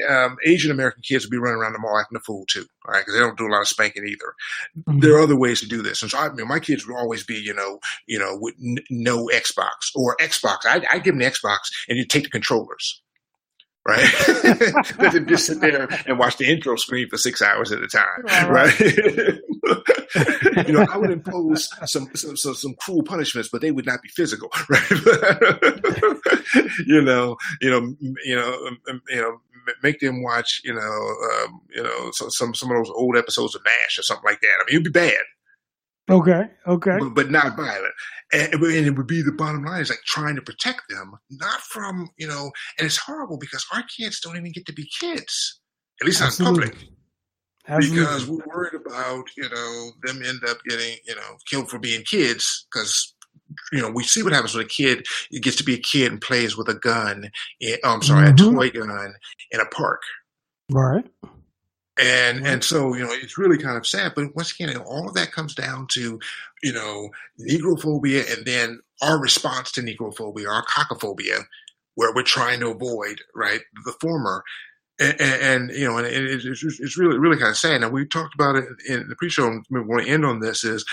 um, 0.08 0.36
Asian 0.46 0.70
American 0.70 1.02
kids 1.02 1.24
would 1.24 1.30
be 1.30 1.38
running 1.38 1.58
around 1.58 1.72
the 1.72 1.78
mall 1.78 1.98
acting 1.98 2.16
a 2.16 2.20
fool 2.20 2.44
too. 2.48 2.64
All 2.86 2.92
right, 2.92 3.00
because 3.00 3.14
they 3.14 3.20
don't 3.20 3.36
do 3.36 3.46
a 3.46 3.52
lot 3.52 3.60
of 3.60 3.68
spanking 3.68 4.06
either. 4.06 4.34
Mm-hmm. 4.78 5.00
There 5.00 5.16
are 5.16 5.22
other 5.22 5.36
ways 5.36 5.60
to 5.60 5.68
do 5.68 5.82
this, 5.82 6.02
and 6.02 6.10
so 6.10 6.18
I, 6.18 6.30
mean, 6.30 6.48
my 6.48 6.60
kids 6.60 6.86
would 6.86 6.96
always 6.96 7.24
be, 7.24 7.34
you 7.34 7.54
know, 7.54 7.80
you 8.06 8.18
know, 8.18 8.36
with 8.40 8.54
n- 8.64 8.84
no 8.90 9.26
Xbox 9.26 9.90
or 9.94 10.16
Xbox. 10.16 10.58
I, 10.64 10.82
I 10.90 10.98
give 10.98 11.14
them 11.14 11.18
the 11.18 11.26
Xbox, 11.26 11.58
and 11.88 11.98
you 11.98 12.06
take 12.06 12.24
the 12.24 12.30
controllers 12.30 13.02
right? 13.86 14.10
Let 14.98 15.12
them 15.12 15.26
just 15.26 15.46
sit 15.46 15.60
there 15.60 15.88
and 16.06 16.18
watch 16.18 16.36
the 16.38 16.50
intro 16.50 16.76
screen 16.76 17.08
for 17.08 17.18
six 17.18 17.42
hours 17.42 17.72
at 17.72 17.82
a 17.82 17.88
time, 17.88 18.50
right? 18.50 18.72
you 20.66 20.72
know, 20.72 20.86
I 20.90 20.96
would 20.96 21.10
impose 21.10 21.68
some, 21.86 22.08
some, 22.14 22.36
some 22.36 22.54
some 22.54 22.74
cruel 22.74 23.02
punishments, 23.02 23.48
but 23.50 23.60
they 23.60 23.70
would 23.70 23.86
not 23.86 24.02
be 24.02 24.08
physical, 24.08 24.50
right? 24.68 24.90
you 26.86 27.00
know, 27.02 27.36
you 27.60 27.70
know, 27.70 27.94
you 28.24 28.36
know, 28.36 28.70
you 29.08 29.16
know, 29.16 29.40
make 29.82 30.00
them 30.00 30.22
watch, 30.22 30.60
you 30.64 30.74
know, 30.74 30.80
um, 30.80 31.60
you 31.74 31.82
know, 31.82 32.10
some 32.12 32.54
some 32.54 32.70
of 32.70 32.76
those 32.76 32.90
old 32.94 33.16
episodes 33.16 33.54
of 33.54 33.62
Mash 33.64 33.98
or 33.98 34.02
something 34.02 34.24
like 34.24 34.40
that. 34.40 34.48
I 34.60 34.64
mean, 34.66 34.80
it'd 34.80 34.84
be 34.84 34.90
bad, 34.90 35.22
Okay. 36.10 36.48
Okay. 36.66 36.96
But, 36.98 37.14
but, 37.14 37.30
not 37.30 37.56
violent. 37.56 37.94
And, 38.32 38.52
and 38.54 38.86
it 38.86 38.96
would 38.96 39.06
be 39.06 39.22
the 39.22 39.32
bottom 39.32 39.64
line 39.64 39.80
is 39.80 39.90
like 39.90 40.02
trying 40.04 40.36
to 40.36 40.42
protect 40.42 40.82
them, 40.88 41.12
not 41.30 41.60
from, 41.62 42.10
you 42.18 42.26
know, 42.26 42.50
and 42.78 42.86
it's 42.86 42.98
horrible 42.98 43.38
because 43.38 43.64
our 43.72 43.82
kids 43.96 44.20
don't 44.20 44.36
even 44.36 44.52
get 44.52 44.66
to 44.66 44.72
be 44.72 44.88
kids, 45.00 45.60
at 46.00 46.06
least 46.06 46.20
Absolutely. 46.20 46.66
not 46.66 46.72
public. 46.74 46.88
Because 47.66 48.26
we're 48.26 48.44
worried 48.46 48.74
about, 48.74 49.24
you 49.36 49.48
know, 49.48 49.90
them 50.02 50.22
end 50.22 50.40
up 50.48 50.58
getting, 50.68 50.96
you 51.06 51.14
know, 51.14 51.38
killed 51.48 51.70
for 51.70 51.78
being 51.78 52.02
kids 52.02 52.66
because 52.70 53.14
you 53.72 53.80
know, 53.80 53.90
we 53.90 54.04
see 54.04 54.22
what 54.22 54.32
happens 54.32 54.54
when 54.54 54.64
a 54.64 54.68
kid 54.68 55.06
gets 55.40 55.56
to 55.56 55.64
be 55.64 55.74
a 55.74 55.78
kid 55.78 56.10
and 56.10 56.20
plays 56.20 56.56
with 56.56 56.68
a 56.68 56.74
gun. 56.74 57.30
In, 57.60 57.76
oh, 57.84 57.94
I'm 57.94 58.02
sorry, 58.02 58.30
mm-hmm. 58.30 58.48
a 58.48 58.52
toy 58.52 58.70
gun 58.70 59.14
in 59.50 59.60
a 59.60 59.66
park. 59.66 60.02
Right. 60.70 61.06
And 61.96 62.44
and 62.44 62.64
so 62.64 62.94
you 62.94 63.04
know 63.04 63.12
it's 63.12 63.38
really 63.38 63.58
kind 63.58 63.76
of 63.76 63.86
sad. 63.86 64.14
But 64.16 64.34
once 64.34 64.52
again, 64.52 64.76
all 64.78 65.06
of 65.06 65.14
that 65.14 65.30
comes 65.30 65.54
down 65.54 65.86
to 65.92 66.18
you 66.62 66.72
know 66.72 67.10
negrophobia, 67.38 68.36
and 68.36 68.44
then 68.44 68.80
our 69.00 69.20
response 69.20 69.70
to 69.72 69.80
negrophobia, 69.80 70.48
our 70.48 70.64
caucophobia, 70.64 71.44
where 71.94 72.12
we're 72.12 72.24
trying 72.24 72.58
to 72.60 72.70
avoid 72.70 73.20
right 73.34 73.60
the 73.84 73.92
former. 74.00 74.42
And, 75.00 75.20
and, 75.20 75.42
and 75.42 75.70
you 75.76 75.86
know, 75.86 75.98
and 75.98 76.06
it's, 76.06 76.44
it's 76.44 76.98
really 76.98 77.18
really 77.18 77.36
kind 77.36 77.50
of 77.50 77.56
sad. 77.56 77.80
Now 77.80 77.88
we 77.88 78.06
talked 78.06 78.34
about 78.34 78.56
it 78.56 78.64
in 78.88 79.08
the 79.08 79.16
pre-show. 79.16 79.46
And 79.46 79.64
we 79.70 79.80
want 79.80 80.04
to 80.04 80.10
end 80.10 80.24
on 80.24 80.40
this 80.40 80.64
is 80.64 80.84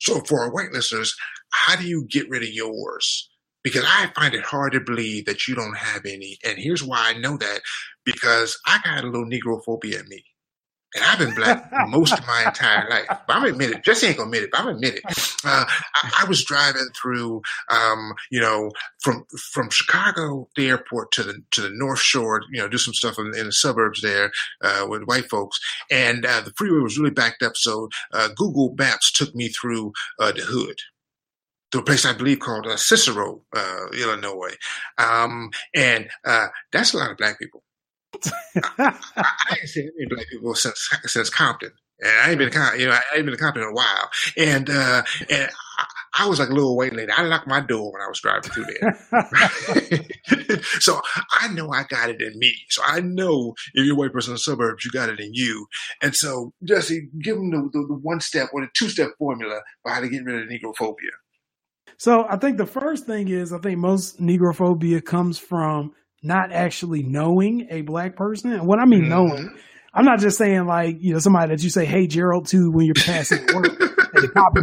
so 0.00 0.20
for 0.20 0.40
our 0.40 0.52
white 0.52 0.72
listeners, 0.72 1.14
how 1.52 1.76
do 1.76 1.86
you 1.86 2.06
get 2.10 2.28
rid 2.28 2.42
of 2.42 2.48
yours? 2.48 3.28
because 3.64 3.84
I 3.88 4.12
find 4.14 4.34
it 4.34 4.44
hard 4.44 4.72
to 4.74 4.80
believe 4.80 5.24
that 5.24 5.48
you 5.48 5.54
don't 5.54 5.76
have 5.76 6.04
any. 6.04 6.38
And 6.44 6.58
here's 6.58 6.84
why 6.84 7.10
I 7.10 7.18
know 7.18 7.36
that 7.38 7.62
because 8.04 8.56
I 8.66 8.78
got 8.84 9.02
a 9.02 9.06
little 9.06 9.26
negrophobia 9.26 10.02
in 10.02 10.08
me. 10.08 10.24
And 10.94 11.04
I've 11.04 11.18
been 11.18 11.34
black 11.34 11.72
most 11.88 12.12
of 12.12 12.24
my 12.26 12.44
entire 12.46 12.88
life. 12.88 13.06
But 13.08 13.36
I'm 13.36 13.44
admitted, 13.44 13.82
Jesse 13.82 14.06
ain't 14.06 14.16
gonna 14.16 14.28
admit 14.28 14.44
it, 14.44 14.50
but 14.52 14.60
I'm 14.60 14.68
admitted. 14.68 15.02
Uh, 15.44 15.64
I, 15.66 16.22
I, 16.22 16.24
was 16.28 16.44
driving 16.44 16.86
through, 17.00 17.42
um, 17.68 18.12
you 18.30 18.40
know, 18.40 18.70
from 19.00 19.24
from 19.52 19.70
Chicago, 19.70 20.48
the 20.54 20.68
airport 20.68 21.10
to 21.12 21.24
the 21.24 21.42
to 21.50 21.62
the 21.62 21.70
North 21.72 21.98
Shore, 21.98 22.42
you 22.52 22.60
know, 22.60 22.68
do 22.68 22.78
some 22.78 22.94
stuff 22.94 23.18
in, 23.18 23.32
in 23.36 23.46
the 23.46 23.52
suburbs 23.52 24.02
there 24.02 24.30
uh, 24.62 24.86
with 24.88 25.02
white 25.02 25.28
folks, 25.28 25.58
and 25.90 26.24
uh, 26.24 26.40
the 26.42 26.52
freeway 26.56 26.80
was 26.80 26.96
really 26.96 27.10
backed 27.10 27.42
up. 27.42 27.56
So 27.56 27.88
uh, 28.12 28.28
Google 28.36 28.74
Maps 28.78 29.10
took 29.12 29.34
me 29.34 29.48
through 29.48 29.92
uh, 30.20 30.30
the 30.30 30.42
hood 30.42 30.78
to 31.72 31.80
a 31.80 31.82
place 31.82 32.04
I 32.04 32.12
believe 32.12 32.38
called 32.38 32.68
uh, 32.68 32.76
Cicero, 32.76 33.42
uh, 33.54 33.86
Illinois, 33.92 34.54
um, 34.96 35.50
and 35.74 36.08
uh, 36.24 36.46
that's 36.70 36.94
a 36.94 36.98
lot 36.98 37.10
of 37.10 37.16
black 37.16 37.40
people. 37.40 37.63
I, 38.78 38.94
ain't 39.50 39.68
seen 39.68 39.90
any 39.98 40.06
black 40.08 40.26
people 40.28 40.54
since 40.54 40.90
since 41.04 41.30
Compton, 41.30 41.72
and 42.00 42.10
I 42.10 42.30
ain't 42.30 42.38
been 42.38 42.50
to 42.50 42.72
you 42.78 42.86
know 42.86 42.92
I 42.92 43.16
ain't 43.16 43.26
been 43.26 43.34
to 43.34 43.40
Compton 43.40 43.62
in 43.62 43.68
a 43.70 43.72
while, 43.72 44.10
and 44.36 44.70
uh, 44.70 45.02
and 45.30 45.50
I, 45.78 45.84
I 46.16 46.28
was 46.28 46.38
like 46.38 46.48
a 46.48 46.54
little 46.54 46.76
white 46.76 46.94
lady. 46.94 47.10
I 47.10 47.22
locked 47.22 47.48
my 47.48 47.60
door 47.60 47.92
when 47.92 48.00
I 48.00 48.06
was 48.06 48.20
driving 48.20 48.50
through 48.50 48.66
there. 48.66 48.98
so 50.80 51.00
I 51.40 51.48
know 51.48 51.70
I 51.72 51.84
got 51.88 52.08
it 52.08 52.22
in 52.22 52.38
me. 52.38 52.54
So 52.70 52.82
I 52.84 53.00
know 53.00 53.54
if 53.74 53.84
you're 53.84 53.96
a 53.96 53.98
white 53.98 54.12
person 54.12 54.30
in 54.30 54.34
the 54.34 54.38
suburbs, 54.38 54.84
you 54.84 54.92
got 54.92 55.08
it 55.08 55.18
in 55.18 55.34
you. 55.34 55.66
And 56.02 56.14
so 56.14 56.52
Jesse, 56.62 57.08
give 57.20 57.36
them 57.36 57.50
the, 57.50 57.68
the, 57.72 57.86
the 57.88 57.94
one 57.94 58.20
step 58.20 58.50
or 58.52 58.60
the 58.60 58.68
two 58.76 58.88
step 58.88 59.10
formula 59.18 59.60
for 59.82 59.90
how 59.90 60.00
to 60.00 60.08
get 60.08 60.24
rid 60.24 60.40
of 60.40 60.48
negrophobia. 60.48 61.10
So 61.96 62.26
I 62.28 62.36
think 62.36 62.58
the 62.58 62.66
first 62.66 63.06
thing 63.06 63.28
is 63.28 63.52
I 63.52 63.58
think 63.58 63.78
most 63.78 64.20
negrophobia 64.20 65.04
comes 65.04 65.38
from 65.38 65.92
not 66.24 66.52
actually 66.52 67.02
knowing 67.02 67.68
a 67.70 67.82
black 67.82 68.16
person. 68.16 68.52
And 68.52 68.66
what 68.66 68.78
I 68.78 68.86
mean 68.86 69.02
mm-hmm. 69.02 69.10
knowing, 69.10 69.56
I'm 69.92 70.04
not 70.04 70.18
just 70.18 70.38
saying 70.38 70.66
like, 70.66 70.96
you 71.00 71.12
know, 71.12 71.18
somebody 71.18 71.54
that 71.54 71.62
you 71.62 71.70
say, 71.70 71.84
hey, 71.84 72.06
Gerald, 72.06 72.46
to 72.48 72.70
when 72.72 72.86
you're 72.86 72.94
passing 72.94 73.44
work 73.54 73.78
and 73.78 74.22
the 74.22 74.30
cop. 74.34 74.54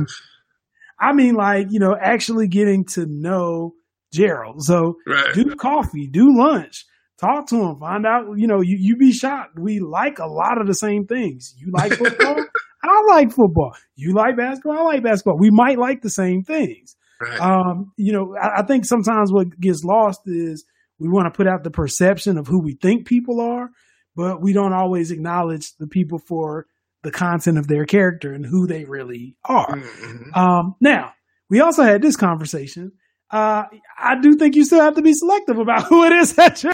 I 1.00 1.14
mean 1.14 1.36
like, 1.36 1.68
you 1.70 1.80
know, 1.80 1.96
actually 2.00 2.48
getting 2.48 2.86
to 2.94 3.06
know 3.08 3.74
Gerald. 4.12 4.64
So 4.64 4.96
right. 5.08 5.34
do 5.34 5.56
coffee, 5.56 6.08
do 6.08 6.28
lunch, 6.36 6.86
talk 7.20 7.48
to 7.50 7.56
him, 7.56 7.80
find 7.80 8.06
out, 8.06 8.26
you 8.36 8.48
know, 8.48 8.62
you, 8.62 8.78
you 8.80 8.98
be 8.98 9.12
shocked. 9.12 9.58
We 9.60 9.80
like 9.80 10.20
a 10.20 10.28
lot 10.28 10.60
of 10.60 10.68
the 10.68 10.74
same 10.74 11.06
things. 11.06 11.54
You 11.58 11.72
like 11.72 11.94
football? 11.94 12.36
I 12.84 13.04
like 13.10 13.30
football. 13.30 13.76
You 13.96 14.16
like 14.16 14.36
basketball? 14.36 14.80
I 14.80 14.82
like 14.82 15.04
basketball. 15.04 15.38
We 15.38 15.52
might 15.52 15.78
like 15.78 16.02
the 16.02 16.10
same 16.10 16.44
things. 16.44 16.96
Right. 17.22 17.40
Um, 17.40 17.92
you 17.98 18.14
know, 18.14 18.36
I, 18.36 18.62
I 18.62 18.64
think 18.64 18.86
sometimes 18.86 19.32
what 19.32 19.60
gets 19.60 19.84
lost 19.84 20.22
is 20.26 20.66
we 21.02 21.10
want 21.10 21.26
to 21.26 21.36
put 21.36 21.48
out 21.48 21.64
the 21.64 21.72
perception 21.72 22.38
of 22.38 22.48
who 22.48 22.60
we 22.60 22.76
think 22.76 23.08
people 23.08 23.42
are, 23.42 23.72
but 24.16 24.42
we 24.42 24.54
don't 24.54 24.74
always 24.74 25.10
acknowledge 25.10 25.76
the 25.80 25.88
people 25.88 26.20
for 26.20 26.68
the 27.02 27.12
content 27.12 27.58
of 27.58 27.68
their 27.68 27.86
character 27.86 28.32
and 28.32 28.46
who 28.46 28.68
they 28.68 28.86
really 28.86 29.36
are. 29.44 29.78
Mm-hmm. 29.78 30.34
Um, 30.36 30.76
now, 30.80 31.14
we 31.50 31.60
also 31.60 31.82
had 31.82 32.04
this 32.04 32.16
conversation. 32.16 32.92
Uh, 33.32 33.64
I 33.98 34.20
do 34.22 34.36
think 34.36 34.56
you 34.56 34.64
still 34.64 34.82
have 34.82 34.96
to 34.96 35.02
be 35.02 35.14
selective 35.14 35.58
about 35.58 35.84
who 35.88 36.06
it 36.06 36.12
is 36.12 36.36
that 36.36 36.64
you're 36.64 36.74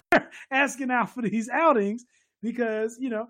asking 0.52 0.92
out 0.92 1.12
for 1.12 1.22
these 1.22 1.50
outings 1.50 2.04
because, 2.42 2.98
you 3.00 3.10
know, 3.10 3.28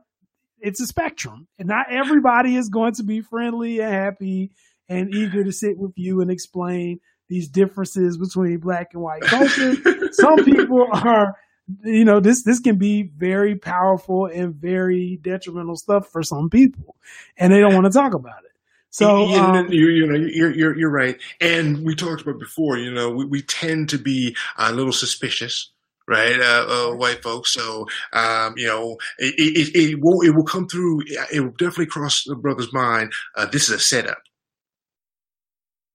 it's 0.59 0.81
a 0.81 0.87
spectrum 0.87 1.47
and 1.59 1.67
not 1.67 1.91
everybody 1.91 2.55
is 2.55 2.69
going 2.69 2.93
to 2.93 3.03
be 3.03 3.21
friendly 3.21 3.79
and 3.79 3.93
happy 3.93 4.51
and 4.89 5.13
eager 5.13 5.43
to 5.43 5.51
sit 5.51 5.77
with 5.77 5.91
you 5.95 6.21
and 6.21 6.31
explain 6.31 6.99
these 7.27 7.47
differences 7.47 8.17
between 8.17 8.57
black 8.59 8.93
and 8.93 9.01
white 9.01 9.21
culture. 9.21 9.75
Some 10.13 10.43
people 10.45 10.87
are, 10.91 11.37
you 11.83 12.05
know, 12.05 12.19
this 12.19 12.43
this 12.43 12.59
can 12.59 12.77
be 12.77 13.03
very 13.03 13.55
powerful 13.55 14.25
and 14.25 14.55
very 14.55 15.19
detrimental 15.21 15.75
stuff 15.75 16.09
for 16.09 16.23
some 16.23 16.49
people, 16.49 16.95
and 17.37 17.51
they 17.51 17.59
don't 17.59 17.73
want 17.73 17.85
to 17.85 17.91
talk 17.91 18.13
about 18.13 18.43
it. 18.43 18.51
So 18.89 19.27
you, 19.27 19.35
um, 19.35 19.71
you, 19.71 19.89
you, 19.89 20.07
know 20.07 20.15
you're, 20.15 20.53
you're 20.53 20.77
you're 20.77 20.91
right, 20.91 21.19
and 21.41 21.85
we 21.85 21.95
talked 21.95 22.21
about 22.21 22.39
before. 22.39 22.77
You 22.77 22.91
know, 22.93 23.11
we, 23.11 23.25
we 23.25 23.41
tend 23.41 23.89
to 23.89 23.97
be 23.97 24.35
a 24.57 24.71
little 24.71 24.93
suspicious 24.93 25.71
right? 26.07 26.39
Uh, 26.39 26.65
uh, 26.69 26.95
white 26.95 27.21
folks. 27.21 27.53
So, 27.53 27.85
um, 28.13 28.53
you 28.55 28.67
know, 28.67 28.97
it, 29.17 29.35
it, 29.37 29.75
it, 29.75 29.99
will, 30.01 30.21
it 30.21 30.33
will 30.33 30.45
come 30.45 30.67
through. 30.67 31.01
It 31.33 31.41
will 31.41 31.51
definitely 31.51 31.87
cross 31.87 32.23
the 32.25 32.35
brother's 32.35 32.71
mind. 32.73 33.11
Uh, 33.35 33.45
this 33.45 33.69
is 33.69 33.75
a 33.75 33.79
setup. 33.79 34.19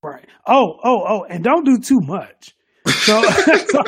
Right. 0.03 0.27
Oh, 0.47 0.79
oh, 0.83 1.05
oh, 1.07 1.25
and 1.25 1.45
don't 1.45 1.65
do 1.65 1.79
too 1.79 2.01
much. 2.01 2.57
So, 2.89 3.23
so, 3.71 3.83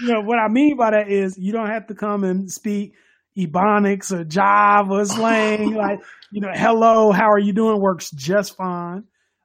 you 0.00 0.08
know 0.08 0.22
what 0.22 0.38
I 0.38 0.48
mean 0.48 0.76
by 0.76 0.92
that 0.92 1.10
is 1.10 1.36
you 1.36 1.52
don't 1.52 1.68
have 1.68 1.88
to 1.88 1.94
come 1.94 2.24
and 2.24 2.50
speak 2.50 2.94
Ebonics 3.36 4.12
or 4.12 4.24
Java 4.24 5.04
slang. 5.06 5.74
like, 5.74 6.00
you 6.30 6.40
know, 6.40 6.50
hello, 6.54 7.12
how 7.12 7.30
are 7.30 7.38
you 7.38 7.52
doing? 7.52 7.80
Works 7.80 8.10
just 8.10 8.56
fine. 8.56 9.04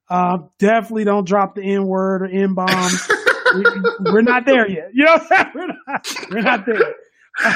Uh, 0.09 0.37
definitely 0.59 1.03
don't 1.03 1.27
drop 1.27 1.55
the 1.55 1.63
N 1.63 1.85
word 1.85 2.21
or 2.21 2.27
N 2.27 2.53
bomb. 2.53 2.91
we, 3.55 4.11
are 4.11 4.21
not 4.21 4.45
there 4.45 4.69
yet. 4.69 4.91
You 4.93 5.03
know, 5.03 5.17
we're 5.53 5.67
not, 5.67 6.07
we're 6.31 6.41
not 6.41 6.65
there. 6.65 6.95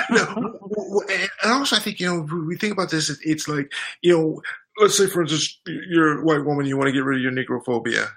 no, 0.10 1.04
and 1.10 1.30
also 1.52 1.78
I 1.78 1.80
think 1.80 2.00
you 2.00 2.08
know 2.08 2.28
we 2.48 2.56
think 2.56 2.74
about 2.74 2.92
this. 2.92 3.10
It's 3.24 3.48
like 3.48 3.72
you 4.02 4.16
know 4.16 4.42
let's 4.78 4.98
say, 4.98 5.08
for 5.08 5.22
instance, 5.22 5.60
you're 5.66 6.22
a 6.22 6.26
white 6.26 6.46
woman, 6.46 6.66
you 6.66 6.78
want 6.78 6.88
to 6.88 6.94
get 6.94 7.04
rid 7.04 7.18
of 7.18 7.24
your 7.24 7.32
negrophobia. 7.32 8.08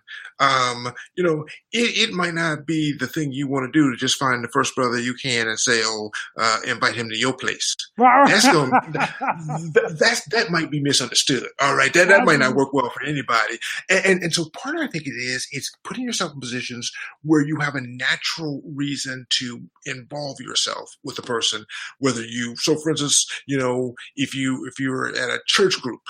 Um, 0.40 0.92
you 1.14 1.22
know, 1.22 1.44
it, 1.72 2.10
it, 2.10 2.12
might 2.12 2.34
not 2.34 2.66
be 2.66 2.92
the 2.92 3.06
thing 3.06 3.32
you 3.32 3.46
want 3.46 3.72
to 3.72 3.78
do 3.78 3.90
to 3.90 3.96
just 3.96 4.18
find 4.18 4.42
the 4.42 4.48
first 4.48 4.74
brother 4.74 4.98
you 4.98 5.14
can 5.14 5.46
and 5.46 5.58
say, 5.58 5.80
"Oh, 5.84 6.10
uh, 6.36 6.58
invite 6.66 6.96
him 6.96 7.08
to 7.08 7.16
your 7.16 7.34
place." 7.34 7.76
That's 7.96 8.50
going 8.50 8.70
that, 8.70 9.96
that's 9.98 10.24
that 10.30 10.50
might 10.50 10.72
be 10.72 10.80
misunderstood. 10.80 11.46
All 11.60 11.76
right, 11.76 11.92
that 11.94 12.08
that 12.08 12.24
might 12.24 12.40
not 12.40 12.56
work 12.56 12.72
well 12.72 12.90
for 12.90 13.04
anybody. 13.04 13.58
And, 13.88 14.04
and 14.04 14.22
and 14.24 14.34
so 14.34 14.46
part 14.50 14.74
of 14.74 14.82
I 14.82 14.88
think 14.88 15.06
it 15.06 15.14
is 15.14 15.46
it's 15.52 15.70
putting 15.84 16.02
yourself 16.02 16.32
in 16.34 16.40
positions 16.40 16.90
where 17.22 17.46
you 17.46 17.56
have 17.60 17.76
a 17.76 17.80
natural 17.80 18.60
reason 18.74 19.26
to 19.38 19.62
involve 19.86 20.40
yourself 20.40 20.96
with 21.04 21.14
the 21.14 21.22
person. 21.22 21.64
Whether 21.98 22.24
you, 22.24 22.56
so 22.56 22.74
for 22.74 22.90
instance, 22.90 23.24
you 23.46 23.56
know, 23.56 23.94
if 24.16 24.34
you 24.34 24.66
if 24.66 24.80
you're 24.80 25.10
at 25.10 25.30
a 25.30 25.40
church 25.46 25.80
group 25.80 26.00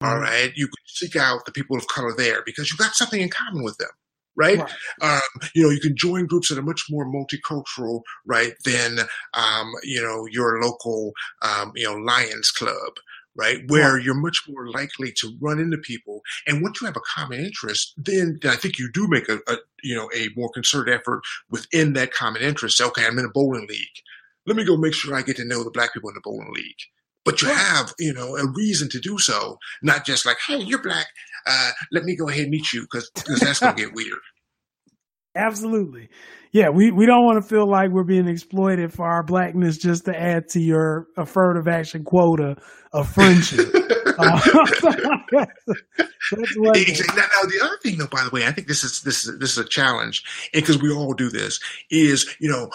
all 0.00 0.18
right. 0.18 0.52
You 0.56 0.66
can 0.66 0.84
seek 0.86 1.16
out 1.16 1.44
the 1.44 1.52
people 1.52 1.76
of 1.76 1.86
color 1.88 2.14
there 2.16 2.42
because 2.44 2.70
you've 2.70 2.78
got 2.78 2.94
something 2.94 3.20
in 3.20 3.28
common 3.28 3.62
with 3.62 3.76
them. 3.78 3.90
Right? 4.36 4.58
right. 4.58 4.72
Um, 5.02 5.48
you 5.54 5.62
know, 5.62 5.70
you 5.70 5.80
can 5.80 5.96
join 5.96 6.26
groups 6.26 6.48
that 6.48 6.58
are 6.58 6.62
much 6.62 6.84
more 6.88 7.04
multicultural, 7.04 8.00
right, 8.24 8.54
than, 8.64 9.00
um, 9.34 9.72
you 9.82 10.00
know, 10.02 10.26
your 10.30 10.62
local, 10.62 11.12
um, 11.42 11.72
you 11.74 11.84
know, 11.84 11.94
Lions 11.94 12.50
Club, 12.50 12.94
right? 13.36 13.58
Where 13.66 13.94
right. 13.94 14.02
you're 14.02 14.14
much 14.14 14.44
more 14.48 14.70
likely 14.70 15.12
to 15.18 15.36
run 15.42 15.58
into 15.58 15.76
people. 15.78 16.22
And 16.46 16.62
once 16.62 16.80
you 16.80 16.86
have 16.86 16.96
a 16.96 17.00
common 17.14 17.40
interest, 17.40 17.92
then 17.98 18.38
I 18.44 18.56
think 18.56 18.78
you 18.78 18.90
do 18.90 19.08
make 19.08 19.28
a, 19.28 19.40
a, 19.46 19.56
you 19.82 19.94
know, 19.94 20.08
a 20.14 20.28
more 20.36 20.50
concerted 20.50 20.94
effort 20.94 21.20
within 21.50 21.92
that 21.94 22.14
common 22.14 22.40
interest. 22.40 22.80
Okay, 22.80 23.04
I'm 23.04 23.18
in 23.18 23.26
a 23.26 23.30
bowling 23.30 23.66
league. 23.68 23.88
Let 24.46 24.56
me 24.56 24.64
go 24.64 24.78
make 24.78 24.94
sure 24.94 25.14
I 25.14 25.22
get 25.22 25.36
to 25.36 25.44
know 25.44 25.64
the 25.64 25.70
black 25.70 25.92
people 25.92 26.08
in 26.08 26.14
the 26.14 26.22
bowling 26.24 26.52
league 26.54 26.80
but 27.24 27.42
you 27.42 27.48
have, 27.48 27.92
you 27.98 28.12
know, 28.12 28.36
a 28.36 28.46
reason 28.52 28.88
to 28.90 29.00
do 29.00 29.18
so, 29.18 29.58
not 29.82 30.04
just 30.06 30.24
like, 30.24 30.38
hey, 30.46 30.58
you're 30.58 30.82
black. 30.82 31.06
Uh, 31.46 31.70
let 31.92 32.04
me 32.04 32.16
go 32.16 32.28
ahead 32.28 32.42
and 32.42 32.50
meet 32.50 32.72
you 32.72 32.82
because 32.82 33.10
that's 33.40 33.60
going 33.60 33.76
to 33.76 33.82
get 33.82 33.94
weird. 33.94 34.18
Absolutely. 35.36 36.08
Yeah, 36.52 36.70
we, 36.70 36.90
we 36.90 37.06
don't 37.06 37.24
want 37.24 37.40
to 37.40 37.48
feel 37.48 37.70
like 37.70 37.90
we're 37.90 38.02
being 38.02 38.26
exploited 38.26 38.92
for 38.92 39.06
our 39.06 39.22
blackness 39.22 39.78
just 39.78 40.06
to 40.06 40.20
add 40.20 40.48
to 40.48 40.60
your 40.60 41.06
affirmative 41.16 41.68
action 41.68 42.02
quota 42.02 42.56
of 42.92 43.08
friendship. 43.08 43.72
uh, 44.18 44.40
exactly. 46.32 47.06
Now, 47.08 47.14
now, 47.16 47.48
the 47.48 47.60
other 47.62 47.76
thing, 47.82 47.98
though, 47.98 48.08
by 48.08 48.24
the 48.24 48.30
way, 48.32 48.44
I 48.46 48.50
think 48.50 48.66
this 48.66 48.82
is 48.82 49.02
this 49.02 49.26
is 49.26 49.38
this 49.38 49.52
is 49.52 49.58
a 49.58 49.68
challenge, 49.68 50.24
because 50.52 50.82
we 50.82 50.92
all 50.92 51.14
do 51.14 51.30
this. 51.30 51.60
Is 51.90 52.36
you 52.40 52.50
know 52.50 52.68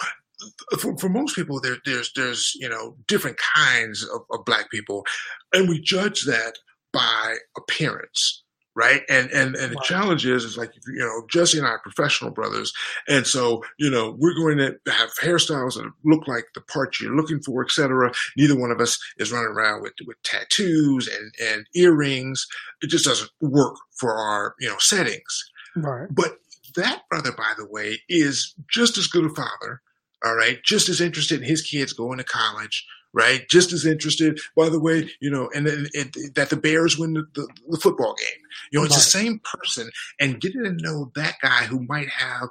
for, 0.78 0.96
for 0.98 1.08
most 1.08 1.34
people, 1.34 1.60
there, 1.60 1.76
there's 1.84 2.12
there's 2.14 2.52
you 2.56 2.68
know 2.68 2.96
different 3.06 3.38
kinds 3.54 4.04
of, 4.04 4.22
of 4.30 4.44
black 4.44 4.70
people, 4.70 5.04
and 5.52 5.68
we 5.68 5.80
judge 5.80 6.24
that 6.24 6.58
by 6.92 7.36
appearance 7.56 8.42
right? 8.76 9.02
And 9.08 9.30
and 9.30 9.56
and 9.56 9.72
the 9.72 9.80
challenge 9.82 10.26
is 10.26 10.44
is 10.44 10.56
like 10.56 10.70
you 10.86 10.98
know 10.98 11.26
Jesse 11.28 11.58
and 11.58 11.66
I 11.66 11.70
are 11.70 11.80
professional 11.80 12.30
brothers, 12.30 12.72
and 13.08 13.26
so 13.26 13.64
you 13.78 13.90
know 13.90 14.14
we're 14.18 14.34
going 14.34 14.58
to 14.58 14.76
have 14.92 15.10
hairstyles 15.20 15.74
that 15.74 15.90
look 16.04 16.28
like 16.28 16.44
the 16.54 16.60
part 16.60 17.00
you're 17.00 17.16
looking 17.16 17.40
for, 17.40 17.64
etc. 17.64 18.12
Neither 18.36 18.56
one 18.56 18.70
of 18.70 18.80
us 18.80 18.98
is 19.16 19.32
running 19.32 19.48
around 19.48 19.82
with 19.82 19.94
with 20.06 20.22
tattoos 20.22 21.08
and 21.08 21.32
and 21.42 21.66
earrings. 21.74 22.46
It 22.82 22.90
just 22.90 23.06
doesn't 23.06 23.30
work 23.40 23.76
for 23.98 24.14
our 24.14 24.54
you 24.60 24.68
know 24.68 24.76
settings. 24.78 25.50
Right. 25.74 26.06
But 26.10 26.38
that 26.76 27.02
brother, 27.10 27.32
by 27.32 27.54
the 27.56 27.66
way, 27.66 28.00
is 28.08 28.54
just 28.70 28.98
as 28.98 29.06
good 29.06 29.24
a 29.24 29.30
father 29.30 29.80
all 30.26 30.34
right, 30.34 30.62
just 30.64 30.88
as 30.88 31.00
interested 31.00 31.40
in 31.40 31.48
his 31.48 31.62
kids 31.62 31.92
going 31.92 32.18
to 32.18 32.24
college, 32.24 32.86
right? 33.12 33.48
Just 33.48 33.72
as 33.72 33.86
interested, 33.86 34.40
by 34.56 34.68
the 34.68 34.80
way, 34.80 35.10
you 35.20 35.30
know, 35.30 35.48
and, 35.54 35.66
and, 35.66 35.88
and 35.94 36.14
that 36.34 36.50
the 36.50 36.56
Bears 36.56 36.98
win 36.98 37.14
the, 37.14 37.26
the, 37.34 37.48
the, 37.68 37.78
football 37.78 38.14
game. 38.14 38.42
You 38.70 38.78
know, 38.78 38.84
it's 38.84 38.94
right. 38.94 38.98
the 38.98 39.10
same 39.10 39.40
person, 39.40 39.90
and 40.20 40.40
getting 40.40 40.64
to 40.64 40.72
know 40.72 41.12
that 41.14 41.36
guy 41.42 41.64
who 41.64 41.84
might 41.88 42.08
have 42.08 42.48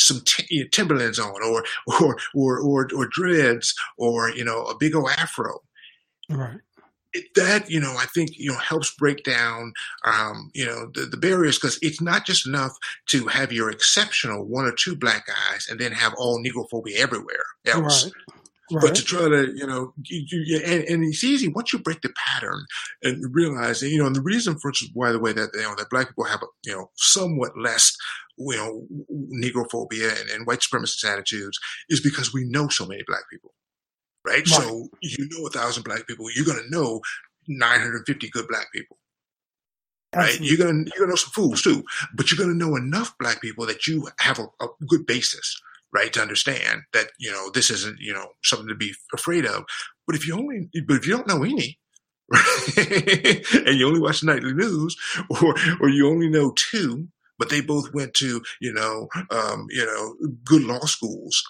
some 0.00 0.22
t- 0.24 0.46
you 0.48 0.62
know, 0.62 0.68
Timberlands 0.72 1.18
on, 1.18 1.42
or 1.44 1.64
or 2.00 2.18
or 2.34 2.58
or 2.60 2.88
or 2.94 3.08
dreads, 3.10 3.74
or 3.96 4.30
you 4.30 4.44
know, 4.44 4.62
a 4.64 4.76
big 4.76 4.94
old 4.94 5.10
afro. 5.10 5.60
Right 6.30 6.60
that 7.34 7.70
you 7.70 7.80
know 7.80 7.94
i 7.98 8.04
think 8.14 8.30
you 8.36 8.50
know 8.50 8.58
helps 8.58 8.94
break 8.94 9.22
down 9.24 9.72
um, 10.04 10.50
you 10.54 10.64
know 10.64 10.90
the, 10.94 11.02
the 11.02 11.16
barriers 11.16 11.58
because 11.58 11.78
it's 11.82 12.00
not 12.00 12.24
just 12.24 12.46
enough 12.46 12.72
to 13.06 13.26
have 13.26 13.52
your 13.52 13.70
exceptional 13.70 14.44
one 14.44 14.64
or 14.64 14.72
two 14.72 14.96
black 14.96 15.26
guys 15.26 15.66
and 15.68 15.80
then 15.80 15.92
have 15.92 16.14
all 16.16 16.42
negrophobia 16.42 16.96
everywhere 16.96 17.44
else 17.66 18.04
right. 18.04 18.12
Right. 18.70 18.82
But 18.82 18.94
to 18.96 19.02
try 19.02 19.28
to, 19.28 19.50
you 19.56 19.66
know, 19.66 19.94
you, 20.04 20.44
you, 20.44 20.58
and, 20.58 20.84
and, 20.84 21.04
it's 21.04 21.24
easy 21.24 21.48
once 21.48 21.72
you 21.72 21.78
break 21.78 22.02
the 22.02 22.12
pattern 22.26 22.66
and 23.02 23.34
realize, 23.34 23.80
that, 23.80 23.88
you 23.88 23.98
know, 23.98 24.06
and 24.06 24.14
the 24.14 24.20
reason, 24.20 24.58
for 24.58 24.68
instance, 24.68 24.90
why 24.92 25.10
the 25.10 25.18
way 25.18 25.32
that 25.32 25.48
you 25.54 25.62
know 25.62 25.74
that 25.76 25.88
black 25.88 26.08
people 26.08 26.24
have, 26.24 26.42
you 26.66 26.72
know, 26.72 26.90
somewhat 26.96 27.52
less, 27.56 27.96
you 28.36 28.56
know, 28.56 28.86
negrophobia 29.42 30.20
and, 30.20 30.28
and 30.28 30.46
white 30.46 30.60
supremacist 30.60 31.10
attitudes 31.10 31.58
is 31.88 32.02
because 32.02 32.34
we 32.34 32.44
know 32.44 32.68
so 32.68 32.84
many 32.84 33.02
black 33.06 33.22
people 33.30 33.54
right? 34.28 34.36
right? 34.36 34.46
So 34.48 34.88
you 35.02 35.28
know 35.30 35.46
a 35.46 35.50
thousand 35.50 35.84
black 35.84 36.06
people, 36.06 36.26
you're 36.34 36.44
going 36.44 36.62
to 36.62 36.70
know 36.70 37.00
950 37.48 38.28
good 38.30 38.46
black 38.48 38.66
people. 38.72 38.98
Right, 40.16 40.40
you're 40.40 40.56
gonna 40.56 40.84
you're 40.86 41.00
gonna 41.00 41.10
know 41.10 41.16
some 41.16 41.32
fools 41.32 41.60
too, 41.60 41.84
but 42.14 42.30
you're 42.30 42.42
gonna 42.42 42.56
know 42.56 42.76
enough 42.76 43.12
black 43.20 43.42
people 43.42 43.66
that 43.66 43.86
you 43.86 44.08
have 44.20 44.38
a, 44.38 44.44
a 44.64 44.68
good 44.86 45.04
basis, 45.04 45.60
right, 45.92 46.10
to 46.14 46.22
understand 46.22 46.80
that 46.94 47.08
you 47.18 47.30
know 47.30 47.50
this 47.52 47.70
isn't 47.70 47.98
you 48.00 48.14
know 48.14 48.28
something 48.42 48.68
to 48.68 48.74
be 48.74 48.94
afraid 49.12 49.44
of. 49.44 49.64
But 50.06 50.16
if 50.16 50.26
you 50.26 50.34
only, 50.34 50.70
but 50.86 50.96
if 50.96 51.06
you 51.06 51.14
don't 51.14 51.28
know 51.28 51.44
any, 51.44 51.78
right, 52.32 53.44
and 53.66 53.78
you 53.78 53.86
only 53.86 54.00
watch 54.00 54.24
nightly 54.24 54.54
news, 54.54 54.96
or 55.28 55.54
or 55.78 55.90
you 55.90 56.08
only 56.08 56.30
know 56.30 56.54
two, 56.56 57.08
but 57.38 57.50
they 57.50 57.60
both 57.60 57.92
went 57.92 58.14
to 58.14 58.40
you 58.62 58.72
know 58.72 59.08
um, 59.30 59.66
you 59.68 59.84
know 59.84 60.16
good 60.42 60.62
law 60.62 60.86
schools. 60.86 61.44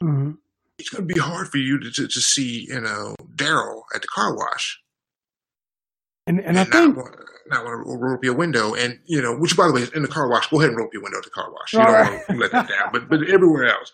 Mm-hmm 0.00 0.34
it's 0.78 0.90
going 0.90 1.06
to 1.06 1.14
be 1.14 1.20
hard 1.20 1.48
for 1.48 1.58
you 1.58 1.78
to, 1.78 1.90
to, 1.90 2.08
to 2.08 2.20
see, 2.20 2.66
you 2.68 2.80
know, 2.80 3.14
Daryl 3.34 3.82
at 3.94 4.02
the 4.02 4.08
car 4.08 4.36
wash. 4.36 4.80
And, 6.26 6.38
and, 6.38 6.56
and 6.56 6.58
I 6.58 6.64
think 6.64 6.96
want, 6.96 7.14
not 7.46 7.64
want 7.64 7.86
to 7.86 7.96
roll 7.96 8.14
up 8.14 8.24
your 8.24 8.34
window, 8.34 8.74
and 8.74 8.98
you 9.04 9.20
know, 9.20 9.36
which 9.36 9.56
by 9.56 9.66
the 9.66 9.74
way, 9.74 9.82
is 9.82 9.90
in 9.90 10.02
the 10.02 10.08
car 10.08 10.28
wash, 10.28 10.48
go 10.48 10.58
ahead 10.58 10.70
and 10.70 10.78
roll 10.78 10.86
up 10.86 10.94
your 10.94 11.02
window 11.02 11.18
at 11.18 11.24
the 11.24 11.30
car 11.30 11.52
wash. 11.52 11.72
You 11.74 11.80
don't 11.80 11.92
right. 11.92 12.12
want 12.12 12.26
to 12.28 12.36
let 12.36 12.52
that 12.52 12.68
down, 12.68 12.88
but 12.92 13.10
but 13.10 13.28
everywhere 13.28 13.66
else. 13.66 13.92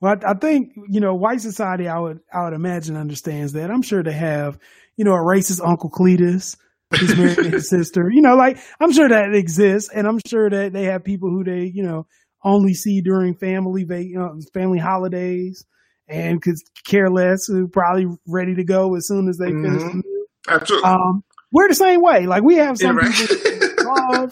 Well, 0.00 0.16
I, 0.24 0.30
I 0.30 0.34
think 0.34 0.72
you 0.88 1.00
know, 1.00 1.14
white 1.14 1.42
society, 1.42 1.88
I 1.88 1.98
would 1.98 2.20
I 2.32 2.44
would 2.44 2.54
imagine 2.54 2.96
understands 2.96 3.52
that. 3.52 3.70
I'm 3.70 3.82
sure 3.82 4.02
they 4.02 4.12
have, 4.12 4.58
you 4.96 5.04
know, 5.04 5.12
a 5.12 5.18
racist 5.18 5.60
Uncle 5.62 5.90
Cletus 5.90 6.56
who's 6.98 7.14
married 7.14 7.36
to 7.36 7.50
his 7.50 7.68
sister. 7.68 8.10
You 8.10 8.22
know, 8.22 8.34
like 8.34 8.58
I'm 8.80 8.92
sure 8.92 9.08
that 9.10 9.34
exists, 9.34 9.90
and 9.94 10.06
I'm 10.06 10.20
sure 10.26 10.48
that 10.48 10.72
they 10.72 10.84
have 10.84 11.04
people 11.04 11.28
who 11.28 11.44
they, 11.44 11.64
you 11.64 11.82
know, 11.82 12.06
only 12.42 12.72
see 12.72 13.02
during 13.02 13.34
family, 13.34 13.82
you 13.82 14.18
know, 14.18 14.40
family 14.54 14.78
holidays 14.78 15.66
and 16.08 16.42
could 16.42 16.56
care 16.84 17.10
less, 17.10 17.46
who 17.46 17.68
probably 17.68 18.06
ready 18.26 18.54
to 18.54 18.64
go 18.64 18.94
as 18.94 19.06
soon 19.06 19.28
as 19.28 19.38
they 19.38 19.50
mm-hmm. 19.50 19.64
finish 19.64 19.82
the 19.82 19.94
meal. 19.94 20.24
Absolutely. 20.48 20.88
Um, 20.88 21.24
we're 21.52 21.68
the 21.68 21.74
same 21.74 22.02
way. 22.02 22.26
Like 22.26 22.42
we 22.42 22.56
have 22.56 22.78
some 22.78 22.96
yeah, 22.96 23.06
right. 23.06 23.14
people 23.14 24.30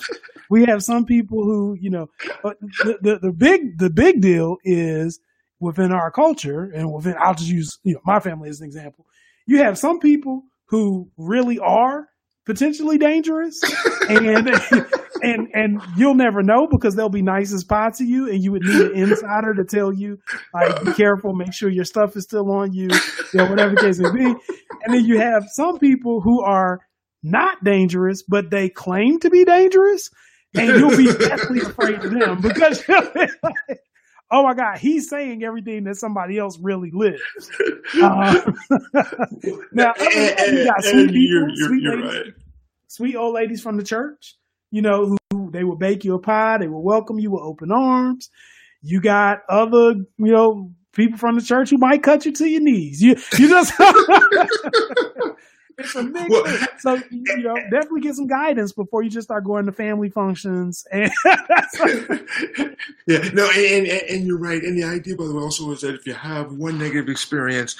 we 0.50 0.64
have 0.64 0.82
some 0.82 1.04
people 1.04 1.42
who, 1.42 1.76
you 1.80 1.90
know, 1.90 2.08
but 2.42 2.58
the, 2.60 2.98
the, 3.00 3.18
the 3.18 3.32
big 3.32 3.78
the 3.78 3.90
big 3.90 4.20
deal 4.20 4.56
is 4.64 5.20
within 5.60 5.92
our 5.92 6.10
culture 6.10 6.70
and 6.74 6.92
within 6.92 7.16
I'll 7.18 7.34
just 7.34 7.50
use 7.50 7.78
you 7.82 7.94
know 7.94 8.00
my 8.04 8.20
family 8.20 8.48
as 8.48 8.60
an 8.60 8.66
example. 8.66 9.06
You 9.46 9.58
have 9.58 9.78
some 9.78 9.98
people 9.98 10.44
who 10.66 11.10
really 11.16 11.58
are 11.58 12.08
potentially 12.46 12.98
dangerous 12.98 13.60
and 14.08 14.48
and 15.24 15.48
and 15.54 15.82
you'll 15.96 16.14
never 16.14 16.42
know 16.42 16.66
because 16.70 16.94
they'll 16.94 17.08
be 17.08 17.22
nice 17.22 17.52
as 17.52 17.64
pie 17.64 17.90
to 17.96 18.04
you, 18.04 18.28
and 18.28 18.42
you 18.42 18.52
would 18.52 18.62
need 18.62 18.80
an 18.80 18.94
insider 18.94 19.54
to 19.54 19.64
tell 19.64 19.92
you, 19.92 20.18
like, 20.52 20.84
be 20.84 20.92
careful, 20.92 21.32
make 21.34 21.52
sure 21.52 21.68
your 21.68 21.84
stuff 21.84 22.16
is 22.16 22.24
still 22.24 22.50
on 22.50 22.72
you, 22.72 22.88
you 23.32 23.38
know, 23.38 23.46
whatever 23.46 23.74
the 23.74 23.80
case 23.80 23.98
may 23.98 24.10
be. 24.10 24.24
And 24.24 24.94
then 24.94 25.04
you 25.04 25.18
have 25.18 25.44
some 25.52 25.78
people 25.78 26.20
who 26.20 26.42
are 26.42 26.80
not 27.22 27.62
dangerous, 27.64 28.22
but 28.22 28.50
they 28.50 28.68
claim 28.68 29.18
to 29.20 29.30
be 29.30 29.44
dangerous, 29.44 30.10
and 30.54 30.68
you'll 30.78 30.96
be 30.96 31.12
deathly 31.16 31.60
afraid 31.60 32.04
of 32.04 32.10
them 32.12 32.40
because 32.40 32.86
like, 32.88 33.30
oh 34.30 34.42
my 34.42 34.54
God, 34.54 34.78
he's 34.78 35.08
saying 35.08 35.42
everything 35.42 35.84
that 35.84 35.96
somebody 35.96 36.38
else 36.38 36.58
really 36.60 36.90
lives. 36.92 37.22
Uh, 38.02 38.50
now, 39.72 39.92
you 39.98 40.64
got 40.64 40.82
sweet 40.82 41.10
people, 41.10 41.14
you're, 41.14 41.48
you're, 41.48 41.68
sweet, 41.68 41.82
you're 41.82 41.96
ladies, 42.00 42.24
right. 42.24 42.34
sweet 42.88 43.14
old 43.14 43.34
ladies 43.34 43.62
from 43.62 43.76
the 43.76 43.84
church 43.84 44.36
you 44.74 44.82
know, 44.82 45.16
who 45.30 45.50
they 45.52 45.62
will 45.62 45.76
bake 45.76 46.04
you 46.04 46.14
a 46.14 46.18
pie, 46.18 46.58
they 46.58 46.66
will 46.66 46.82
welcome 46.82 47.20
you 47.20 47.30
with 47.30 47.42
open 47.42 47.70
arms. 47.70 48.28
You 48.82 49.00
got 49.00 49.42
other, 49.48 49.92
you 49.92 50.08
know, 50.18 50.72
people 50.90 51.16
from 51.16 51.36
the 51.36 51.42
church 51.42 51.70
who 51.70 51.78
might 51.78 52.02
cut 52.02 52.26
you 52.26 52.32
to 52.32 52.48
your 52.48 52.60
knees. 52.60 53.00
You 53.00 53.10
you 53.38 53.48
just 53.48 53.72
it's 55.78 55.94
a 55.94 56.02
mix. 56.02 56.28
Well, 56.28 56.44
so 56.80 57.00
you 57.08 57.42
know, 57.44 57.54
definitely 57.70 58.00
get 58.00 58.16
some 58.16 58.26
guidance 58.26 58.72
before 58.72 59.04
you 59.04 59.10
just 59.10 59.28
start 59.28 59.44
going 59.44 59.66
to 59.66 59.72
family 59.72 60.10
functions. 60.10 60.84
And 60.90 61.12
yeah, 63.06 63.28
no, 63.32 63.48
and, 63.54 63.86
and, 63.86 64.02
and 64.10 64.26
you're 64.26 64.40
right. 64.40 64.60
And 64.60 64.76
the 64.76 64.82
idea, 64.82 65.14
by 65.14 65.26
the 65.26 65.36
way, 65.36 65.42
also 65.42 65.70
is 65.70 65.82
that 65.82 65.94
if 65.94 66.04
you 66.04 66.14
have 66.14 66.50
one 66.52 66.78
negative 66.78 67.08
experience, 67.08 67.76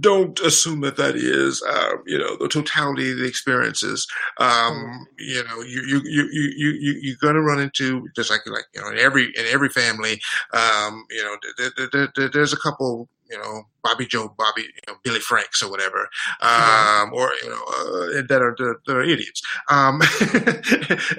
don't 0.00 0.38
assume 0.40 0.80
that 0.80 0.96
that 0.96 1.16
is, 1.16 1.62
uh, 1.62 1.92
you 2.06 2.18
know, 2.18 2.36
the 2.36 2.48
totality 2.48 3.12
of 3.12 3.18
the 3.18 3.26
experiences. 3.26 4.06
Um, 4.38 5.06
you 5.18 5.42
know, 5.44 5.60
you 5.62 5.82
you 5.86 6.00
you 6.04 6.28
you 6.32 6.70
you 6.78 7.00
you're 7.02 7.16
going 7.20 7.34
to 7.34 7.42
run 7.42 7.60
into 7.60 8.06
just 8.14 8.30
like 8.30 8.40
like 8.46 8.64
you 8.74 8.80
know 8.80 8.88
in 8.90 8.98
every 8.98 9.24
in 9.36 9.46
every 9.46 9.68
family. 9.68 10.20
Um, 10.52 11.04
you 11.10 11.22
know, 11.22 11.36
th- 11.56 11.90
th- 11.92 12.10
th- 12.14 12.32
there's 12.32 12.52
a 12.52 12.58
couple 12.58 13.08
you 13.30 13.38
know, 13.38 13.64
Bobby 13.82 14.06
Joe, 14.06 14.34
Bobby, 14.36 14.62
you 14.62 14.80
know, 14.86 14.94
Billy 15.02 15.20
Franks 15.20 15.62
or 15.62 15.70
whatever, 15.70 16.08
um, 16.40 17.12
or 17.12 17.32
you 17.42 17.48
know, 17.48 17.62
uh, 17.68 18.22
that 18.28 18.40
are 18.42 18.56
that 18.58 18.96
are 18.96 19.02
idiots. 19.02 19.42
Um, 19.70 20.00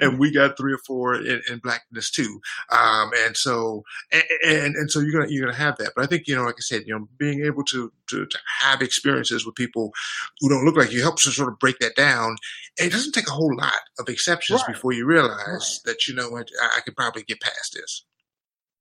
and 0.00 0.18
we 0.18 0.32
got 0.32 0.56
three 0.56 0.72
or 0.72 0.78
four 0.86 1.14
in, 1.14 1.40
in 1.50 1.58
blackness 1.58 2.10
too. 2.10 2.40
Um, 2.70 3.10
and 3.16 3.36
so, 3.36 3.82
and, 4.12 4.24
and, 4.44 4.76
and 4.76 4.90
so 4.90 5.00
you're 5.00 5.12
gonna 5.12 5.32
you're 5.32 5.44
gonna 5.44 5.56
have 5.56 5.76
that. 5.78 5.92
But 5.96 6.04
I 6.04 6.06
think 6.06 6.26
you 6.26 6.36
know, 6.36 6.44
like 6.44 6.56
I 6.58 6.62
said, 6.62 6.82
you 6.86 6.96
know, 6.96 7.08
being 7.18 7.44
able 7.44 7.64
to 7.64 7.92
to, 8.08 8.26
to 8.26 8.38
have 8.60 8.82
experiences 8.82 9.46
with 9.46 9.54
people 9.54 9.92
who 10.40 10.48
don't 10.48 10.64
look 10.64 10.76
like 10.76 10.92
you 10.92 11.02
helps 11.02 11.24
to 11.24 11.30
sort 11.30 11.48
of 11.48 11.58
break 11.58 11.78
that 11.78 11.96
down. 11.96 12.36
And 12.78 12.88
it 12.88 12.92
doesn't 12.92 13.12
take 13.12 13.28
a 13.28 13.32
whole 13.32 13.54
lot 13.56 13.80
of 13.98 14.08
exceptions 14.08 14.62
right. 14.66 14.74
before 14.74 14.92
you 14.92 15.06
realize 15.06 15.38
right. 15.48 15.78
that 15.86 16.06
you 16.06 16.14
know 16.14 16.28
what 16.28 16.48
I, 16.62 16.78
I 16.78 16.80
could 16.80 16.96
probably 16.96 17.22
get 17.22 17.40
past 17.40 17.74
this. 17.74 18.04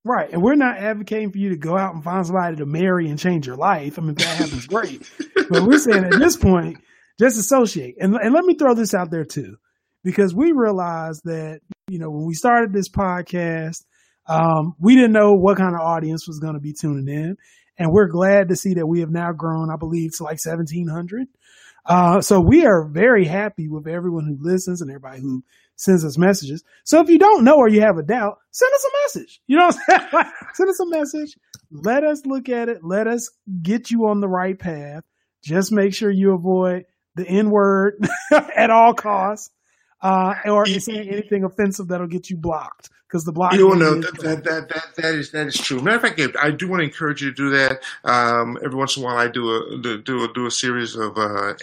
Right. 0.10 0.32
And 0.34 0.42
we're 0.42 0.56
not 0.56 0.80
advocating 0.80 1.32
for 1.32 1.38
you 1.38 1.50
to 1.50 1.56
go 1.56 1.78
out 1.78 1.94
and 1.94 2.04
find 2.04 2.26
somebody 2.26 2.56
to 2.56 2.66
marry 2.66 3.12
and 3.12 3.20
change 3.20 3.46
your 3.46 3.58
life. 3.58 4.00
I 4.00 4.02
mean, 4.02 4.16
if 4.18 4.18
that 4.18 4.38
happens, 4.38 4.66
great. 4.66 5.08
but 5.52 5.62
we're 5.62 5.78
saying 5.78 6.04
at 6.04 6.18
this 6.18 6.36
point, 6.36 6.80
just 7.20 7.38
associate. 7.38 7.98
And, 8.00 8.16
and 8.16 8.34
let 8.34 8.44
me 8.44 8.56
throw 8.56 8.74
this 8.74 8.96
out 8.96 9.12
there 9.12 9.24
too, 9.24 9.58
because 10.04 10.34
we 10.34 10.52
realized 10.52 11.22
that, 11.26 11.60
you 11.88 12.00
know, 12.00 12.10
when 12.10 12.26
we 12.26 12.34
started 12.34 12.74
this 12.74 12.90
podcast, 12.90 13.84
um, 14.26 14.74
we 14.80 14.96
didn't 14.96 15.12
know 15.12 15.34
what 15.34 15.58
kind 15.60 15.76
of 15.76 15.82
audience 15.82 16.28
was 16.28 16.40
going 16.40 16.56
to 16.56 16.60
be 16.60 16.74
tuning 16.74 17.08
in. 17.08 17.38
And 17.78 17.92
we're 17.92 18.08
glad 18.08 18.50
to 18.50 18.56
see 18.56 18.74
that 18.74 18.88
we 18.88 19.02
have 19.02 19.12
now 19.12 19.32
grown, 19.32 19.70
I 19.72 19.78
believe, 19.78 20.18
to 20.18 20.24
like 20.24 20.40
1700. 20.44 21.28
Uh, 21.86 22.22
so 22.22 22.42
we 22.42 22.66
are 22.66 22.90
very 22.90 23.26
happy 23.26 23.68
with 23.70 23.88
everyone 23.88 24.26
who 24.26 24.38
listens 24.42 24.82
and 24.82 24.90
everybody 24.90 25.22
who 25.22 25.44
sends 25.80 26.04
us 26.04 26.18
messages. 26.18 26.62
So 26.84 27.00
if 27.00 27.10
you 27.10 27.18
don't 27.18 27.46
know 27.46 27.56
or 27.56 27.70
you 27.70 27.80
have 27.82 27.98
a 27.98 28.04
doubt, 28.04 28.40
send 28.52 28.72
us 28.74 28.84
a 28.84 29.20
message. 29.20 29.42
You 29.48 29.58
know 29.58 29.68
what 29.68 29.78
I'm 29.90 30.10
saying? 30.12 30.34
send 30.54 30.70
us 30.70 30.80
a 30.80 30.86
message. 30.86 31.38
Let 31.72 32.04
us 32.04 32.26
look 32.26 32.50
at 32.50 32.68
it. 32.68 32.84
Let 32.84 33.08
us 33.08 33.32
get 33.62 33.90
you 33.90 34.08
on 34.08 34.20
the 34.20 34.28
right 34.28 34.60
path. 34.60 35.04
Just 35.42 35.72
make 35.72 35.94
sure 35.94 36.12
you 36.12 36.34
avoid 36.34 36.86
the 37.16 37.26
N 37.26 37.50
word 37.50 38.06
at 38.56 38.70
all 38.70 38.94
costs, 38.94 39.52
uh, 40.02 40.36
or 40.46 40.66
saying 40.66 41.10
anything 41.10 41.46
offensive 41.46 41.88
that'll 41.88 42.08
get 42.08 42.30
you 42.30 42.36
blocked 42.36 42.90
because 43.08 43.24
the 43.24 43.32
block. 43.32 43.54
You 43.54 43.74
know 43.76 43.96
that, 43.96 44.18
that, 44.18 44.44
that 44.44 44.70
that 44.70 44.96
that 44.98 45.16
is 45.16 45.32
that 45.32 45.48
is 45.48 45.58
true. 45.58 45.82
Matter 45.82 45.96
of 45.96 46.02
fact, 46.02 46.38
I 46.42 46.52
do 46.52 46.68
want 46.68 46.82
to 46.82 46.84
encourage 46.84 47.22
you 47.22 47.30
to 47.30 47.36
do 47.36 47.50
that. 47.52 47.82
Um, 48.04 48.58
every 48.64 48.78
once 48.78 48.98
in 48.98 49.04
a 49.04 49.06
while, 49.06 49.18
I 49.18 49.30
do 49.30 49.50
a 49.50 49.98
do 50.04 50.26
a 50.26 50.34
do 50.34 50.46
a 50.46 50.52
series 50.52 50.98
of 50.98 51.18
uh, 51.18 51.54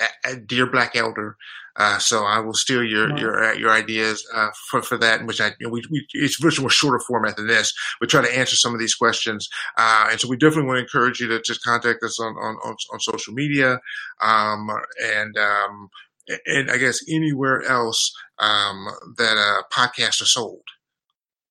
Dear 0.47 0.67
Black 0.67 0.97
Elder. 0.97 1.37
Uh, 1.79 1.99
so 1.99 2.25
I 2.25 2.41
will 2.41 2.55
steal 2.55 2.83
your 2.83 3.17
your 3.19 3.45
uh, 3.45 3.53
your 3.53 3.71
ideas 3.71 4.27
uh, 4.35 4.49
for 4.71 4.83
for 4.83 4.97
that, 4.99 5.25
which 5.27 5.41
I 5.41 5.49
you 5.61 5.67
know, 5.67 5.71
we, 5.71 5.83
we 5.91 6.07
it's 6.13 6.43
much 6.43 6.61
more 6.61 6.71
shorter 6.71 7.01
format 7.07 7.37
than 7.37 7.47
this. 7.47 7.73
We 8.01 8.07
try 8.07 8.23
to 8.23 8.39
answer 8.39 8.57
some 8.57 8.73
of 8.73 8.81
these 8.81 8.95
questions, 8.95 9.49
uh, 9.77 10.09
and 10.11 10.21
so 10.21 10.29
we 10.29 10.37
definitely 10.37 10.69
want 10.69 10.79
to 10.79 10.83
encourage 10.83 11.21
you 11.21 11.29
to 11.29 11.41
just 11.43 11.63
contact 11.63 12.03
us 12.03 12.19
on 12.21 12.35
on 12.37 12.57
on, 12.65 12.77
on 12.93 13.01
social 13.01 13.35
media, 13.35 13.81
um, 14.23 14.69
and 15.03 15.37
um, 15.37 15.89
and 16.47 16.71
I 16.71 16.79
guess 16.79 17.01
anywhere 17.09 17.63
else 17.63 18.13
um, 18.39 18.87
that 19.19 19.37
uh, 19.37 19.63
podcasts 19.73 20.23
are 20.23 20.27
sold. 20.27 20.63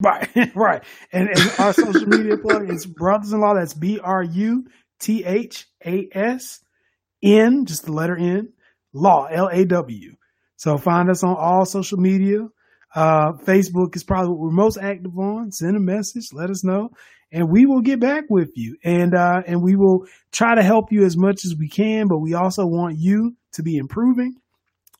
Right, 0.01 0.30
right. 0.55 0.84
And, 1.11 1.30
and 1.30 1.51
our 1.59 1.73
social 1.73 2.07
media 2.07 2.38
plug 2.38 2.69
is 2.69 2.86
brothers 2.86 3.32
in 3.32 3.39
law. 3.39 3.53
That's 3.53 3.73
B 3.73 3.99
R 3.99 4.23
U 4.23 4.65
T 4.99 5.23
H 5.23 5.67
A 5.86 6.09
S 6.11 6.59
N, 7.23 7.65
just 7.65 7.86
the 7.86 7.93
letter 7.93 8.17
N, 8.17 8.53
law, 8.96 9.26
L 9.26 9.50
A 9.52 9.66
W. 9.66 10.16
So 10.56 10.78
find 10.78 11.10
us 11.10 11.24
on 11.24 11.36
all 11.38 11.66
social 11.66 12.00
media. 12.00 12.48
Uh, 12.96 13.34
Facebook 13.34 13.96
is 13.96 14.04
probably 14.04 14.30
what 14.30 14.39
we're 14.39 14.52
most 14.52 14.78
active 14.78 15.18
on. 15.20 15.52
Send 15.52 15.76
a 15.76 15.82
message, 15.82 16.30
let 16.32 16.50
us 16.50 16.64
know, 16.64 16.91
and 17.32 17.50
we 17.50 17.66
will 17.66 17.82
get 17.82 18.00
back 18.00 18.24
with 18.30 18.52
you. 18.56 18.78
And 18.84 19.14
uh, 19.14 19.41
and 19.46 19.62
we 19.62 19.76
will 19.76 20.08
try 20.32 20.56
to 20.56 20.64
help 20.64 20.91
you 20.91 21.06
as 21.06 21.18
much 21.18 21.43
as 21.46 21.56
we 21.56 21.68
can. 21.68 22.08
But 22.08 22.20
we 22.20 22.34
also 22.34 22.66
want 22.66 22.98
you 22.98 23.36
to 23.54 23.64
be 23.64 23.78
improving 23.78 24.36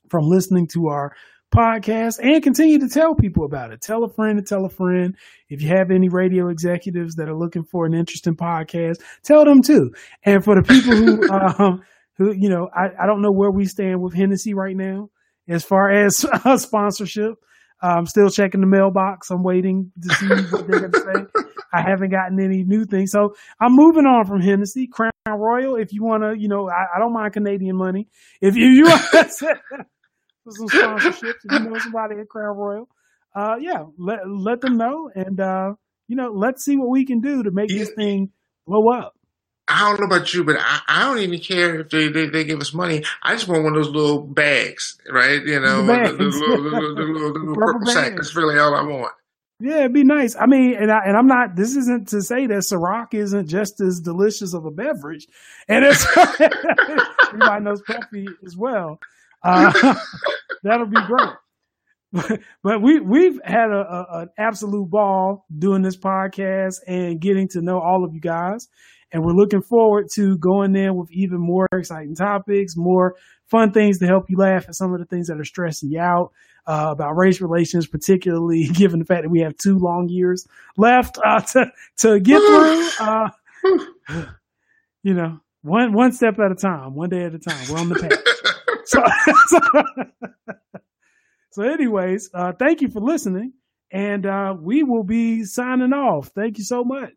from 0.10 0.28
listening 0.28 0.68
to 0.74 0.88
our 0.88 1.16
podcast 1.56 2.20
and 2.22 2.44
continue 2.44 2.80
to 2.80 2.90
tell 2.90 3.16
people 3.16 3.46
about 3.46 3.72
it. 3.72 3.82
Tell 3.82 4.04
a 4.04 4.10
friend 4.10 4.38
to 4.38 4.44
tell 4.44 4.66
a 4.66 4.70
friend. 4.70 5.16
If 5.48 5.62
you 5.62 5.70
have 5.70 5.90
any 5.90 6.10
radio 6.10 6.50
executives 6.50 7.16
that 7.16 7.30
are 7.30 7.38
looking 7.38 7.64
for 7.64 7.86
an 7.86 7.94
interesting 7.94 8.36
podcast, 8.36 8.98
tell 9.24 9.46
them 9.46 9.62
too. 9.62 9.94
And 10.24 10.44
for 10.44 10.56
the 10.56 10.64
people 10.64 10.96
who, 10.96 11.30
um, 11.64 11.84
who, 12.18 12.32
you 12.32 12.50
know, 12.50 12.70
I, 12.74 13.04
I 13.04 13.06
don't 13.06 13.22
know 13.22 13.32
where 13.32 13.52
we 13.52 13.66
stand 13.66 14.02
with 14.02 14.14
Hennessy 14.14 14.54
right 14.54 14.76
now 14.76 15.10
as 15.48 15.64
far 15.64 15.92
as 15.92 16.26
uh, 16.46 16.58
sponsorship. 16.58 17.36
I'm 17.82 18.06
still 18.06 18.30
checking 18.30 18.62
the 18.62 18.68
mailbox. 18.68 19.30
I'm 19.30 19.44
waiting 19.44 19.92
to 20.02 20.14
see 20.16 20.28
what 20.28 20.68
they're 20.68 20.80
going 20.80 20.92
to 20.92 21.00
say. 21.00 21.44
I 21.74 21.82
haven't 21.82 22.10
gotten 22.10 22.40
any 22.40 22.64
new 22.64 22.86
things. 22.86 23.12
So 23.12 23.36
I'm 23.60 23.76
moving 23.76 24.06
on 24.06 24.26
from 24.26 24.40
Hennessy. 24.40 24.88
Crown 24.88 25.12
Royal, 25.28 25.76
if 25.76 25.92
you 25.92 26.04
want 26.04 26.24
to, 26.24 26.34
you 26.40 26.48
know, 26.48 26.70
I, 26.70 26.86
I, 26.96 27.00
don't 27.00 27.14
mind 27.14 27.34
Canadian 27.34 27.76
money. 27.76 28.08
If 28.42 28.56
you, 28.56 28.68
you 28.68 28.98
for 30.46 30.52
some 30.52 30.68
sponsorships. 30.68 31.34
if 31.44 31.52
you 31.52 31.60
know 31.60 31.78
somebody 31.80 32.16
at 32.20 32.30
Crown 32.30 32.56
Royal, 32.56 32.88
uh, 33.36 33.56
yeah, 33.60 33.84
let 33.98 34.20
let 34.28 34.62
them 34.62 34.78
know, 34.78 35.10
and 35.14 35.40
uh, 35.40 35.74
you 36.08 36.16
know, 36.16 36.32
let's 36.32 36.64
see 36.64 36.78
what 36.78 36.90
we 36.90 37.06
can 37.06 37.20
do 37.20 37.44
to 37.44 37.52
make 37.52 37.70
this 37.70 37.92
thing 37.92 38.30
blow 38.66 38.90
up. 38.90 39.14
I 39.68 39.80
don't 39.82 40.00
know 40.00 40.06
about 40.06 40.34
you, 40.34 40.44
but 40.44 40.58
I, 40.60 40.82
I 40.88 41.04
don't 41.04 41.20
even 41.20 41.40
care 41.40 41.80
if 41.80 41.90
they, 41.90 42.08
they, 42.08 42.28
they, 42.28 42.44
give 42.44 42.62
us 42.62 42.74
money. 42.74 43.04
I 43.24 43.34
just 43.34 43.48
want 43.48 43.64
one 43.64 43.76
of 43.76 43.84
those 43.84 43.94
little 43.94 44.22
bags, 44.22 44.98
right? 45.10 45.44
You 45.44 45.60
know, 45.60 45.86
the, 45.86 46.16
the, 46.16 46.24
little, 46.24 46.64
the, 46.64 46.70
little, 46.70 46.96
the 46.96 47.02
little, 47.02 47.34
the 47.34 47.40
little 47.40 47.56
purple 47.56 47.88
sack. 47.88 48.16
That's 48.16 48.36
really 48.36 48.60
all 48.60 48.76
I 48.76 48.84
want. 48.84 49.14
Yeah, 49.60 49.80
it'd 49.80 49.94
be 49.94 50.04
nice. 50.04 50.36
I 50.36 50.48
mean, 50.48 50.76
and 50.76 50.92
I, 50.92 51.06
and 51.06 51.16
I'm 51.16 51.28
not. 51.28 51.56
This 51.56 51.76
isn't 51.78 52.10
to 52.10 52.22
say 52.22 52.46
that 52.46 52.58
Ciroc 52.58 53.14
isn't 53.14 53.48
just 53.48 53.80
as 53.80 54.02
delicious 54.02 54.54
of 54.54 54.66
a 54.66 54.72
beverage, 54.72 55.28
and 55.70 55.86
it's 55.86 56.06
everybody 57.30 57.64
knows 57.64 57.82
Peppy 57.82 58.28
as 58.46 58.58
well. 58.58 59.00
Uh, 59.42 59.96
that'll 60.64 60.88
be 60.88 61.02
great. 61.08 61.30
But, 62.12 62.40
but 62.64 62.82
we 62.82 63.00
we've 63.00 63.40
had 63.46 63.70
a, 63.72 63.80
a, 63.80 64.22
an 64.22 64.30
absolute 64.38 64.90
ball 64.90 65.46
doing 65.58 65.82
this 65.82 65.98
podcast 65.98 66.80
and 66.86 67.22
getting 67.22 67.48
to 67.50 67.62
know 67.62 67.80
all 67.80 68.04
of 68.04 68.14
you 68.14 68.22
guys, 68.22 68.68
and 69.16 69.24
we're 69.24 69.32
looking 69.32 69.62
forward 69.62 70.10
to 70.14 70.38
going 70.38 70.76
in 70.76 70.98
with 70.98 71.10
even 71.10 71.40
more 71.40 71.70
exciting 71.72 72.16
topics, 72.16 72.76
more 72.76 73.16
fun 73.48 73.72
things 73.72 73.98
to 74.00 74.06
help 74.06 74.30
you 74.30 74.36
laugh 74.38 74.66
at 74.68 74.76
some 74.76 74.94
of 74.94 75.00
the 75.00 75.06
things 75.06 75.28
that 75.28 75.40
are 75.40 75.46
stressing 75.46 75.90
you 75.90 76.02
out. 76.02 76.32
Uh, 76.68 76.90
about 76.92 77.16
race 77.16 77.42
relations, 77.42 77.86
particularly 77.86 78.66
given 78.74 78.98
the 78.98 79.06
fact 79.06 79.22
that 79.22 79.30
we 79.30 79.40
have 79.40 79.56
two 79.56 79.78
long 79.78 80.10
years 80.10 80.48
left 80.78 81.20
uh, 81.24 81.40
to 81.40 81.72
to 81.98 82.20
get 82.20 82.40
through. 82.40 82.90
Uh, 84.08 84.26
you 85.02 85.16
know, 85.16 85.40
one 85.62 85.94
one 85.94 86.12
step 86.12 86.38
at 86.40 86.52
a 86.52 86.56
time, 86.56 86.94
one 86.94 87.10
day 87.10 87.24
at 87.24 87.34
a 87.34 87.40
time. 87.40 87.66
We're 87.70 87.80
on 87.80 87.90
the 87.90 87.96
path. 87.96 88.12
so, 88.86 89.04
so, 89.48 90.56
so, 91.52 91.64
anyways, 91.64 92.30
uh, 92.34 92.54
thank 92.60 92.82
you 92.82 92.90
for 92.90 93.00
listening, 93.00 93.54
and 93.92 94.26
uh, 94.26 94.56
we 94.60 94.84
will 94.84 95.04
be 95.04 95.44
signing 95.44 95.94
off. 95.94 96.30
Thank 96.36 96.58
you 96.60 96.64
so 96.64 96.84
much. 96.84 97.14